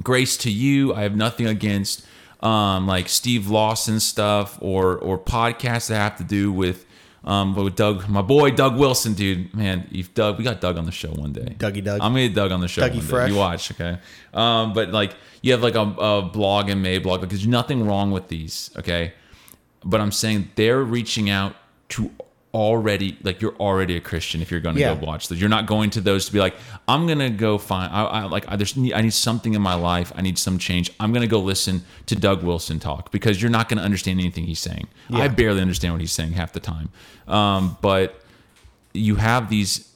grace 0.02 0.36
to 0.38 0.50
you. 0.50 0.94
I 0.94 1.02
have 1.02 1.16
nothing 1.16 1.46
against 1.46 2.06
um 2.42 2.86
like 2.86 3.08
Steve 3.08 3.48
Lawson 3.48 4.00
stuff 4.00 4.58
or 4.60 4.96
or 4.96 5.18
podcasts 5.18 5.88
that 5.88 5.96
have 5.96 6.16
to 6.18 6.24
do 6.24 6.52
with 6.52 6.84
um 7.24 7.54
with 7.54 7.76
Doug 7.76 8.08
my 8.08 8.22
boy 8.22 8.50
Doug 8.50 8.78
Wilson, 8.78 9.14
dude. 9.14 9.54
Man, 9.54 9.88
if 9.92 10.14
Doug 10.14 10.38
we 10.38 10.44
got 10.44 10.60
Doug 10.60 10.78
on 10.78 10.84
the 10.84 10.92
show 10.92 11.10
one 11.10 11.32
day. 11.32 11.56
Dougie 11.58 11.82
Doug. 11.82 12.00
I'm 12.00 12.12
gonna 12.12 12.28
get 12.28 12.34
Doug 12.34 12.52
on 12.52 12.60
the 12.60 12.68
show. 12.68 12.82
Dougie 12.82 12.96
one 12.96 13.00
day. 13.00 13.06
Fresh. 13.06 13.30
You 13.30 13.36
watch, 13.36 13.70
okay? 13.72 13.98
Um, 14.34 14.72
but 14.72 14.90
like 14.90 15.14
you 15.42 15.52
have 15.52 15.62
like 15.62 15.74
a, 15.74 15.80
a 15.80 16.22
blog 16.22 16.68
and 16.70 16.82
May 16.82 16.98
blog, 16.98 17.20
like 17.20 17.30
there's 17.30 17.46
nothing 17.46 17.86
wrong 17.86 18.10
with 18.10 18.28
these, 18.28 18.70
okay? 18.76 19.12
But 19.84 20.00
I'm 20.00 20.12
saying 20.12 20.50
they're 20.56 20.82
reaching 20.82 21.30
out 21.30 21.54
to 21.90 22.10
already 22.56 23.08
like 23.22 23.42
you're 23.42 23.54
already 23.56 23.96
a 23.96 24.00
Christian 24.00 24.40
if 24.40 24.50
you're 24.50 24.60
going 24.66 24.76
to 24.76 24.80
Yeah. 24.80 24.94
go 24.94 25.04
watch 25.06 25.28
those. 25.28 25.38
You're 25.40 25.50
not 25.58 25.66
going 25.66 25.90
to 25.90 26.00
those 26.00 26.26
to 26.26 26.32
be 26.32 26.38
like 26.46 26.54
I'm 26.88 27.06
gonna 27.06 27.30
go 27.30 27.58
find. 27.58 27.92
I, 27.92 28.02
I 28.04 28.22
like 28.24 28.44
I 28.48 28.56
just 28.56 28.76
need, 28.76 28.94
I 28.94 29.00
need 29.02 29.12
something 29.12 29.54
in 29.54 29.62
my 29.62 29.74
life. 29.74 30.12
I 30.16 30.22
need 30.22 30.38
some 30.38 30.56
change. 30.58 30.90
I'm 30.98 31.12
gonna 31.12 31.26
go 31.26 31.40
listen 31.40 31.82
to 32.06 32.14
Doug 32.16 32.42
Wilson 32.42 32.78
talk 32.80 33.10
because 33.12 33.40
you're 33.42 33.50
not 33.58 33.68
gonna 33.68 33.82
understand 33.82 34.18
anything 34.20 34.44
he's 34.46 34.60
saying. 34.60 34.86
I 35.12 35.28
barely 35.28 35.60
understand 35.60 35.92
what 35.94 36.00
he's 36.00 36.12
saying 36.12 36.32
half 36.32 36.52
the 36.52 36.60
time. 36.60 36.88
Um, 37.28 37.76
but 37.82 38.20
you 38.94 39.16
have 39.16 39.50
these 39.50 39.92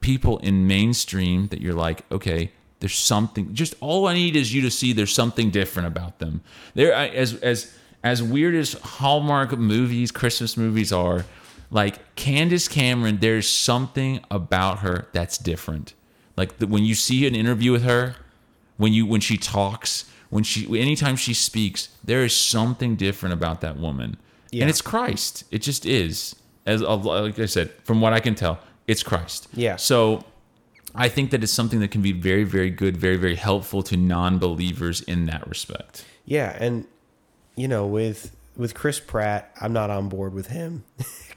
people 0.00 0.38
in 0.38 0.66
mainstream 0.66 1.48
that 1.48 1.60
you're 1.60 1.74
like, 1.74 2.04
okay, 2.12 2.50
there's 2.80 2.94
something. 2.96 3.54
Just 3.54 3.74
all 3.80 4.06
I 4.06 4.14
need 4.14 4.36
is 4.36 4.52
you 4.54 4.62
to 4.62 4.70
see 4.70 4.92
there's 4.92 5.14
something 5.14 5.50
different 5.50 5.88
about 5.88 6.18
them. 6.18 6.40
There, 6.74 6.92
as 6.92 7.34
as 7.40 7.72
as 8.04 8.22
weird 8.22 8.54
as 8.54 8.72
Hallmark 8.74 9.56
movies, 9.56 10.10
Christmas 10.10 10.56
movies 10.56 10.92
are, 10.92 11.24
like 11.72 12.14
Candace 12.16 12.68
Cameron, 12.68 13.18
there's 13.20 13.48
something 13.48 14.20
about 14.30 14.80
her 14.80 15.08
that's 15.12 15.38
different. 15.38 15.94
Like 16.36 16.58
the, 16.58 16.66
when 16.66 16.84
you 16.84 16.94
see 16.94 17.26
an 17.26 17.34
interview 17.34 17.72
with 17.72 17.82
her, 17.82 18.14
when 18.76 18.92
you 18.92 19.06
when 19.06 19.20
she 19.20 19.36
talks, 19.36 20.04
when 20.30 20.44
she 20.44 20.66
anytime 20.78 21.16
she 21.16 21.34
speaks, 21.34 21.88
there 22.04 22.22
is 22.24 22.36
something 22.36 22.94
different 22.96 23.32
about 23.32 23.60
that 23.62 23.76
woman, 23.78 24.18
Yeah. 24.50 24.62
and 24.62 24.70
it's 24.70 24.82
Christ. 24.82 25.44
It 25.50 25.62
just 25.62 25.84
is. 25.86 26.36
As 26.66 26.82
uh, 26.82 26.96
like 26.96 27.38
I 27.40 27.46
said, 27.46 27.70
from 27.84 28.00
what 28.00 28.12
I 28.12 28.20
can 28.20 28.34
tell, 28.34 28.60
it's 28.86 29.02
Christ. 29.02 29.48
Yeah. 29.54 29.76
So 29.76 30.24
I 30.94 31.08
think 31.08 31.30
that 31.30 31.42
it's 31.42 31.52
something 31.52 31.80
that 31.80 31.90
can 31.90 32.02
be 32.02 32.12
very, 32.12 32.44
very 32.44 32.70
good, 32.70 32.96
very, 32.96 33.16
very 33.16 33.34
helpful 33.36 33.82
to 33.84 33.96
non-believers 33.96 35.00
in 35.02 35.26
that 35.26 35.48
respect. 35.48 36.04
Yeah, 36.26 36.54
and 36.60 36.86
you 37.56 37.66
know, 37.66 37.86
with 37.86 38.30
with 38.56 38.74
Chris 38.74 39.00
Pratt, 39.00 39.54
I'm 39.60 39.72
not 39.72 39.90
on 39.90 40.08
board 40.08 40.34
with 40.34 40.48
him. 40.48 40.84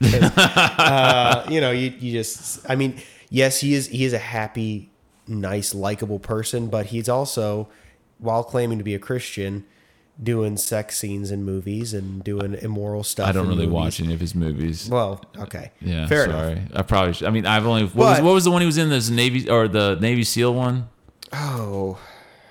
uh, 0.36 1.46
you 1.48 1.60
know, 1.60 1.70
you 1.70 1.92
you 1.98 2.12
just, 2.12 2.68
I 2.68 2.76
mean, 2.76 3.00
yes, 3.30 3.60
he 3.60 3.74
is 3.74 3.86
he 3.88 4.04
is 4.04 4.12
a 4.12 4.18
happy, 4.18 4.90
nice, 5.26 5.74
likable 5.74 6.18
person, 6.18 6.68
but 6.68 6.86
he's 6.86 7.08
also, 7.08 7.68
while 8.18 8.44
claiming 8.44 8.78
to 8.78 8.84
be 8.84 8.94
a 8.94 8.98
Christian, 8.98 9.64
doing 10.22 10.56
sex 10.56 10.98
scenes 10.98 11.30
in 11.30 11.44
movies 11.44 11.92
and 11.92 12.24
doing 12.24 12.54
immoral 12.54 13.04
stuff. 13.04 13.28
I 13.28 13.32
don't 13.32 13.48
really 13.48 13.66
movies. 13.66 13.72
watch 13.72 14.00
any 14.00 14.14
of 14.14 14.20
his 14.20 14.34
movies. 14.34 14.88
Well, 14.88 15.22
okay, 15.38 15.72
yeah, 15.80 16.06
fair 16.06 16.26
sorry. 16.26 16.52
enough. 16.52 16.70
I 16.74 16.82
probably. 16.82 17.12
Should. 17.14 17.28
I 17.28 17.30
mean, 17.30 17.46
I've 17.46 17.66
only. 17.66 17.84
What, 17.84 17.94
was, 17.94 18.20
what 18.20 18.34
was 18.34 18.44
the 18.44 18.50
one 18.50 18.62
he 18.62 18.66
was 18.66 18.78
in? 18.78 18.88
This 18.90 19.10
Navy 19.10 19.48
or 19.48 19.68
the 19.68 19.96
Navy 20.00 20.24
SEAL 20.24 20.54
one? 20.54 20.88
Oh, 21.32 21.98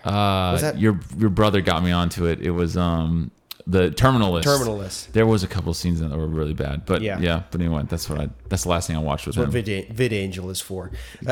Uh, 0.03 0.73
your 0.75 0.99
your 1.17 1.29
brother 1.31 1.61
got 1.61 1.83
me 1.83 1.91
onto 1.91 2.25
it. 2.25 2.39
It 2.41 2.51
was 2.51 2.77
um 2.77 3.31
the 3.67 3.91
Terminal 3.91 4.31
List. 4.31 4.47
Terminalist. 4.47 5.11
There 5.13 5.25
was 5.25 5.43
a 5.43 5.47
couple 5.47 5.71
of 5.71 5.77
scenes 5.77 5.99
that 5.99 6.11
were 6.11 6.27
really 6.27 6.53
bad, 6.53 6.85
but 6.85 7.01
Yeah. 7.01 7.19
yeah. 7.19 7.43
But 7.51 7.61
anyway, 7.61 7.83
that's 7.87 8.09
what 8.09 8.19
I. 8.19 8.29
That's 8.49 8.63
the 8.63 8.69
last 8.69 8.87
thing 8.87 8.95
I 8.95 8.99
watched 8.99 9.27
with 9.27 9.37
what. 9.37 9.49
Vid, 9.49 9.65
VidAngel 9.89 10.49
is 10.51 10.61
for. 10.61 10.91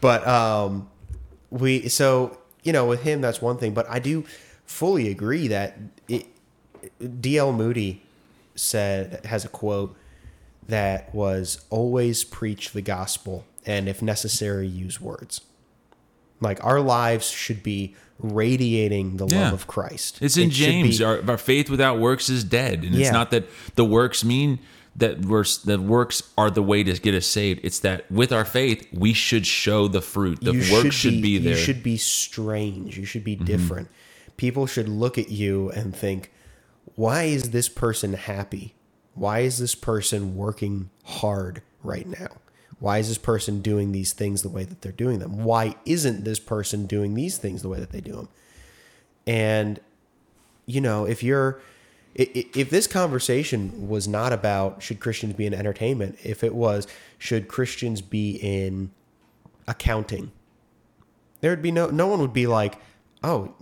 but 0.00 0.26
um, 0.26 0.88
we 1.50 1.88
so 1.88 2.38
you 2.62 2.72
know 2.72 2.86
with 2.86 3.02
him 3.02 3.20
that's 3.20 3.40
one 3.40 3.58
thing, 3.58 3.74
but 3.74 3.86
I 3.88 3.98
do 3.98 4.24
fully 4.64 5.10
agree 5.10 5.48
that 5.48 5.78
it, 6.08 6.26
DL 7.00 7.54
Moody 7.54 8.02
said 8.54 9.24
has 9.26 9.44
a 9.44 9.48
quote 9.48 9.96
that 10.68 11.14
was 11.14 11.64
always 11.70 12.24
preach 12.24 12.72
the 12.72 12.82
gospel 12.82 13.44
and 13.64 13.88
if 13.88 14.02
necessary 14.02 14.66
use 14.66 15.00
words. 15.00 15.40
Like 16.40 16.62
our 16.64 16.80
lives 16.80 17.30
should 17.30 17.62
be 17.62 17.94
radiating 18.18 19.16
the 19.16 19.26
Yeah. 19.26 19.44
love 19.44 19.52
of 19.54 19.66
Christ. 19.66 20.18
It's 20.20 20.36
in 20.36 20.48
It 20.48 20.52
James. 20.52 20.98
be- 20.98 21.04
Our, 21.04 21.20
our 21.28 21.38
faith 21.38 21.68
without 21.70 21.98
works 21.98 22.28
is 22.28 22.44
dead, 22.44 22.82
and 22.84 22.94
Yeah. 22.94 23.06
it's 23.06 23.12
not 23.12 23.30
that 23.30 23.44
the 23.74 23.84
works 23.84 24.24
mean 24.24 24.58
that 24.96 25.24
works. 25.26 25.58
The 25.58 25.78
works 25.78 26.22
are 26.38 26.50
the 26.50 26.62
way 26.62 26.82
to 26.82 26.94
get 26.94 27.14
us 27.14 27.26
saved. 27.26 27.60
It's 27.62 27.78
that 27.80 28.10
with 28.10 28.32
our 28.32 28.44
faith, 28.44 28.86
we 28.92 29.12
should 29.12 29.46
show 29.46 29.88
the 29.88 30.00
fruit. 30.00 30.40
The 30.40 30.54
you 30.54 30.72
work 30.72 30.92
should 30.92 31.20
be, 31.22 31.36
there. 31.38 31.52
Mm-hmm. 31.52 31.58
You 31.58 31.64
should 31.64 31.82
be 31.82 31.96
strange. 31.98 32.98
You 32.98 33.04
should 33.04 33.24
be 33.24 33.36
different. 33.36 33.88
People 34.38 34.66
should 34.66 34.88
look 34.88 35.18
at 35.18 35.30
you 35.30 35.70
and 35.70 35.94
think, 35.94 36.30
why 36.94 37.24
is 37.24 37.50
this 37.50 37.68
person 37.68 38.14
happy? 38.14 38.74
Why 39.14 39.40
is 39.40 39.58
this 39.58 39.74
person 39.74 40.36
working 40.36 40.90
hard 41.04 41.62
right 41.82 42.06
now? 42.06 42.28
Why 42.78 42.98
is 42.98 43.08
this 43.08 43.18
person 43.18 43.62
doing 43.62 43.92
these 43.92 44.12
things 44.12 44.42
the 44.42 44.48
way 44.48 44.64
that 44.64 44.82
they're 44.82 44.92
doing 44.92 45.18
them? 45.18 45.44
Why 45.44 45.76
isn't 45.86 46.24
this 46.24 46.38
person 46.38 46.86
doing 46.86 47.14
these 47.14 47.38
things 47.38 47.62
the 47.62 47.68
way 47.68 47.80
that 47.80 47.90
they 47.90 48.00
do 48.00 48.12
them? 48.12 48.28
And 49.26 49.80
you 50.66 50.80
know, 50.80 51.06
if 51.06 51.22
you're 51.22 51.60
if 52.14 52.70
this 52.70 52.86
conversation 52.86 53.88
was 53.88 54.08
not 54.08 54.32
about 54.32 54.82
should 54.82 55.00
Christians 55.00 55.34
be 55.34 55.46
in 55.46 55.54
entertainment, 55.54 56.18
if 56.24 56.42
it 56.42 56.54
was 56.54 56.86
should 57.18 57.46
Christians 57.46 58.00
be 58.00 58.36
in 58.36 58.90
accounting, 59.68 60.32
there 61.40 61.50
would 61.50 61.62
be 61.62 61.70
no 61.70 61.88
no 61.88 62.06
one 62.06 62.20
would 62.20 62.32
be 62.32 62.46
like, 62.46 62.78
oh, 63.22 63.54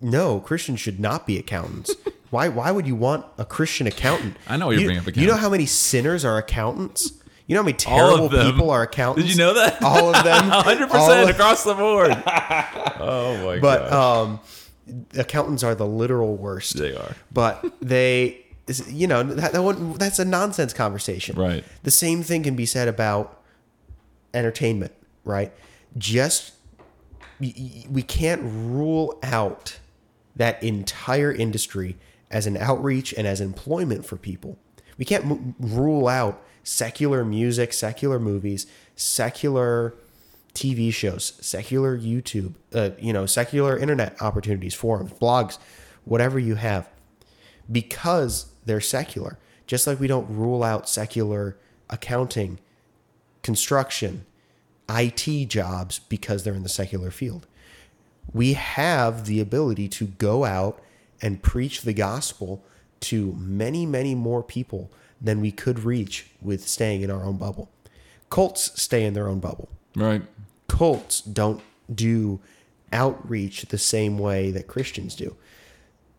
no, 0.00 0.40
Christians 0.40 0.80
should 0.80 1.00
not 1.00 1.26
be 1.26 1.38
accountants. 1.38 1.94
why 2.30 2.48
why 2.48 2.70
would 2.70 2.86
you 2.86 2.94
want 2.94 3.26
a 3.38 3.44
Christian 3.44 3.86
accountant? 3.86 4.36
I 4.46 4.56
know 4.56 4.70
you're 4.70 4.80
you, 4.80 4.86
bringing 4.86 5.02
up 5.06 5.16
You 5.16 5.26
know 5.26 5.36
how 5.36 5.48
many 5.50 5.66
sinners 5.66 6.24
are 6.24 6.38
accountants? 6.38 7.14
You 7.50 7.56
know 7.56 7.62
how 7.62 7.66
many 7.66 7.76
terrible 7.78 8.28
people 8.28 8.70
are 8.70 8.82
accountants? 8.82 9.26
Did 9.28 9.36
you 9.36 9.44
know 9.44 9.54
that? 9.54 9.82
All 9.82 10.14
of 10.14 10.22
them. 10.22 10.50
100% 10.50 10.88
All 10.94 11.28
across 11.28 11.64
the 11.64 11.74
board. 11.74 12.12
oh 13.00 13.44
my 13.44 13.58
But 13.58 13.90
god. 13.90 14.22
um, 14.28 14.40
accountants 15.18 15.64
are 15.64 15.74
the 15.74 15.84
literal 15.84 16.36
worst. 16.36 16.78
they 16.78 16.94
are. 16.94 17.16
But 17.32 17.64
they, 17.80 18.46
you 18.86 19.08
know, 19.08 19.24
that, 19.24 19.50
that 19.50 19.62
one, 19.64 19.94
that's 19.94 20.20
a 20.20 20.24
nonsense 20.24 20.72
conversation. 20.72 21.36
Right. 21.36 21.64
The 21.82 21.90
same 21.90 22.22
thing 22.22 22.44
can 22.44 22.54
be 22.54 22.66
said 22.66 22.86
about 22.86 23.42
entertainment, 24.32 24.92
right? 25.24 25.52
Just 25.98 26.52
we 27.40 28.04
can't 28.06 28.42
rule 28.44 29.18
out 29.24 29.80
that 30.36 30.62
entire 30.62 31.32
industry 31.32 31.96
as 32.30 32.46
an 32.46 32.56
outreach 32.56 33.12
and 33.12 33.26
as 33.26 33.40
employment 33.40 34.06
for 34.06 34.16
people. 34.16 34.56
We 35.00 35.06
can't 35.06 35.24
m- 35.24 35.54
rule 35.58 36.08
out 36.08 36.44
secular 36.62 37.24
music, 37.24 37.72
secular 37.72 38.20
movies, 38.20 38.66
secular 38.94 39.94
TV 40.52 40.92
shows, 40.92 41.32
secular 41.40 41.98
YouTube, 41.98 42.52
uh, 42.74 42.90
you 42.98 43.14
know, 43.14 43.24
secular 43.24 43.78
internet 43.78 44.20
opportunities, 44.20 44.74
forums, 44.74 45.12
blogs, 45.14 45.56
whatever 46.04 46.38
you 46.38 46.56
have, 46.56 46.86
because 47.72 48.52
they're 48.66 48.80
secular. 48.80 49.38
Just 49.66 49.86
like 49.86 49.98
we 49.98 50.06
don't 50.06 50.28
rule 50.28 50.62
out 50.62 50.86
secular 50.86 51.56
accounting, 51.88 52.58
construction, 53.42 54.26
IT 54.90 55.46
jobs 55.48 56.00
because 56.00 56.44
they're 56.44 56.52
in 56.52 56.62
the 56.62 56.68
secular 56.68 57.10
field. 57.10 57.46
We 58.34 58.52
have 58.52 59.24
the 59.24 59.40
ability 59.40 59.88
to 59.88 60.08
go 60.08 60.44
out 60.44 60.82
and 61.22 61.42
preach 61.42 61.82
the 61.82 61.94
gospel 61.94 62.62
to 63.00 63.32
many, 63.38 63.86
many 63.86 64.14
more 64.14 64.42
people 64.42 64.90
than 65.20 65.40
we 65.40 65.50
could 65.52 65.80
reach 65.80 66.26
with 66.40 66.66
staying 66.68 67.02
in 67.02 67.10
our 67.10 67.24
own 67.24 67.36
bubble. 67.36 67.70
Cults 68.30 68.80
stay 68.80 69.04
in 69.04 69.14
their 69.14 69.28
own 69.28 69.40
bubble 69.40 69.68
Right. 69.96 70.22
cults 70.68 71.20
don't 71.20 71.60
do 71.92 72.40
outreach 72.92 73.62
the 73.62 73.78
same 73.78 74.18
way 74.18 74.50
that 74.52 74.66
Christians 74.66 75.14
do. 75.14 75.36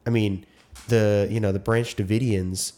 I 0.06 0.10
mean, 0.10 0.46
the 0.88 1.28
you 1.32 1.40
know 1.40 1.52
the 1.52 1.60
Branch 1.60 1.96
Davidians, 1.96 2.74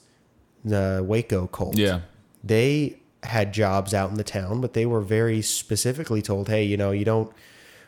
the 0.63 1.03
Waco 1.05 1.47
cult. 1.47 1.77
Yeah. 1.77 2.01
they 2.43 2.99
had 3.23 3.53
jobs 3.53 3.93
out 3.93 4.09
in 4.11 4.17
the 4.17 4.23
town, 4.23 4.59
but 4.59 4.73
they 4.73 4.85
were 4.85 4.99
very 5.01 5.41
specifically 5.41 6.21
told, 6.21 6.49
"Hey, 6.49 6.63
you 6.63 6.75
know, 6.77 6.91
you 6.91 7.05
don't. 7.05 7.31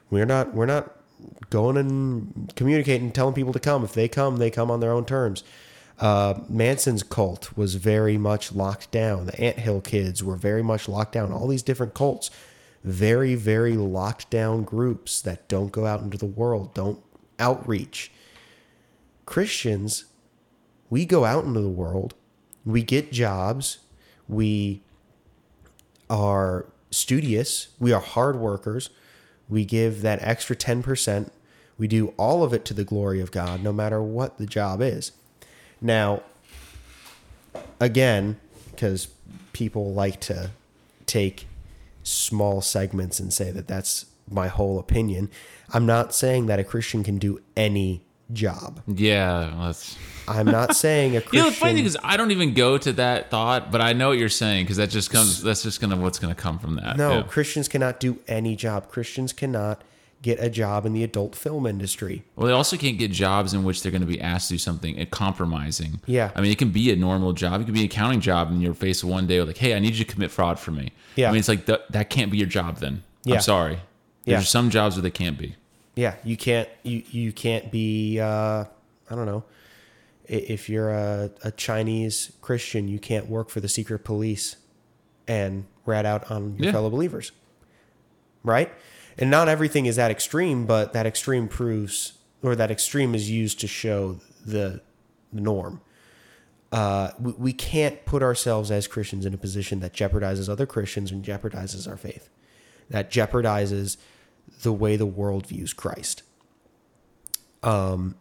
We're 0.09 0.26
not. 0.26 0.53
We're 0.53 0.66
not 0.66 0.95
going 1.49 1.76
and 1.78 2.53
communicating, 2.55 3.11
telling 3.11 3.34
people 3.34 3.51
to 3.53 3.59
come. 3.59 3.84
If 3.84 3.93
they 3.93 4.07
come, 4.07 4.38
they 4.38 4.49
come 4.49 4.72
on 4.72 4.80
their 4.80 4.91
own 4.93 5.05
terms." 5.05 5.43
Uh, 5.99 6.41
Manson's 6.49 7.03
cult 7.03 7.55
was 7.55 7.75
very 7.75 8.17
much 8.17 8.51
locked 8.51 8.91
down. 8.91 9.27
The 9.27 9.39
Ant 9.39 9.59
Hill 9.59 9.81
kids 9.81 10.23
were 10.23 10.35
very 10.35 10.61
much 10.61 10.89
locked 10.89 11.13
down. 11.13 11.31
All 11.31 11.47
these 11.47 11.63
different 11.63 11.93
cults, 11.93 12.29
very, 12.83 13.35
very 13.35 13.73
locked 13.73 14.29
down 14.29 14.63
groups 14.63 15.21
that 15.21 15.47
don't 15.47 15.71
go 15.71 15.85
out 15.85 16.01
into 16.01 16.17
the 16.17 16.25
world, 16.25 16.73
don't 16.73 17.01
outreach. 17.39 18.11
Christians, 19.25 20.05
we 20.89 21.05
go 21.05 21.25
out 21.25 21.45
into 21.45 21.61
the 21.61 21.69
world, 21.69 22.13
we 22.65 22.83
get 22.83 23.11
jobs, 23.11 23.79
we 24.27 24.83
are 26.09 26.67
studious, 26.91 27.69
we 27.79 27.91
are 27.91 28.01
hard 28.01 28.35
workers, 28.35 28.89
we 29.49 29.65
give 29.65 30.01
that 30.01 30.19
extra 30.21 30.55
10%, 30.55 31.29
we 31.77 31.87
do 31.87 32.13
all 32.17 32.43
of 32.43 32.53
it 32.53 32.65
to 32.65 32.73
the 32.73 32.83
glory 32.83 33.19
of 33.19 33.31
God, 33.31 33.63
no 33.63 33.73
matter 33.73 34.01
what 34.01 34.37
the 34.37 34.45
job 34.45 34.81
is. 34.81 35.11
Now, 35.82 36.21
again, 37.80 38.39
because 38.71 39.07
people 39.53 39.93
like 39.93 40.19
to 40.21 40.51
take 41.05 41.47
small 42.03 42.61
segments 42.61 43.19
and 43.19 43.34
say 43.34 43.51
that 43.51 43.67
that's 43.67 44.05
my 44.30 44.47
whole 44.47 44.80
opinion, 44.80 45.30
I'm 45.73 45.86
not 45.86 46.13
saying 46.13 46.47
that 46.47 46.59
a 46.59 46.63
Christian 46.63 47.03
can 47.03 47.17
do 47.17 47.41
any 47.55 48.01
job. 48.34 48.82
Yeah. 48.88 49.53
That's. 49.59 49.97
I'm 50.28 50.47
not 50.47 50.76
saying 50.76 51.15
a 51.15 51.21
Christian. 51.21 51.38
You 51.38 51.43
know, 51.43 51.49
the 51.51 51.55
funny 51.55 51.73
thing 51.76 51.86
is, 51.86 51.97
I 52.03 52.17
don't 52.17 52.32
even 52.32 52.53
go 52.55 52.78
to 52.80 52.93
that 52.93 53.30
thought, 53.30 53.71
but 53.71 53.82
I 53.82 53.93
know 53.93 54.09
what 54.09 54.17
you're 54.17 54.30
saying 54.30 54.65
because 54.65 54.78
that 54.78 54.89
just 54.89 55.11
comes. 55.11 55.43
That's 55.43 55.61
just 55.61 55.80
gonna 55.80 55.95
what's 55.97 56.17
gonna 56.17 56.34
come 56.36 56.57
from 56.57 56.78
that. 56.78 56.97
No, 56.97 57.17
Yeah. 57.17 57.21
Christians 57.23 57.67
cannot 57.67 57.99
do 57.99 58.19
any 58.28 58.55
job. 58.55 58.89
Christians 58.89 59.32
cannot 59.34 59.84
get 60.26 60.39
a 60.43 60.49
job 60.49 60.86
in 60.86 60.93
the 60.93 61.03
adult 61.03 61.36
film 61.36 61.65
industry. 61.67 62.23
Well, 62.36 62.47
they 62.47 62.53
also 62.53 62.76
can't 62.78 62.97
get 62.97 63.11
jobs 63.11 63.53
in 63.53 63.63
which 63.63 63.82
they're 63.82 63.91
going 63.91 64.01
to 64.01 64.07
be 64.07 64.19
asked 64.19 64.47
to 64.49 64.55
do 64.55 64.57
something 64.57 64.99
uh, 64.99 65.05
compromising. 65.11 66.01
Yeah. 66.07 66.32
I 66.36 66.41
mean, 66.41 66.51
it 66.51 66.57
can 66.57 66.71
be 66.71 66.91
a 66.91 66.95
normal 66.95 67.32
job. 67.34 67.61
It 67.61 67.65
could 67.65 67.73
be 67.73 67.82
an 67.82 67.86
accounting 67.86 68.21
job, 68.21 68.49
and 68.49 68.61
you're 68.61 68.73
faced 68.73 69.03
one 69.03 69.28
day 69.28 69.39
with 69.39 69.47
like, 69.49 69.57
"Hey, 69.57 69.76
I 69.76 69.80
need 69.80 69.93
you 69.95 70.03
to 70.03 70.11
commit 70.13 70.32
fraud 70.32 70.59
for 70.59 70.71
me." 70.71 70.91
Yeah. 71.15 71.30
I 71.30 71.32
mean, 71.32 71.39
it's 71.39 71.47
like 71.47 71.65
that. 71.67 71.91
That 71.91 72.09
can't 72.09 72.32
be 72.32 72.38
your 72.38 72.47
job. 72.47 72.78
Then 72.78 73.03
Yeah. 73.23 73.36
I'm 73.36 73.41
sorry. 73.41 73.78
Yeah. 74.26 74.38
There's 74.38 74.49
some 74.49 74.69
jobs 74.71 74.95
where 74.95 75.03
they 75.03 75.11
can't 75.11 75.38
be. 75.38 75.55
Yeah, 75.95 76.15
you 76.23 76.36
can't 76.36 76.67
you 76.84 77.03
you 77.11 77.32
can't 77.32 77.71
be 77.71 78.19
uh, 78.19 78.65
I 79.09 79.15
don't 79.15 79.28
know. 79.28 79.43
If 80.28 80.69
you're 80.69 80.89
a, 80.89 81.30
a 81.43 81.51
Chinese 81.51 82.32
Christian, 82.41 82.88
you 82.88 82.97
can't 82.99 83.28
work 83.30 83.49
for 83.49 83.59
the 83.59 83.69
secret 83.69 83.99
police 84.03 84.55
and 85.28 85.65
rat 85.86 86.05
out 86.05 86.30
on 86.32 86.55
your 86.57 86.65
Yeah. 86.65 86.71
fellow 86.71 86.89
believers. 86.89 87.32
Right? 88.43 88.71
And 89.18 89.32
not 89.32 89.47
everything 89.47 89.86
is 89.86 89.95
that 89.95 90.11
extreme, 90.11 90.66
but 90.66 90.93
that 90.93 91.05
extreme 91.05 91.47
proves 91.47 92.13
or 92.41 92.55
that 92.55 92.70
extreme 92.70 93.16
is 93.16 93.30
used 93.30 93.59
to 93.61 93.68
show 93.68 94.20
the, 94.45 94.82
norm. 95.32 95.82
Uh, 96.72 97.11
we, 97.20 97.32
we 97.34 97.53
can't 97.53 98.05
put 98.05 98.24
ourselves 98.24 98.72
as 98.72 98.88
Christians 98.88 99.26
in 99.26 99.34
a 99.34 99.38
position 99.38 99.80
that 99.82 99.93
jeopardizes 99.93 100.49
other 100.49 100.66
Christians 100.66 101.11
and 101.11 101.24
jeopardizes 101.24 101.88
our 101.88 101.97
faith, 101.97 102.30
that 102.89 103.11
jeopardizes 103.11 103.97
the 104.61 104.74
way 104.74 104.95
the 104.95 105.05
world 105.05 105.47
views 105.47 105.74
Christ. 105.74 106.24
Um, 107.63 108.16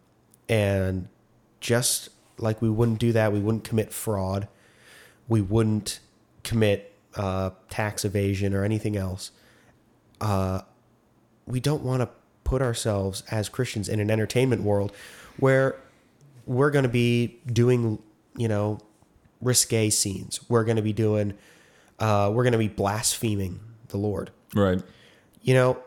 and 0.49 1.07
just 1.59 2.09
like 2.37 2.61
we 2.61 2.69
wouldn't 2.69 2.99
do 2.99 3.11
that, 3.13 3.31
we 3.31 3.39
wouldn't 3.39 3.63
commit 3.63 3.93
fraud, 3.93 4.47
we 5.27 5.41
wouldn't 5.41 5.99
commit 6.43 6.93
uh, 7.15 7.51
tax 7.69 8.05
evasion 8.05 8.53
or 8.53 8.63
anything 8.63 8.95
else. 8.97 9.31
Uh, 10.21 10.61
we 11.45 11.59
don't 11.59 11.83
want 11.83 12.01
to 12.01 12.09
put 12.43 12.61
ourselves 12.61 13.23
as 13.31 13.49
Christians 13.49 13.89
in 13.89 13.99
an 13.99 14.09
entertainment 14.11 14.63
world 14.63 14.91
where 15.37 15.75
we're 16.45 16.71
going 16.71 16.83
to 16.83 16.89
be 16.89 17.39
doing, 17.51 17.99
you 18.37 18.47
know, 18.47 18.79
risque 19.41 19.89
scenes. 19.89 20.39
We're 20.49 20.63
going 20.63 20.77
to 20.77 20.81
be 20.81 20.93
doing, 20.93 21.33
uh, 21.99 22.31
we're 22.33 22.43
going 22.43 22.53
to 22.53 22.59
be 22.59 22.67
blaspheming 22.67 23.59
the 23.89 23.97
Lord. 23.97 24.31
Right. 24.53 24.81
You 25.41 25.53
know, 25.53 25.77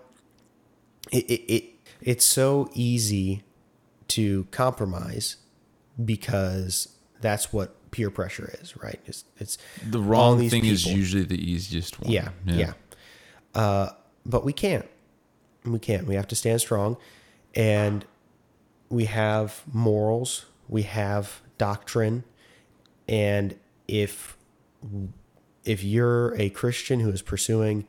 it, 1.11 1.25
it, 1.31 1.53
it 1.53 1.65
it's 2.01 2.25
so 2.27 2.71
easy 2.75 3.45
to 4.09 4.47
compromise 4.51 5.37
because 6.05 6.89
that's 7.21 7.53
what 7.53 7.91
peer 7.91 8.11
pressure 8.11 8.55
is, 8.61 8.77
right? 8.77 9.01
It's, 9.07 9.25
it's 9.39 9.59
The 9.89 10.01
wrong 10.01 10.49
thing 10.49 10.65
is 10.65 10.87
usually 10.87 11.25
the 11.25 11.41
easiest 11.41 12.01
one. 12.01 12.11
Yeah, 12.11 12.31
yeah. 12.45 12.73
Uh, 13.55 13.91
but 14.25 14.45
we 14.45 14.53
can't. 14.53 14.87
We 15.73 15.79
can't. 15.79 16.07
We 16.07 16.15
have 16.15 16.29
to 16.29 16.37
stand 16.37 16.61
strong, 16.61 16.97
and 17.55 18.05
we 18.89 19.07
have 19.07 19.63
morals. 19.73 20.47
We 20.69 20.83
have 20.83 21.41
doctrine, 21.57 22.25
and 23.09 23.57
if 23.87 24.37
if 25.65 25.85
you're 25.85 26.35
a 26.41 26.51
Christian 26.51 27.01
who 27.01 27.11
is 27.11 27.23
pursuing 27.23 27.87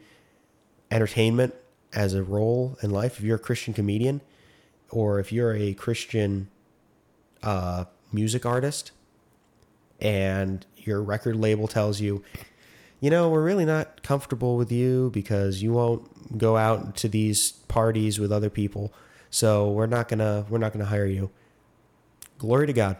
entertainment 0.91 1.55
as 1.93 2.13
a 2.13 2.23
role 2.23 2.77
in 2.81 2.89
life, 2.89 3.19
if 3.19 3.23
you're 3.23 3.37
a 3.37 3.39
Christian 3.39 3.73
comedian, 3.73 4.21
or 4.89 5.19
if 5.19 5.31
you're 5.31 5.55
a 5.55 5.73
Christian 5.73 6.49
uh, 7.43 7.85
music 8.11 8.45
artist, 8.45 8.91
and 10.01 10.65
your 10.77 11.01
record 11.01 11.35
label 11.35 11.67
tells 11.67 12.01
you, 12.01 12.23
you 12.99 13.09
know, 13.09 13.29
we're 13.29 13.43
really 13.43 13.65
not 13.65 14.03
comfortable 14.03 14.57
with 14.57 14.71
you 14.71 15.09
because 15.13 15.61
you 15.61 15.71
won't 15.73 16.37
go 16.37 16.57
out 16.57 16.95
to 16.97 17.07
these 17.07 17.51
parties 17.67 18.19
with 18.19 18.31
other 18.31 18.49
people. 18.49 18.93
So 19.29 19.69
we're 19.71 19.85
not 19.87 20.07
gonna 20.09 20.45
we're 20.49 20.57
not 20.57 20.73
gonna 20.73 20.85
hire 20.85 21.05
you. 21.05 21.29
Glory 22.37 22.67
to 22.67 22.73
God. 22.73 22.97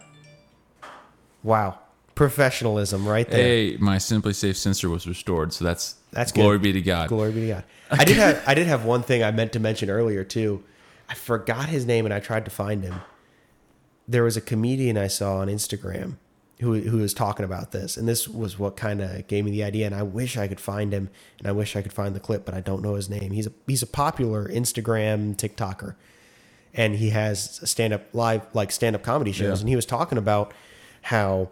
Wow. 1.42 1.78
Professionalism 2.14 3.08
right 3.08 3.28
there. 3.30 3.42
Hey, 3.42 3.76
my 3.78 3.96
SimpliSafe 3.96 4.56
sensor 4.56 4.90
was 4.90 5.06
restored, 5.06 5.52
so 5.52 5.64
that's 5.64 5.96
That's 6.12 6.32
glory 6.32 6.58
good. 6.58 6.62
be 6.62 6.72
to 6.74 6.82
God. 6.82 7.08
Glory 7.08 7.32
be 7.32 7.40
to 7.42 7.46
God. 7.48 7.64
I 7.90 8.04
did 8.04 8.16
have 8.16 8.42
I 8.46 8.54
did 8.54 8.66
have 8.66 8.84
one 8.84 9.02
thing 9.02 9.22
I 9.22 9.30
meant 9.30 9.52
to 9.52 9.60
mention 9.60 9.88
earlier 9.90 10.22
too. 10.24 10.62
I 11.08 11.14
forgot 11.14 11.68
his 11.68 11.86
name 11.86 12.04
and 12.04 12.14
I 12.14 12.20
tried 12.20 12.44
to 12.44 12.50
find 12.50 12.84
him. 12.84 13.00
there 14.06 14.22
was 14.24 14.36
a 14.36 14.40
comedian 14.40 14.96
I 14.98 15.06
saw 15.08 15.38
on 15.38 15.48
Instagram 15.48 16.16
who 16.60 16.74
who 16.80 16.98
was 16.98 17.14
talking 17.14 17.44
about 17.44 17.72
this, 17.72 17.96
and 17.96 18.06
this 18.08 18.28
was 18.28 18.58
what 18.58 18.76
kind 18.76 19.00
of 19.00 19.26
gave 19.26 19.44
me 19.44 19.50
the 19.50 19.64
idea. 19.64 19.86
And 19.86 19.94
I 19.94 20.02
wish 20.02 20.36
I 20.36 20.46
could 20.48 20.60
find 20.60 20.92
him, 20.92 21.10
and 21.38 21.48
I 21.48 21.52
wish 21.52 21.76
I 21.76 21.82
could 21.82 21.92
find 21.92 22.14
the 22.14 22.20
clip, 22.20 22.44
but 22.44 22.54
I 22.54 22.60
don't 22.60 22.82
know 22.82 22.94
his 22.94 23.08
name. 23.08 23.32
He's 23.32 23.46
a 23.46 23.52
he's 23.66 23.82
a 23.82 23.86
popular 23.86 24.46
Instagram 24.48 25.36
TikToker, 25.36 25.94
and 26.74 26.96
he 26.96 27.10
has 27.10 27.60
stand 27.68 27.92
up 27.92 28.02
live 28.12 28.46
like 28.52 28.72
stand 28.72 28.94
up 28.94 29.02
comedy 29.02 29.32
shows, 29.32 29.58
Yeah. 29.58 29.60
and 29.60 29.68
he 29.68 29.76
was 29.76 29.86
talking 29.86 30.18
about 30.18 30.52
how 31.02 31.48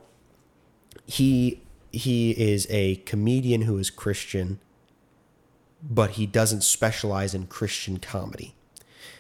he 1.07 1.63
he 1.91 2.33
is 2.33 2.67
a 2.71 2.97
comedian 2.97 3.63
who 3.63 3.79
is 3.79 3.89
Christian, 3.91 4.61
but 5.83 6.11
he 6.13 6.27
doesn't 6.27 6.63
specialize 6.63 7.35
in 7.35 7.47
Christian 7.47 7.99
comedy. 7.99 8.55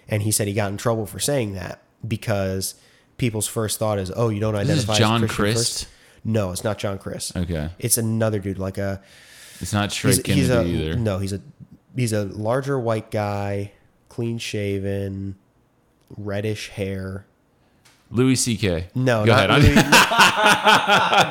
And 0.07 0.22
he 0.22 0.30
said 0.30 0.49
he 0.49 0.55
got 0.55 0.70
in 0.70 0.76
trouble 0.76 1.07
for 1.07 1.18
saying 1.18 1.55
that 1.55 1.82
because 2.07 2.74
people's 3.19 3.47
first 3.47 3.79
thought 3.79 3.99
is, 3.99 4.11
"Oh, 4.14 4.31
you 4.31 4.41
don't 4.41 4.55
This 4.55 4.62
is 4.69 4.71
identify 4.89 4.95
John 4.99 5.25
as 5.25 5.31
Christian 5.31 5.45
Christ? 5.55 5.85
first?" 5.85 5.89
No, 6.25 6.51
it's 6.51 6.64
not 6.64 6.79
John 6.79 6.99
Crist. 6.99 7.37
Okay. 7.37 7.71
It's 7.79 7.97
another 7.99 8.39
dude, 8.41 8.59
like 8.59 8.77
a 8.79 9.01
It's 9.61 9.73
not 9.73 9.91
Trey 9.91 10.11
he's, 10.12 10.21
Kennedy 10.21 10.41
he's 10.41 10.51
a 10.51 10.64
either. 10.64 10.97
no, 10.97 11.19
he's 11.19 11.33
a 11.33 11.41
he's 11.95 12.12
a 12.12 12.25
larger 12.25 12.79
white 12.79 13.11
guy, 13.11 13.73
clean 14.09 14.39
shaven, 14.39 15.37
reddish 16.16 16.71
hair. 16.71 17.25
Louis 18.11 18.37
C.K. 18.37 18.89
No, 18.95 19.27
Go 19.27 19.33
ahead. 19.33 19.51
Louis, 19.51 19.75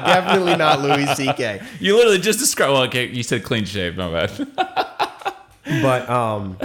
definitely 0.06 0.56
not 0.56 0.80
Louis 0.82 1.08
C.K. 1.16 1.62
you 1.80 1.96
literally 1.96 2.20
just 2.20 2.38
described. 2.40 2.72
Well, 2.74 2.84
okay, 2.84 3.08
you 3.08 3.24
said 3.24 3.44
clean 3.44 3.66
shave. 3.66 3.98
My 3.98 4.28
bad. 4.28 4.48
But 5.82 6.10
um, 6.10 6.58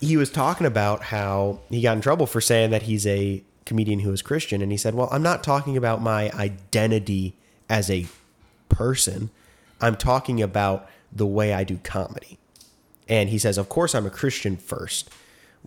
he 0.00 0.16
was 0.16 0.30
talking 0.30 0.66
about 0.66 1.02
how 1.02 1.60
he 1.70 1.80
got 1.82 1.96
in 1.96 2.00
trouble 2.02 2.26
for 2.26 2.40
saying 2.40 2.70
that 2.70 2.82
he's 2.82 3.06
a 3.06 3.42
comedian 3.66 4.00
who 4.00 4.12
is 4.12 4.22
Christian, 4.22 4.62
and 4.62 4.72
he 4.72 4.78
said, 4.78 4.94
"Well, 4.94 5.08
I'm 5.12 5.22
not 5.22 5.44
talking 5.44 5.76
about 5.76 6.00
my 6.00 6.30
identity 6.30 7.34
as 7.68 7.90
a 7.90 8.06
person. 8.68 9.30
I'm 9.80 9.96
talking 9.96 10.40
about 10.40 10.88
the 11.12 11.26
way 11.26 11.52
I 11.52 11.64
do 11.64 11.78
comedy." 11.82 12.38
And 13.08 13.28
he 13.28 13.38
says, 13.38 13.58
"Of 13.58 13.68
course, 13.68 13.94
I'm 13.94 14.06
a 14.06 14.10
Christian 14.10 14.56
first. 14.56 15.10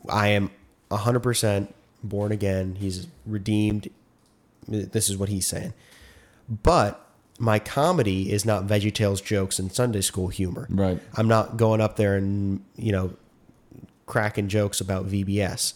I 0.08 0.30
am 0.30 0.50
100% 0.90 1.74
born 2.04 2.32
again. 2.32 2.76
He's 2.76 3.08
redeemed. 3.26 3.90
This 4.68 5.10
is 5.10 5.18
what 5.18 5.30
he's 5.30 5.46
saying. 5.46 5.74
But 6.48 7.06
my 7.38 7.60
comedy 7.60 8.32
is 8.32 8.46
not 8.46 8.68
VeggieTales 8.68 9.24
jokes 9.24 9.60
and 9.60 9.72
Sunday 9.72 10.02
school 10.02 10.28
humor. 10.28 10.68
Right. 10.70 11.00
I'm 11.16 11.28
not 11.28 11.58
going 11.58 11.82
up 11.82 11.96
there 11.96 12.16
and, 12.16 12.62
you 12.76 12.92
know, 12.92 13.14
cracking 14.06 14.48
jokes 14.48 14.82
about 14.82 15.06
VBS 15.06 15.74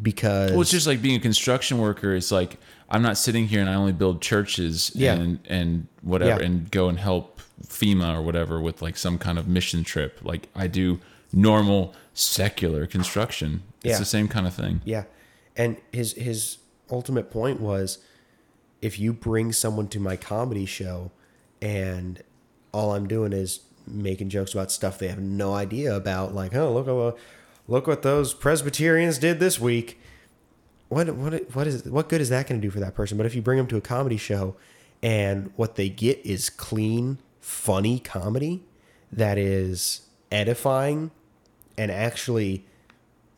because 0.00 0.50
Well, 0.52 0.60
it's 0.60 0.70
just 0.70 0.86
like 0.86 1.02
being 1.02 1.16
a 1.16 1.20
construction 1.20 1.78
worker. 1.78 2.14
It's 2.14 2.30
like 2.32 2.58
I'm 2.88 3.02
not 3.02 3.16
sitting 3.16 3.48
here 3.48 3.60
and 3.60 3.70
I 3.70 3.74
only 3.74 3.92
build 3.92 4.20
churches 4.22 4.92
Yeah. 4.94 5.14
and 5.14 5.38
and 5.48 5.86
whatever 6.02 6.40
Yeah. 6.40 6.46
and 6.46 6.70
go 6.70 6.88
and 6.88 6.98
help 6.98 7.40
FEMA 7.66 8.16
or 8.16 8.22
whatever 8.22 8.60
with 8.60 8.82
like 8.82 8.96
some 8.96 9.18
kind 9.18 9.38
of 9.38 9.46
mission 9.48 9.84
trip. 9.84 10.18
Like 10.22 10.48
I 10.54 10.66
do 10.66 11.00
normal 11.32 11.94
secular 12.14 12.86
construction. 12.86 13.62
It's 13.82 13.92
Yeah. 13.92 13.98
the 13.98 14.04
same 14.04 14.28
kind 14.28 14.46
of 14.46 14.54
thing. 14.54 14.80
Yeah. 14.84 15.04
And 15.56 15.76
his 15.92 16.12
his 16.14 16.58
ultimate 16.90 17.30
point 17.30 17.60
was 17.60 17.98
if 18.80 18.98
you 18.98 19.12
bring 19.12 19.52
someone 19.52 19.88
to 19.88 20.00
my 20.00 20.16
comedy 20.16 20.66
show 20.66 21.10
and 21.60 22.22
all 22.72 22.94
I'm 22.94 23.06
doing 23.06 23.32
is 23.32 23.60
making 23.86 24.28
jokes 24.28 24.52
about 24.54 24.70
stuff 24.72 24.98
they 24.98 25.08
have 25.08 25.18
no 25.20 25.54
idea 25.54 25.94
about, 25.94 26.34
like, 26.34 26.54
oh 26.54 26.72
look 26.72 26.88
uh, 26.88 27.16
look 27.72 27.86
what 27.86 28.02
those 28.02 28.34
Presbyterians 28.34 29.16
did 29.16 29.40
this 29.40 29.58
week. 29.58 29.98
What 30.88 31.08
what 31.16 31.54
what 31.54 31.66
is 31.66 31.84
what 31.86 32.10
good 32.10 32.20
is 32.20 32.28
that 32.28 32.46
going 32.46 32.60
to 32.60 32.66
do 32.66 32.70
for 32.70 32.80
that 32.80 32.94
person? 32.94 33.16
But 33.16 33.24
if 33.24 33.34
you 33.34 33.40
bring 33.40 33.56
them 33.56 33.66
to 33.68 33.78
a 33.78 33.80
comedy 33.80 34.18
show 34.18 34.54
and 35.02 35.50
what 35.56 35.76
they 35.76 35.88
get 35.88 36.24
is 36.24 36.50
clean, 36.50 37.18
funny 37.40 37.98
comedy 37.98 38.62
that 39.10 39.38
is 39.38 40.02
edifying 40.30 41.10
and 41.78 41.90
actually 41.90 42.64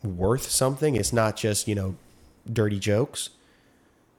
worth 0.03 0.49
something. 0.49 0.95
It's 0.95 1.13
not 1.13 1.37
just, 1.37 1.67
you 1.67 1.73
know, 1.73 1.95
dirty 2.51 2.77
jokes. 2.77 3.29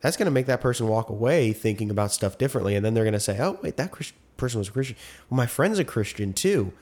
That's 0.00 0.16
going 0.16 0.26
to 0.26 0.32
make 0.32 0.46
that 0.46 0.62
person 0.62 0.88
walk 0.88 1.10
away 1.10 1.52
thinking 1.52 1.90
about 1.90 2.10
stuff 2.10 2.38
differently. 2.38 2.74
And 2.74 2.84
then 2.84 2.94
they're 2.94 3.04
going 3.04 3.12
to 3.12 3.20
say, 3.20 3.38
oh, 3.38 3.58
wait, 3.62 3.76
that 3.76 3.92
Christ- 3.92 4.14
person 4.36 4.58
was 4.58 4.68
a 4.68 4.72
Christian. 4.72 4.96
Well, 5.28 5.36
my 5.36 5.46
friend's 5.46 5.78
a 5.78 5.84
Christian 5.84 6.32
too. 6.32 6.72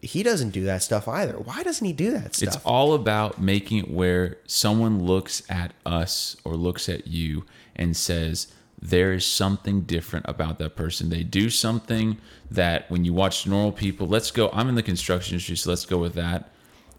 He 0.00 0.22
doesn't 0.22 0.50
do 0.50 0.64
that 0.64 0.82
stuff 0.82 1.08
either. 1.08 1.34
Why 1.34 1.62
doesn't 1.62 1.84
he 1.84 1.92
do 1.92 2.12
that 2.12 2.36
stuff? 2.36 2.54
It's 2.54 2.64
all 2.64 2.94
about 2.94 3.40
making 3.40 3.78
it 3.78 3.90
where 3.90 4.38
someone 4.46 5.02
looks 5.02 5.42
at 5.48 5.72
us 5.84 6.36
or 6.44 6.54
looks 6.54 6.88
at 6.88 7.08
you 7.08 7.44
and 7.74 7.96
says, 7.96 8.52
there 8.80 9.12
is 9.12 9.26
something 9.26 9.80
different 9.82 10.26
about 10.28 10.58
that 10.60 10.76
person. 10.76 11.08
They 11.08 11.24
do 11.24 11.50
something 11.50 12.18
that 12.48 12.88
when 12.88 13.04
you 13.04 13.12
watch 13.12 13.44
normal 13.44 13.72
people, 13.72 14.06
let's 14.06 14.30
go. 14.30 14.50
I'm 14.52 14.68
in 14.68 14.76
the 14.76 14.84
construction 14.84 15.34
industry, 15.34 15.56
so 15.56 15.70
let's 15.70 15.84
go 15.84 15.98
with 15.98 16.14
that. 16.14 16.52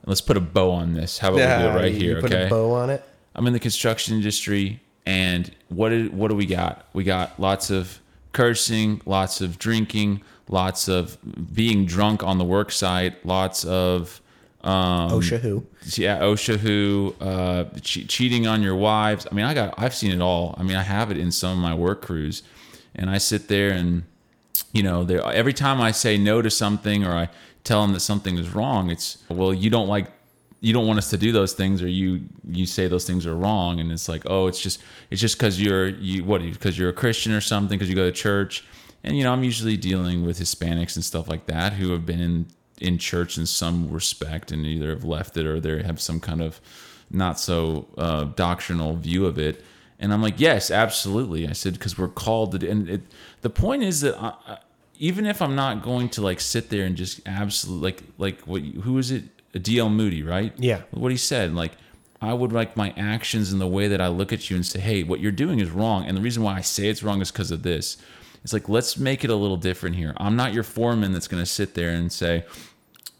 Let's 0.06 0.20
put 0.20 0.36
a 0.36 0.42
bow 0.42 0.72
on 0.72 0.94
this. 0.94 1.20
How 1.20 1.34
about 1.34 1.58
we 1.58 1.64
do 1.64 1.70
it 1.70 1.82
right 1.82 1.94
here? 1.94 2.20
Put 2.20 2.34
okay. 2.34 2.48
a 2.48 2.50
bow 2.50 2.74
on 2.74 2.90
it. 2.90 3.04
I'm 3.34 3.48
in 3.48 3.54
the 3.54 3.60
construction 3.62 4.16
industry, 4.16 4.82
and 5.06 5.56
what 5.70 5.90
did, 5.90 6.14
what 6.14 6.28
do 6.28 6.36
we 6.36 6.46
got? 6.46 6.88
We 6.92 7.06
got 7.06 7.40
lots 7.40 7.70
of 7.70 8.02
cursing, 8.32 9.02
lots 9.06 9.42
of 9.42 9.58
drinking, 9.60 10.22
lots 10.48 10.88
of 10.88 11.18
being 11.54 11.86
drunk 11.86 12.24
on 12.24 12.38
the 12.38 12.44
work 12.44 12.72
site, 12.72 13.26
lots 13.26 13.66
of 13.66 14.22
um, 14.64 15.12
OSHA 15.12 15.40
who? 15.40 15.66
yeah, 15.96 16.20
OSHA 16.20 16.58
who, 16.58 17.16
uh, 17.22 17.66
che- 17.82 18.06
cheating 18.06 18.46
on 18.46 18.62
your 18.62 18.76
wives. 18.76 19.26
I 19.32 19.34
mean, 19.34 19.46
I 19.46 19.54
got, 19.54 19.74
I've 19.78 19.96
seen 19.96 20.12
it 20.12 20.22
all. 20.22 20.56
I 20.58 20.64
mean, 20.64 20.76
I 20.76 20.84
have 20.84 21.12
it 21.12 21.18
in 21.18 21.32
some 21.32 21.52
of 21.52 21.58
my 21.60 21.74
work 21.74 22.02
crews, 22.02 22.44
and 22.94 23.10
I 23.10 23.20
sit 23.20 23.48
there 23.48 23.72
and, 23.72 24.04
you 24.74 24.84
know, 24.84 25.04
every 25.06 25.54
time 25.54 25.80
I 25.80 25.92
say 25.92 26.18
no 26.18 26.42
to 26.42 26.50
something 26.50 27.06
or 27.06 27.14
I 27.14 27.30
tell 27.64 27.82
them 27.82 27.94
that 27.94 28.02
something 28.02 28.38
is 28.38 28.50
wrong, 28.50 28.90
it's 28.90 29.24
well, 29.30 29.54
you 29.54 29.70
don't 29.70 29.88
like, 29.88 30.08
you 30.62 30.74
don't 30.74 30.88
want 30.88 31.00
us 31.00 31.10
to 31.12 31.18
do 31.18 31.32
those 31.32 31.54
things, 31.54 31.82
or 31.82 31.88
you 31.88 32.22
you 32.48 32.66
say 32.66 32.88
those 32.88 33.06
things 33.06 33.26
are 33.26 33.36
wrong, 33.36 33.80
and 33.80 33.92
it's 33.92 34.10
like, 34.10 34.24
oh, 34.26 34.48
it's 34.48 34.60
just 34.60 34.82
it's 35.10 35.22
just 35.22 35.38
because 35.38 35.62
you're 35.62 35.88
you 35.88 36.24
what 36.24 36.42
because 36.42 36.78
you're 36.78 36.90
a 36.90 36.94
Christian 36.94 37.34
or 37.34 37.42
something 37.42 37.78
because 37.78 37.90
you 37.90 37.96
go 37.96 38.10
to 38.10 38.12
church, 38.12 38.66
and 39.04 39.18
you 39.18 39.24
know, 39.24 39.32
I'm 39.32 39.44
usually 39.44 39.78
dealing 39.78 40.26
with 40.26 40.40
Hispanics 40.40 40.96
and 40.96 41.04
stuff 41.04 41.28
like 41.28 41.46
that 41.46 41.74
who 41.74 41.92
have 41.92 42.06
been 42.06 42.20
in 42.20 42.48
in 42.80 42.98
church 42.98 43.38
in 43.38 43.46
some 43.46 43.90
respect 43.92 44.52
and 44.52 44.66
either 44.66 44.90
have 44.90 45.04
left 45.04 45.38
it 45.38 45.46
or 45.46 45.60
they 45.60 45.84
have 45.84 46.00
some 46.00 46.20
kind 46.20 46.42
of 46.42 46.62
not 47.12 47.40
so 47.40 47.88
uh, 47.98 48.24
doctrinal 48.24 48.96
view 48.96 49.26
of 49.26 49.38
it. 49.38 49.64
And 50.00 50.14
I'm 50.14 50.22
like, 50.22 50.40
yes, 50.40 50.72
absolutely. 50.72 51.48
I 51.48 51.52
said 51.52 51.74
because 51.74 51.98
we're 51.98 52.08
called 52.08 52.60
to. 52.60 52.70
And 52.70 52.90
it, 52.90 53.02
the 53.42 53.50
point 53.50 53.84
is 53.84 54.02
that 54.02 54.18
I, 54.18 54.34
I, 54.48 54.58
even 54.98 55.26
if 55.26 55.42
I'm 55.42 55.56
not 55.56 55.84
going 55.84 56.10
to 56.10 56.22
like 56.22 56.40
sit 56.40 56.70
there 56.70 56.86
and 56.86 56.96
just 56.96 57.22
absolutely 57.26 57.92
like 57.92 58.04
like 58.18 58.42
what 58.42 58.62
who 58.62 58.98
is 58.98 59.12
it? 59.12 59.24
D.L. 59.54 59.90
Moody, 59.90 60.22
right? 60.22 60.54
Yeah. 60.58 60.82
What 60.92 61.12
he 61.12 61.18
said, 61.18 61.54
like. 61.54 61.72
I 62.22 62.34
would 62.34 62.52
like 62.52 62.76
my 62.76 62.94
actions 62.98 63.54
and 63.54 63.62
the 63.62 63.68
way 63.68 63.88
that 63.88 64.02
I 64.02 64.10
look 64.10 64.34
at 64.34 64.50
you 64.50 64.58
and 64.58 64.66
say, 64.66 64.82
hey, 64.82 65.04
what 65.04 65.22
you're 65.22 65.32
doing 65.32 65.60
is 65.62 65.70
wrong. 65.70 66.04
And 66.06 66.18
the 66.18 66.22
reason 66.22 66.44
why 66.44 66.56
I 66.58 66.60
say 66.60 66.90
it's 66.90 67.02
wrong 67.02 67.22
is 67.22 67.32
because 67.32 67.50
of 67.50 67.64
this. 67.64 67.96
It's 68.44 68.52
like, 68.52 68.68
let's 68.68 68.98
make 68.98 69.24
it 69.24 69.30
a 69.30 69.36
little 69.38 69.56
different 69.56 69.96
here. 69.96 70.14
I'm 70.18 70.36
not 70.36 70.52
your 70.54 70.64
foreman 70.64 71.14
that's 71.14 71.30
going 71.30 71.42
to 71.42 71.46
sit 71.50 71.76
there 71.76 71.92
and 71.92 72.12
say, 72.12 72.44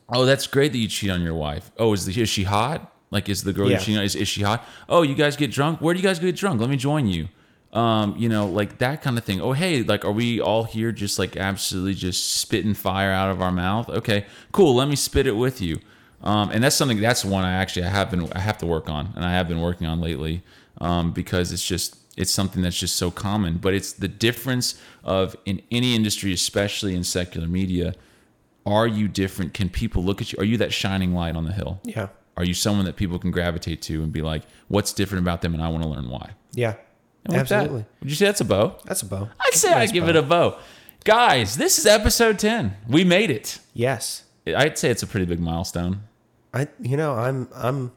oh, 0.10 0.26
that's 0.26 0.48
great 0.48 0.74
that 0.74 0.78
you 0.80 0.90
cheat 0.90 1.12
on 1.12 1.22
your 1.22 1.34
wife. 1.34 1.72
Oh, 1.78 1.94
is, 1.94 2.06
the, 2.08 2.22
is 2.22 2.28
she 2.28 2.44
hot? 2.44 2.94
Like, 3.10 3.30
is 3.30 3.46
the 3.46 3.54
girl 3.54 3.68
Yeah. 3.68 3.78
you're 3.78 3.80
cheating 3.80 3.98
on, 4.00 4.04
is, 4.04 4.16
is 4.18 4.28
she 4.28 4.42
hot? 4.42 4.68
Oh, 4.90 5.02
you 5.04 5.16
guys 5.16 5.38
get 5.38 5.50
drunk? 5.50 5.80
Where 5.80 5.94
do 5.94 6.02
you 6.02 6.06
guys 6.06 6.20
get 6.20 6.36
drunk? 6.36 6.60
Let 6.60 6.70
me 6.70 6.76
join 6.76 7.08
you. 7.08 7.30
Um, 7.72 8.18
you 8.18 8.28
know, 8.28 8.48
like 8.48 8.80
that 8.80 9.02
kind 9.02 9.18
of 9.18 9.24
thing. 9.24 9.40
Oh, 9.40 9.54
hey, 9.54 9.82
like, 9.82 10.04
are 10.04 10.12
we 10.12 10.42
all 10.42 10.66
here 10.66 10.92
just 10.92 11.18
like 11.18 11.38
absolutely 11.38 11.94
just 11.94 12.34
spitting 12.34 12.74
fire 12.74 13.14
out 13.14 13.30
of 13.32 13.42
our 13.42 13.54
mouth? 13.54 13.88
Okay, 13.88 14.26
cool. 14.52 14.76
Let 14.76 14.90
me 14.90 14.98
spit 14.98 15.26
it 15.26 15.38
with 15.38 15.62
you. 15.62 15.80
Um, 16.22 16.50
and 16.52 16.64
that's 16.64 16.76
something 16.76 17.00
that's 17.00 17.24
one 17.24 17.46
I 17.46 17.54
actually 17.54 17.86
I 17.86 17.90
have 17.90 18.12
been 18.12 18.32
I 18.34 18.40
have 18.40 18.58
to 18.60 18.66
work 18.66 18.90
on, 18.90 19.14
and 19.16 19.24
I 19.24 19.32
have 19.32 19.48
been 19.48 19.62
working 19.62 19.88
on 19.88 20.02
lately 20.02 20.44
um, 20.82 21.12
because 21.12 21.52
it's 21.52 21.66
just 21.66 21.98
it's 22.18 22.32
something 22.32 22.62
that's 22.62 22.78
just 22.78 22.96
so 22.98 23.10
common. 23.12 23.58
But 23.58 23.74
it's 23.74 23.94
the 23.94 24.08
difference 24.08 24.80
of 25.04 25.36
in 25.46 25.62
any 25.72 25.96
industry, 25.96 26.34
especially 26.34 26.96
in 26.96 27.04
secular 27.04 27.48
media. 27.48 27.96
Are 28.66 28.86
you 28.88 29.08
different? 29.08 29.54
Can 29.54 29.70
people 29.70 30.04
look 30.04 30.22
at 30.22 30.34
you? 30.34 30.40
Are 30.40 30.46
you 30.46 30.58
that 30.58 30.74
shining 30.74 31.14
light 31.14 31.36
on 31.36 31.46
the 31.46 31.54
hill? 31.54 31.80
Yeah. 31.84 32.10
Are 32.38 32.44
you 32.44 32.54
someone 32.54 32.86
that 32.86 32.98
people 32.98 33.18
can 33.18 33.32
gravitate 33.32 33.82
to 33.84 34.04
and 34.04 34.12
be 34.12 34.22
like, 34.22 34.44
"What's 34.68 34.94
different 34.94 35.24
about 35.24 35.42
them?" 35.42 35.54
And 35.54 35.64
I 35.64 35.70
want 35.70 35.84
to 35.84 35.90
learn 35.90 36.10
why. 36.10 36.32
Yeah. 36.54 36.76
With 37.28 37.48
that, 37.48 37.52
Absolutely. 37.52 37.86
would 38.02 38.10
you 38.10 38.16
say 38.16 38.26
that's 38.26 38.42
a 38.42 38.46
bow? 38.46 38.78
That's 38.86 39.02
a 39.02 39.06
bow. 39.06 39.30
I'd 39.40 39.54
say 39.54 39.74
I'd 39.74 39.92
give 39.92 40.08
it 40.08 40.16
a 40.16 40.22
bow. 40.22 40.58
Guys, 41.04 41.56
this 41.58 41.78
is 41.78 41.86
episode 41.86 42.40
10. 42.40 42.76
We 42.88 43.04
made 43.04 43.30
it. 43.30 43.60
Yes. 43.74 44.24
I'd 44.48 44.78
say 44.78 44.90
it's 44.90 45.04
a 45.04 45.08
pretty 45.08 45.26
big 45.26 45.40
milestone. 45.40 46.02
I 46.54 46.68
you 46.82 46.98
know, 46.98 47.14
I'm 47.14 47.48
I'm 47.56 47.92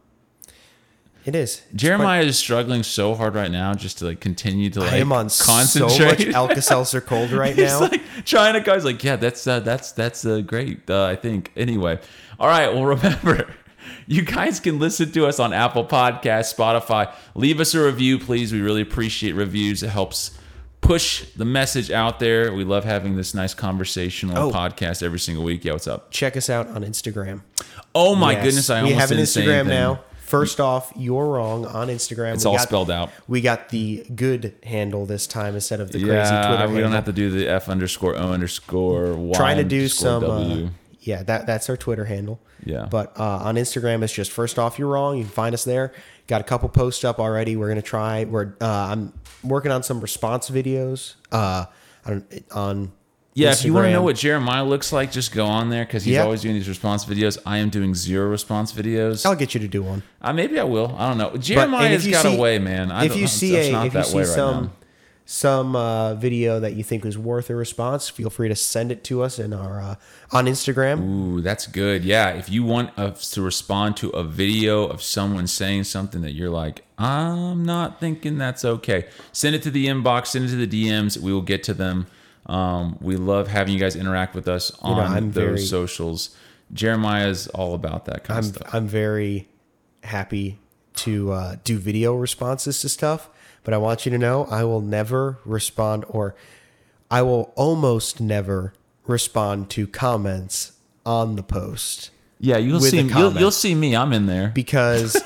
it 1.24 1.34
is. 1.36 1.62
It's 1.70 1.82
Jeremiah 1.82 2.22
is 2.22 2.36
struggling 2.36 2.82
so 2.82 3.14
hard 3.14 3.34
right 3.34 3.50
now 3.50 3.74
just 3.74 3.98
to 3.98 4.06
like 4.06 4.20
continue 4.20 4.70
to 4.70 4.80
like 4.80 4.92
I 4.92 4.96
am 4.96 5.12
on 5.12 5.28
concentrate. 5.30 5.90
so 5.90 6.04
much 6.04 6.26
Alka-Seltzer 6.34 7.00
cold 7.00 7.30
right 7.30 7.54
He's 7.56 7.68
now. 7.70 7.80
like 7.80 8.02
trying 8.24 8.62
to. 8.62 8.74
He's 8.74 8.84
like, 8.84 9.02
yeah, 9.04 9.16
that's 9.16 9.46
uh, 9.46 9.60
that's 9.60 9.92
that's 9.92 10.24
uh, 10.24 10.40
great. 10.40 10.90
Uh, 10.90 11.04
I 11.04 11.16
think. 11.16 11.52
Anyway, 11.56 12.00
all 12.40 12.48
right. 12.48 12.72
Well, 12.72 12.84
remember, 12.84 13.46
You 14.06 14.22
guys 14.22 14.60
can 14.60 14.78
listen 14.78 15.12
to 15.12 15.26
us 15.26 15.38
on 15.38 15.52
Apple 15.52 15.84
Podcasts, 15.84 16.54
Spotify. 16.54 17.12
Leave 17.34 17.60
us 17.60 17.74
a 17.74 17.84
review, 17.84 18.18
please. 18.18 18.52
We 18.52 18.60
really 18.60 18.82
appreciate 18.82 19.32
reviews. 19.32 19.82
It 19.82 19.90
helps 19.90 20.38
push 20.82 21.24
the 21.36 21.44
message 21.46 21.90
out 21.90 22.18
there. 22.20 22.52
We 22.52 22.64
love 22.64 22.84
having 22.84 23.16
this 23.16 23.32
nice 23.34 23.54
conversational 23.54 24.36
Oh. 24.36 24.50
podcast 24.52 25.02
every 25.02 25.18
single 25.20 25.44
week. 25.44 25.64
Yeah, 25.64 25.72
what's 25.72 25.86
up? 25.86 26.10
Check 26.10 26.36
us 26.36 26.50
out 26.50 26.68
on 26.68 26.84
Instagram. 26.84 27.40
Oh 27.94 28.14
my 28.14 28.32
Yes. 28.32 28.44
goodness, 28.44 28.70
I 28.70 28.76
almost 28.80 28.94
we 28.94 29.00
have 29.00 29.10
an 29.12 29.18
Instagram 29.18 29.66
now. 29.68 30.00
First 30.18 30.60
off, 30.60 30.92
you're 30.96 31.26
wrong 31.26 31.66
on 31.66 31.88
Instagram. 31.88 32.34
It's 32.34 32.44
We 32.44 32.50
all 32.50 32.56
got- 32.56 32.62
spelled 32.62 32.90
out. 32.90 33.10
We 33.28 33.40
got 33.42 33.68
the 33.68 34.04
good 34.14 34.54
handle 34.64 35.04
this 35.06 35.26
time 35.26 35.54
instead 35.54 35.80
of 35.80 35.92
the 35.92 35.98
crazy 35.98 36.10
Yeah, 36.14 36.46
Twitter 36.48 36.62
we 36.68 36.74
handle. 36.74 36.82
don't 36.84 36.92
have 36.92 37.04
to 37.04 37.12
do 37.12 37.30
the 37.30 37.48
F 37.48 37.68
underscore 37.68 38.16
O 38.16 38.32
underscore 38.32 39.12
Y. 39.14 39.34
Trying 39.36 39.58
to 39.58 39.64
do 39.64 39.88
some. 39.88 40.24
Uh, 40.24 40.68
yeah, 41.00 41.22
that 41.24 41.46
that's 41.46 41.68
our 41.68 41.76
Twitter 41.76 42.06
handle. 42.06 42.40
Yeah. 42.64 42.86
But 42.90 43.12
uh, 43.20 43.22
on 43.42 43.56
Instagram, 43.56 44.02
it's 44.02 44.12
just 44.12 44.30
first 44.30 44.58
off, 44.58 44.78
you're 44.78 44.88
wrong. 44.88 45.18
You 45.18 45.24
can 45.24 45.32
find 45.32 45.52
us 45.54 45.64
there. 45.64 45.92
Got 46.28 46.40
a 46.40 46.44
couple 46.44 46.68
posts 46.70 47.04
up 47.04 47.18
already. 47.20 47.56
We're 47.56 47.68
gonna 47.68 47.82
try. 47.82 48.24
We're 48.24 48.54
uh, 48.60 48.64
I'm 48.66 49.12
working 49.44 49.70
on 49.72 49.82
some 49.82 50.00
response 50.00 50.50
videos. 50.50 51.14
Uh, 51.30 51.66
on, 52.06 52.24
on 52.52 52.92
Yeah, 53.34 53.52
if 53.52 53.64
you 53.64 53.72
want 53.72 53.86
to 53.86 53.92
know 53.92 54.02
what 54.02 54.16
Jeremiah 54.16 54.64
looks 54.64 54.92
like, 54.92 55.10
just 55.12 55.32
go 55.32 55.46
on 55.46 55.70
there 55.70 55.84
because 55.84 56.04
he's 56.04 56.14
Yeah. 56.14 56.24
always 56.24 56.42
doing 56.42 56.54
these 56.54 56.68
response 56.68 57.04
videos. 57.04 57.38
I 57.46 57.58
am 57.58 57.70
doing 57.70 57.94
zero 57.94 58.28
response 58.28 58.72
videos. 58.72 59.24
I'll 59.24 59.34
get 59.34 59.54
you 59.54 59.60
to 59.60 59.68
do 59.68 59.82
one. 59.82 60.02
Uh, 60.20 60.32
maybe 60.32 60.58
I 60.58 60.64
will. 60.64 60.94
I 60.98 61.08
don't 61.08 61.18
know. 61.18 61.30
And 61.30 61.42
Jeremiah's 61.42 62.06
got 62.06 62.22
see- 62.24 62.36
a 62.36 62.40
way, 62.40 62.58
man. 62.58 62.90
I 62.92 63.04
if 63.06 63.16
you 63.16 63.26
see 63.26 63.56
a 63.56 63.72
not 63.72 63.86
if 63.86 63.94
you 63.94 64.02
see 64.04 64.18
right 64.18 64.26
some 64.26 64.64
now. 64.64 64.70
Some 65.32 65.74
uh, 65.74 66.14
video 66.14 66.60
that 66.60 66.74
you 66.74 66.84
think 66.84 67.06
is 67.06 67.16
worth 67.16 67.48
a 67.48 67.54
response, 67.54 68.10
feel 68.10 68.28
free 68.28 68.48
to 68.48 68.54
send 68.54 68.92
it 68.92 69.02
to 69.02 69.22
us 69.22 69.38
in 69.38 69.54
our 69.54 69.80
uh, 69.80 69.94
on 70.30 70.44
Instagram. 70.44 71.00
Ooh, 71.02 71.40
that's 71.40 71.66
good. 71.66 72.04
Yeah, 72.04 72.28
if 72.32 72.50
you 72.50 72.62
want 72.64 72.96
us 72.98 73.30
to 73.30 73.40
respond 73.40 73.96
to 73.96 74.10
a 74.10 74.24
video 74.24 74.84
of 74.86 75.02
someone 75.02 75.46
saying 75.46 75.84
something 75.84 76.20
that 76.20 76.32
you're 76.32 76.50
like, 76.50 76.84
I'm 76.98 77.64
not 77.64 77.98
thinking 77.98 78.36
that's 78.36 78.62
okay, 78.62 79.06
send 79.32 79.54
it 79.54 79.62
to 79.62 79.70
the 79.70 79.86
inbox, 79.86 80.26
send 80.26 80.44
it 80.44 80.48
to 80.48 80.66
the 80.66 80.86
DMs. 80.88 81.16
We 81.16 81.32
will 81.32 81.40
get 81.40 81.62
to 81.64 81.72
them. 81.72 82.08
Um, 82.44 82.98
we 83.00 83.16
love 83.16 83.48
having 83.48 83.72
you 83.72 83.80
guys 83.80 83.96
interact 83.96 84.34
with 84.34 84.48
us 84.48 84.70
on 84.82 85.14
know, 85.14 85.30
those 85.30 85.34
very- 85.34 85.58
socials. 85.58 86.36
Jeremiah's 86.74 87.48
all 87.48 87.74
about 87.74 88.04
that 88.04 88.24
kind 88.24 88.38
I'm 88.38 88.44
of 88.44 88.54
stuff. 88.54 88.74
I'm 88.74 88.86
very 88.86 89.48
happy 90.04 90.58
to 90.96 91.32
uh, 91.32 91.56
do 91.64 91.78
video 91.78 92.14
responses 92.14 92.80
to 92.82 92.88
stuff, 92.90 93.30
but 93.64 93.74
I 93.74 93.78
want 93.78 94.04
you 94.04 94.10
to 94.10 94.18
know 94.18 94.44
I 94.50 94.64
will 94.64 94.80
never 94.80 95.38
respond 95.44 96.04
or 96.08 96.34
I 97.10 97.22
will 97.22 97.52
almost 97.56 98.20
never 98.20 98.72
respond 99.06 99.70
to 99.70 99.86
comments 99.86 100.72
on 101.04 101.36
the 101.36 101.42
post 101.42 102.10
Yeah, 102.38 102.56
you'll 102.56 102.80
see. 102.80 103.00
You'll, 103.00 103.32
you'll 103.38 103.50
see 103.50 103.74
me. 103.74 103.96
I'm 103.96 104.12
in 104.12 104.26
there. 104.26 104.48
because 104.54 105.20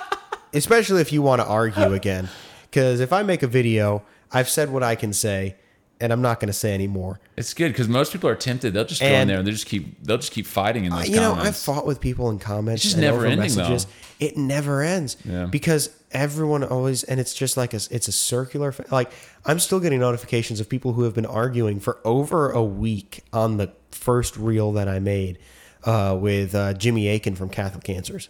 especially 0.52 1.00
if 1.00 1.12
you 1.12 1.22
want 1.22 1.40
to 1.40 1.46
argue 1.46 1.92
again 1.92 2.28
because 2.70 3.00
if 3.00 3.12
I 3.12 3.22
make 3.22 3.42
a 3.42 3.46
video, 3.46 4.02
I've 4.32 4.48
said 4.48 4.70
what 4.70 4.82
I 4.82 4.94
can 4.94 5.12
say 5.12 5.56
and 6.00 6.12
I'm 6.12 6.22
not 6.22 6.40
going 6.40 6.48
to 6.48 6.52
say 6.52 6.74
anymore. 6.74 7.20
It's 7.36 7.54
good 7.54 7.68
because 7.72 7.88
most 7.88 8.12
people 8.12 8.28
are 8.28 8.34
tempted. 8.34 8.74
They'll 8.74 8.84
just 8.84 9.00
go 9.00 9.06
in 9.06 9.28
there 9.28 9.38
and 9.38 9.46
they 9.46 9.52
just 9.52 9.66
keep. 9.66 10.02
They'll 10.02 10.18
just 10.18 10.32
keep 10.32 10.46
fighting 10.46 10.84
in 10.84 10.92
those 10.92 11.08
you 11.08 11.16
know, 11.16 11.34
I've 11.34 11.56
fought 11.56 11.86
with 11.86 12.00
people 12.00 12.30
in 12.30 12.38
comments. 12.38 12.84
It's 12.84 12.94
just 12.94 13.00
never 13.00 13.26
ending, 13.26 13.54
though. 13.54 13.78
It 14.18 14.36
never 14.36 14.82
ends. 14.82 15.16
Yeah. 15.24 15.46
Because 15.46 15.90
everyone 16.10 16.64
always, 16.64 17.04
and 17.04 17.20
it's 17.20 17.34
just 17.34 17.56
like 17.56 17.74
a, 17.74 17.80
it's 17.90 18.08
a 18.08 18.12
circular. 18.12 18.74
Like 18.90 19.12
I'm 19.44 19.58
still 19.58 19.80
getting 19.80 20.00
notifications 20.00 20.60
of 20.60 20.68
people 20.68 20.92
who 20.94 21.02
have 21.02 21.14
been 21.14 21.26
arguing 21.26 21.80
for 21.80 21.98
over 22.04 22.50
a 22.50 22.62
week 22.62 23.24
on 23.32 23.56
the 23.58 23.72
first 23.90 24.36
reel 24.36 24.72
that 24.72 24.88
I 24.88 24.98
made 24.98 25.38
uh, 25.84 26.16
with 26.20 26.54
uh, 26.54 26.74
Jimmy 26.74 27.08
Akin 27.08 27.36
from 27.36 27.48
Catholic 27.48 27.88
Answers. 27.88 28.28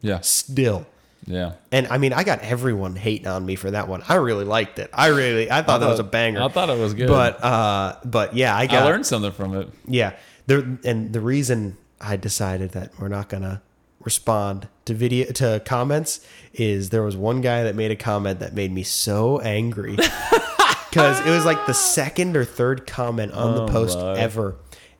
yeah, 0.00 0.20
Still. 0.20 0.86
Yeah. 1.26 1.52
And 1.72 1.86
I 1.88 1.98
mean, 1.98 2.12
I 2.12 2.24
got 2.24 2.40
everyone 2.40 2.96
hating 2.96 3.26
on 3.26 3.44
me 3.44 3.56
for 3.56 3.70
that 3.70 3.88
one. 3.88 4.02
I 4.08 4.16
really 4.16 4.44
liked 4.44 4.78
it. 4.78 4.90
I 4.92 5.08
really, 5.08 5.50
I 5.50 5.62
thought 5.62 5.78
that 5.78 5.88
was 5.88 6.00
a 6.00 6.04
banger. 6.04 6.42
I 6.42 6.48
thought 6.48 6.70
it 6.70 6.78
was 6.78 6.94
good, 6.94 7.08
But, 7.08 7.42
uh, 7.42 7.96
but 8.04 8.34
yeah, 8.36 8.56
I 8.56 8.66
got. 8.66 8.82
I 8.82 8.86
learned 8.86 9.06
something 9.06 9.32
from 9.32 9.56
it. 9.56 9.68
Yeah. 9.86 10.14
The 10.46 10.78
and 10.84 11.12
the 11.12 11.20
reason 11.20 11.78
I 12.00 12.16
decided 12.16 12.72
that 12.72 12.92
we're 13.00 13.08
not 13.08 13.28
gonna 13.30 13.62
respond 14.00 14.68
to 14.84 14.92
video 14.92 15.32
to 15.32 15.62
comments 15.64 16.20
is 16.52 16.90
there 16.90 17.02
was 17.02 17.16
one 17.16 17.40
guy 17.40 17.62
that 17.62 17.74
made 17.74 17.90
a 17.90 17.96
comment 17.96 18.40
that 18.40 18.52
made 18.54 18.70
me 18.70 18.82
so 18.82 19.38
angry 19.40 19.96
because 20.90 21.20
it 21.26 21.30
was 21.30 21.46
like 21.46 21.64
the 21.66 21.72
second 21.72 22.36
or 22.36 22.44
third 22.44 22.86
comment 22.86 23.32
on 23.32 23.54
the 23.54 23.66
post 23.68 23.98
my. 23.98 24.18
ever, 24.18 24.56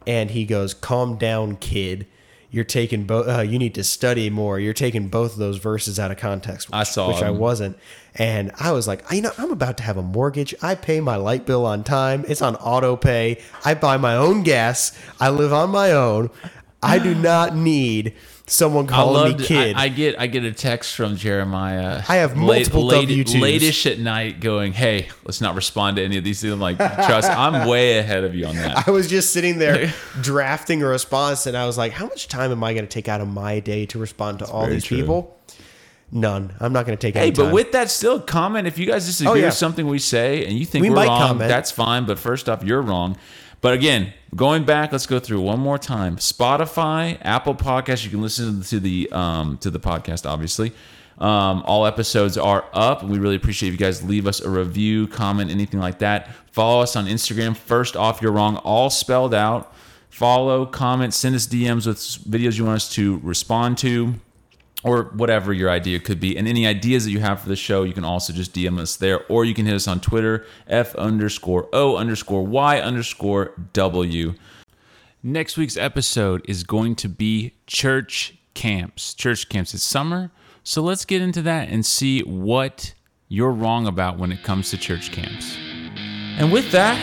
and 0.07 0.31
he 0.31 0.47
goes, 0.47 0.72
"Calm 0.72 1.16
down, 1.18 1.57
kid." 1.57 2.07
You're 2.55 2.63
taking 2.63 3.03
both. 3.03 3.27
Uh, 3.27 3.41
you 3.41 3.59
need 3.59 3.75
to 3.75 3.83
study 3.83 4.31
more. 4.31 4.61
You're 4.61 4.75
taking 4.75 5.09
both 5.09 5.33
of 5.33 5.39
those 5.39 5.57
verses 5.57 5.99
out 5.99 6.13
of 6.13 6.19
context. 6.19 6.69
Which, 6.69 6.77
I 6.77 6.85
saw 6.85 7.09
which 7.09 7.21
I 7.21 7.31
wasn't, 7.31 7.77
and 8.15 8.53
I 8.61 8.71
was 8.71 8.87
like, 8.87 9.03
you 9.11 9.23
know, 9.23 9.33
I'm 9.39 9.51
about 9.51 9.77
to 9.79 9.83
have 9.83 9.97
a 9.97 10.03
mortgage. 10.03 10.55
I 10.63 10.77
pay 10.77 11.01
my 11.01 11.17
light 11.17 11.47
bill 11.47 11.67
on 11.67 11.83
time. 11.83 12.25
It's 12.29 12.43
on 12.43 12.55
auto 12.57 12.95
pay. 12.95 13.41
I 13.65 13.75
buy 13.75 13.97
my 13.97 14.15
own 14.15 14.45
gas. 14.45 14.97
I 15.19 15.31
live 15.31 15.53
on 15.53 15.71
my 15.71 15.91
own. 15.91 16.31
I 16.81 17.01
do 17.01 17.13
not 17.13 17.57
need 17.57 18.15
someone 18.47 18.87
calling 18.87 19.15
loved. 19.33 19.41
me 19.41 19.47
kid. 19.47 19.77
I, 19.77 19.85
I 19.85 19.89
get. 19.89 20.19
I 20.21 20.27
get 20.27 20.45
a 20.45 20.53
text 20.53 20.95
from 20.95 21.17
Jeremiah. 21.17 22.03
I 22.09 22.17
have 22.17 22.37
multiple 22.37 22.89
W-2s. 22.91 23.41
Late-ish 23.41 23.87
at 23.87 23.99
night, 23.99 24.41
going, 24.41 24.73
"Hey, 24.73 25.09
let's 25.25 25.41
not 25.41 25.55
respond 25.55 25.97
to 25.97 26.05
any 26.05 26.17
of 26.19 26.25
these 26.25 26.41
things." 26.41 26.53
I'm 26.53 26.61
like, 26.61 26.77
trust. 26.77 27.31
I'm 27.31 27.67
way 27.69 27.99
ahead 27.99 28.25
of 28.25 28.35
you 28.35 28.47
on 28.47 28.57
that. 28.57 28.87
I 28.87 28.91
was 28.91 29.09
just 29.09 29.33
sitting 29.33 29.59
there 29.59 29.93
drafting 30.21 30.83
a 30.83 30.87
response, 30.87 31.47
and 31.47 31.57
I 31.57 31.67
was 31.67 31.79
like, 31.79 31.93
"How 31.93 32.07
much 32.07 32.29
time 32.29 32.51
am 32.53 32.63
I 32.63 32.75
going 32.75 32.87
to 32.87 32.91
take 32.93 33.09
out 33.09 33.21
of 33.21 33.29
my 33.29 33.61
day 33.61 33.87
to 33.87 33.99
respond 33.99 34.41
to 34.41 34.47
all 34.47 34.67
these 34.67 34.85
true. 34.85 34.99
people?" 34.99 35.39
None. 36.13 36.55
I'm 36.61 36.73
not 36.73 36.87
going 36.87 36.97
to 36.97 37.01
take 37.01 37.15
Hey, 37.15 37.23
any 37.23 37.31
but 37.33 37.45
time. 37.45 37.53
with 37.53 37.73
that, 37.73 37.91
still 37.91 38.21
comment 38.21 38.69
if 38.69 38.79
you 38.79 38.87
guys 38.87 39.05
disagree 39.07 39.33
Oh, 39.33 39.35
yeah. 39.35 39.47
with 39.47 39.55
something 39.55 39.89
we 39.89 39.99
say 39.99 40.45
and 40.47 40.57
you 40.57 40.65
think 40.65 40.83
We 40.83 40.91
we 40.91 40.93
are 40.95 40.97
might 40.97 41.07
wrong. 41.09 41.29
comment. 41.29 41.49
That's 41.49 41.73
fine. 41.73 42.05
But 42.05 42.21
first 42.21 42.49
off, 42.49 42.63
you're 42.63 42.83
wrong. 42.83 43.17
But 43.61 43.75
again, 43.75 44.13
going 44.35 44.64
back, 44.64 44.93
let's 44.93 45.07
go 45.07 45.18
through 45.18 45.41
one 45.41 45.61
more 45.61 45.78
time. 45.78 46.16
Spotify, 46.16 47.18
Apple 47.22 47.55
Podcasts. 47.55 48.05
You 48.05 48.11
can 48.11 48.22
listen 48.22 48.62
to 48.62 48.80
the 48.80 49.09
um, 49.12 49.59
to 49.59 49.70
the 49.70 49.80
podcast. 49.80 50.28
Obviously, 50.28 50.72
um, 51.18 51.62
all 51.66 51.87
episodes 51.87 52.37
are 52.37 52.64
up. 52.72 53.03
We 53.03 53.18
really 53.18 53.37
appreciate 53.37 53.68
if 53.68 53.72
you 53.74 53.78
guys 53.78 54.03
leave 54.03 54.26
us 54.26 54.41
a 54.41 54.51
review, 54.51 55.07
comment, 55.07 55.51
anything 55.51 55.80
like 55.80 55.99
that. 56.01 56.30
Follow 56.53 56.82
us 56.82 56.97
on 56.97 57.07
Instagram. 57.07 57.57
First 57.57 57.97
off, 57.97 58.20
you're 58.22 58.32
wrong. 58.32 58.57
All 58.59 58.91
spelled 58.91 59.35
out. 59.35 59.72
Follow, 60.11 60.64
comment, 60.64 61.12
send 61.12 61.35
us 61.35 61.45
DMs 61.45 61.89
with 61.89 61.99
videos 61.99 62.57
you 62.57 62.64
want 62.64 62.76
us 62.76 62.89
to 62.95 63.18
respond 63.24 63.76
to 63.78 64.14
or 64.85 65.05
whatever 65.14 65.53
your 65.53 65.70
idea 65.70 65.99
could 65.99 66.20
be. 66.20 66.37
And 66.37 66.47
any 66.47 66.66
ideas 66.66 67.05
that 67.05 67.11
you 67.11 67.20
have 67.20 67.41
for 67.41 67.49
the 67.49 67.57
show, 67.57 67.82
you 67.82 67.95
can 67.95 68.05
also 68.05 68.32
just 68.32 68.53
DM 68.53 68.78
us 68.78 68.97
there, 68.97 69.24
or 69.26 69.45
you 69.45 69.55
can 69.55 69.66
hit 69.66 69.74
us 69.74 69.89
on 69.89 70.01
Twitter, 70.01 70.45
F 70.68 70.95
underscore 70.95 71.68
O 71.72 71.97
underscore 71.97 72.47
Y 72.47 72.78
underscore 72.78 73.55
W. 73.72 74.35
Next 75.22 75.57
week's 75.57 75.78
episode 75.78 76.45
is 76.47 76.64
going 76.64 76.97
to 76.97 77.09
be 77.09 77.55
church 77.66 78.37
camps. 78.53 79.14
Church 79.14 79.49
camps. 79.49 79.72
is 79.74 79.82
summer, 79.82 80.30
so 80.62 80.82
let's 80.82 81.07
get 81.07 81.22
into 81.22 81.41
that 81.43 81.68
and 81.70 81.85
see 81.85 82.20
what 82.20 82.93
you're 83.28 83.51
wrong 83.51 83.87
about 83.87 84.18
when 84.18 84.30
it 84.30 84.43
comes 84.43 84.70
to 84.70 84.76
church 84.76 85.11
camps. 85.12 85.57
And 86.37 86.53
with 86.53 86.70
that, 86.72 86.99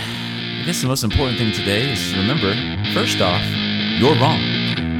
I 0.61 0.65
guess 0.65 0.81
the 0.81 0.87
most 0.87 1.03
important 1.03 1.39
thing 1.39 1.51
today 1.51 1.91
is 1.91 2.15
remember 2.15 2.53
first 2.93 3.19
off, 3.21 3.43
you're 3.99 4.15
wrong. 4.15 4.90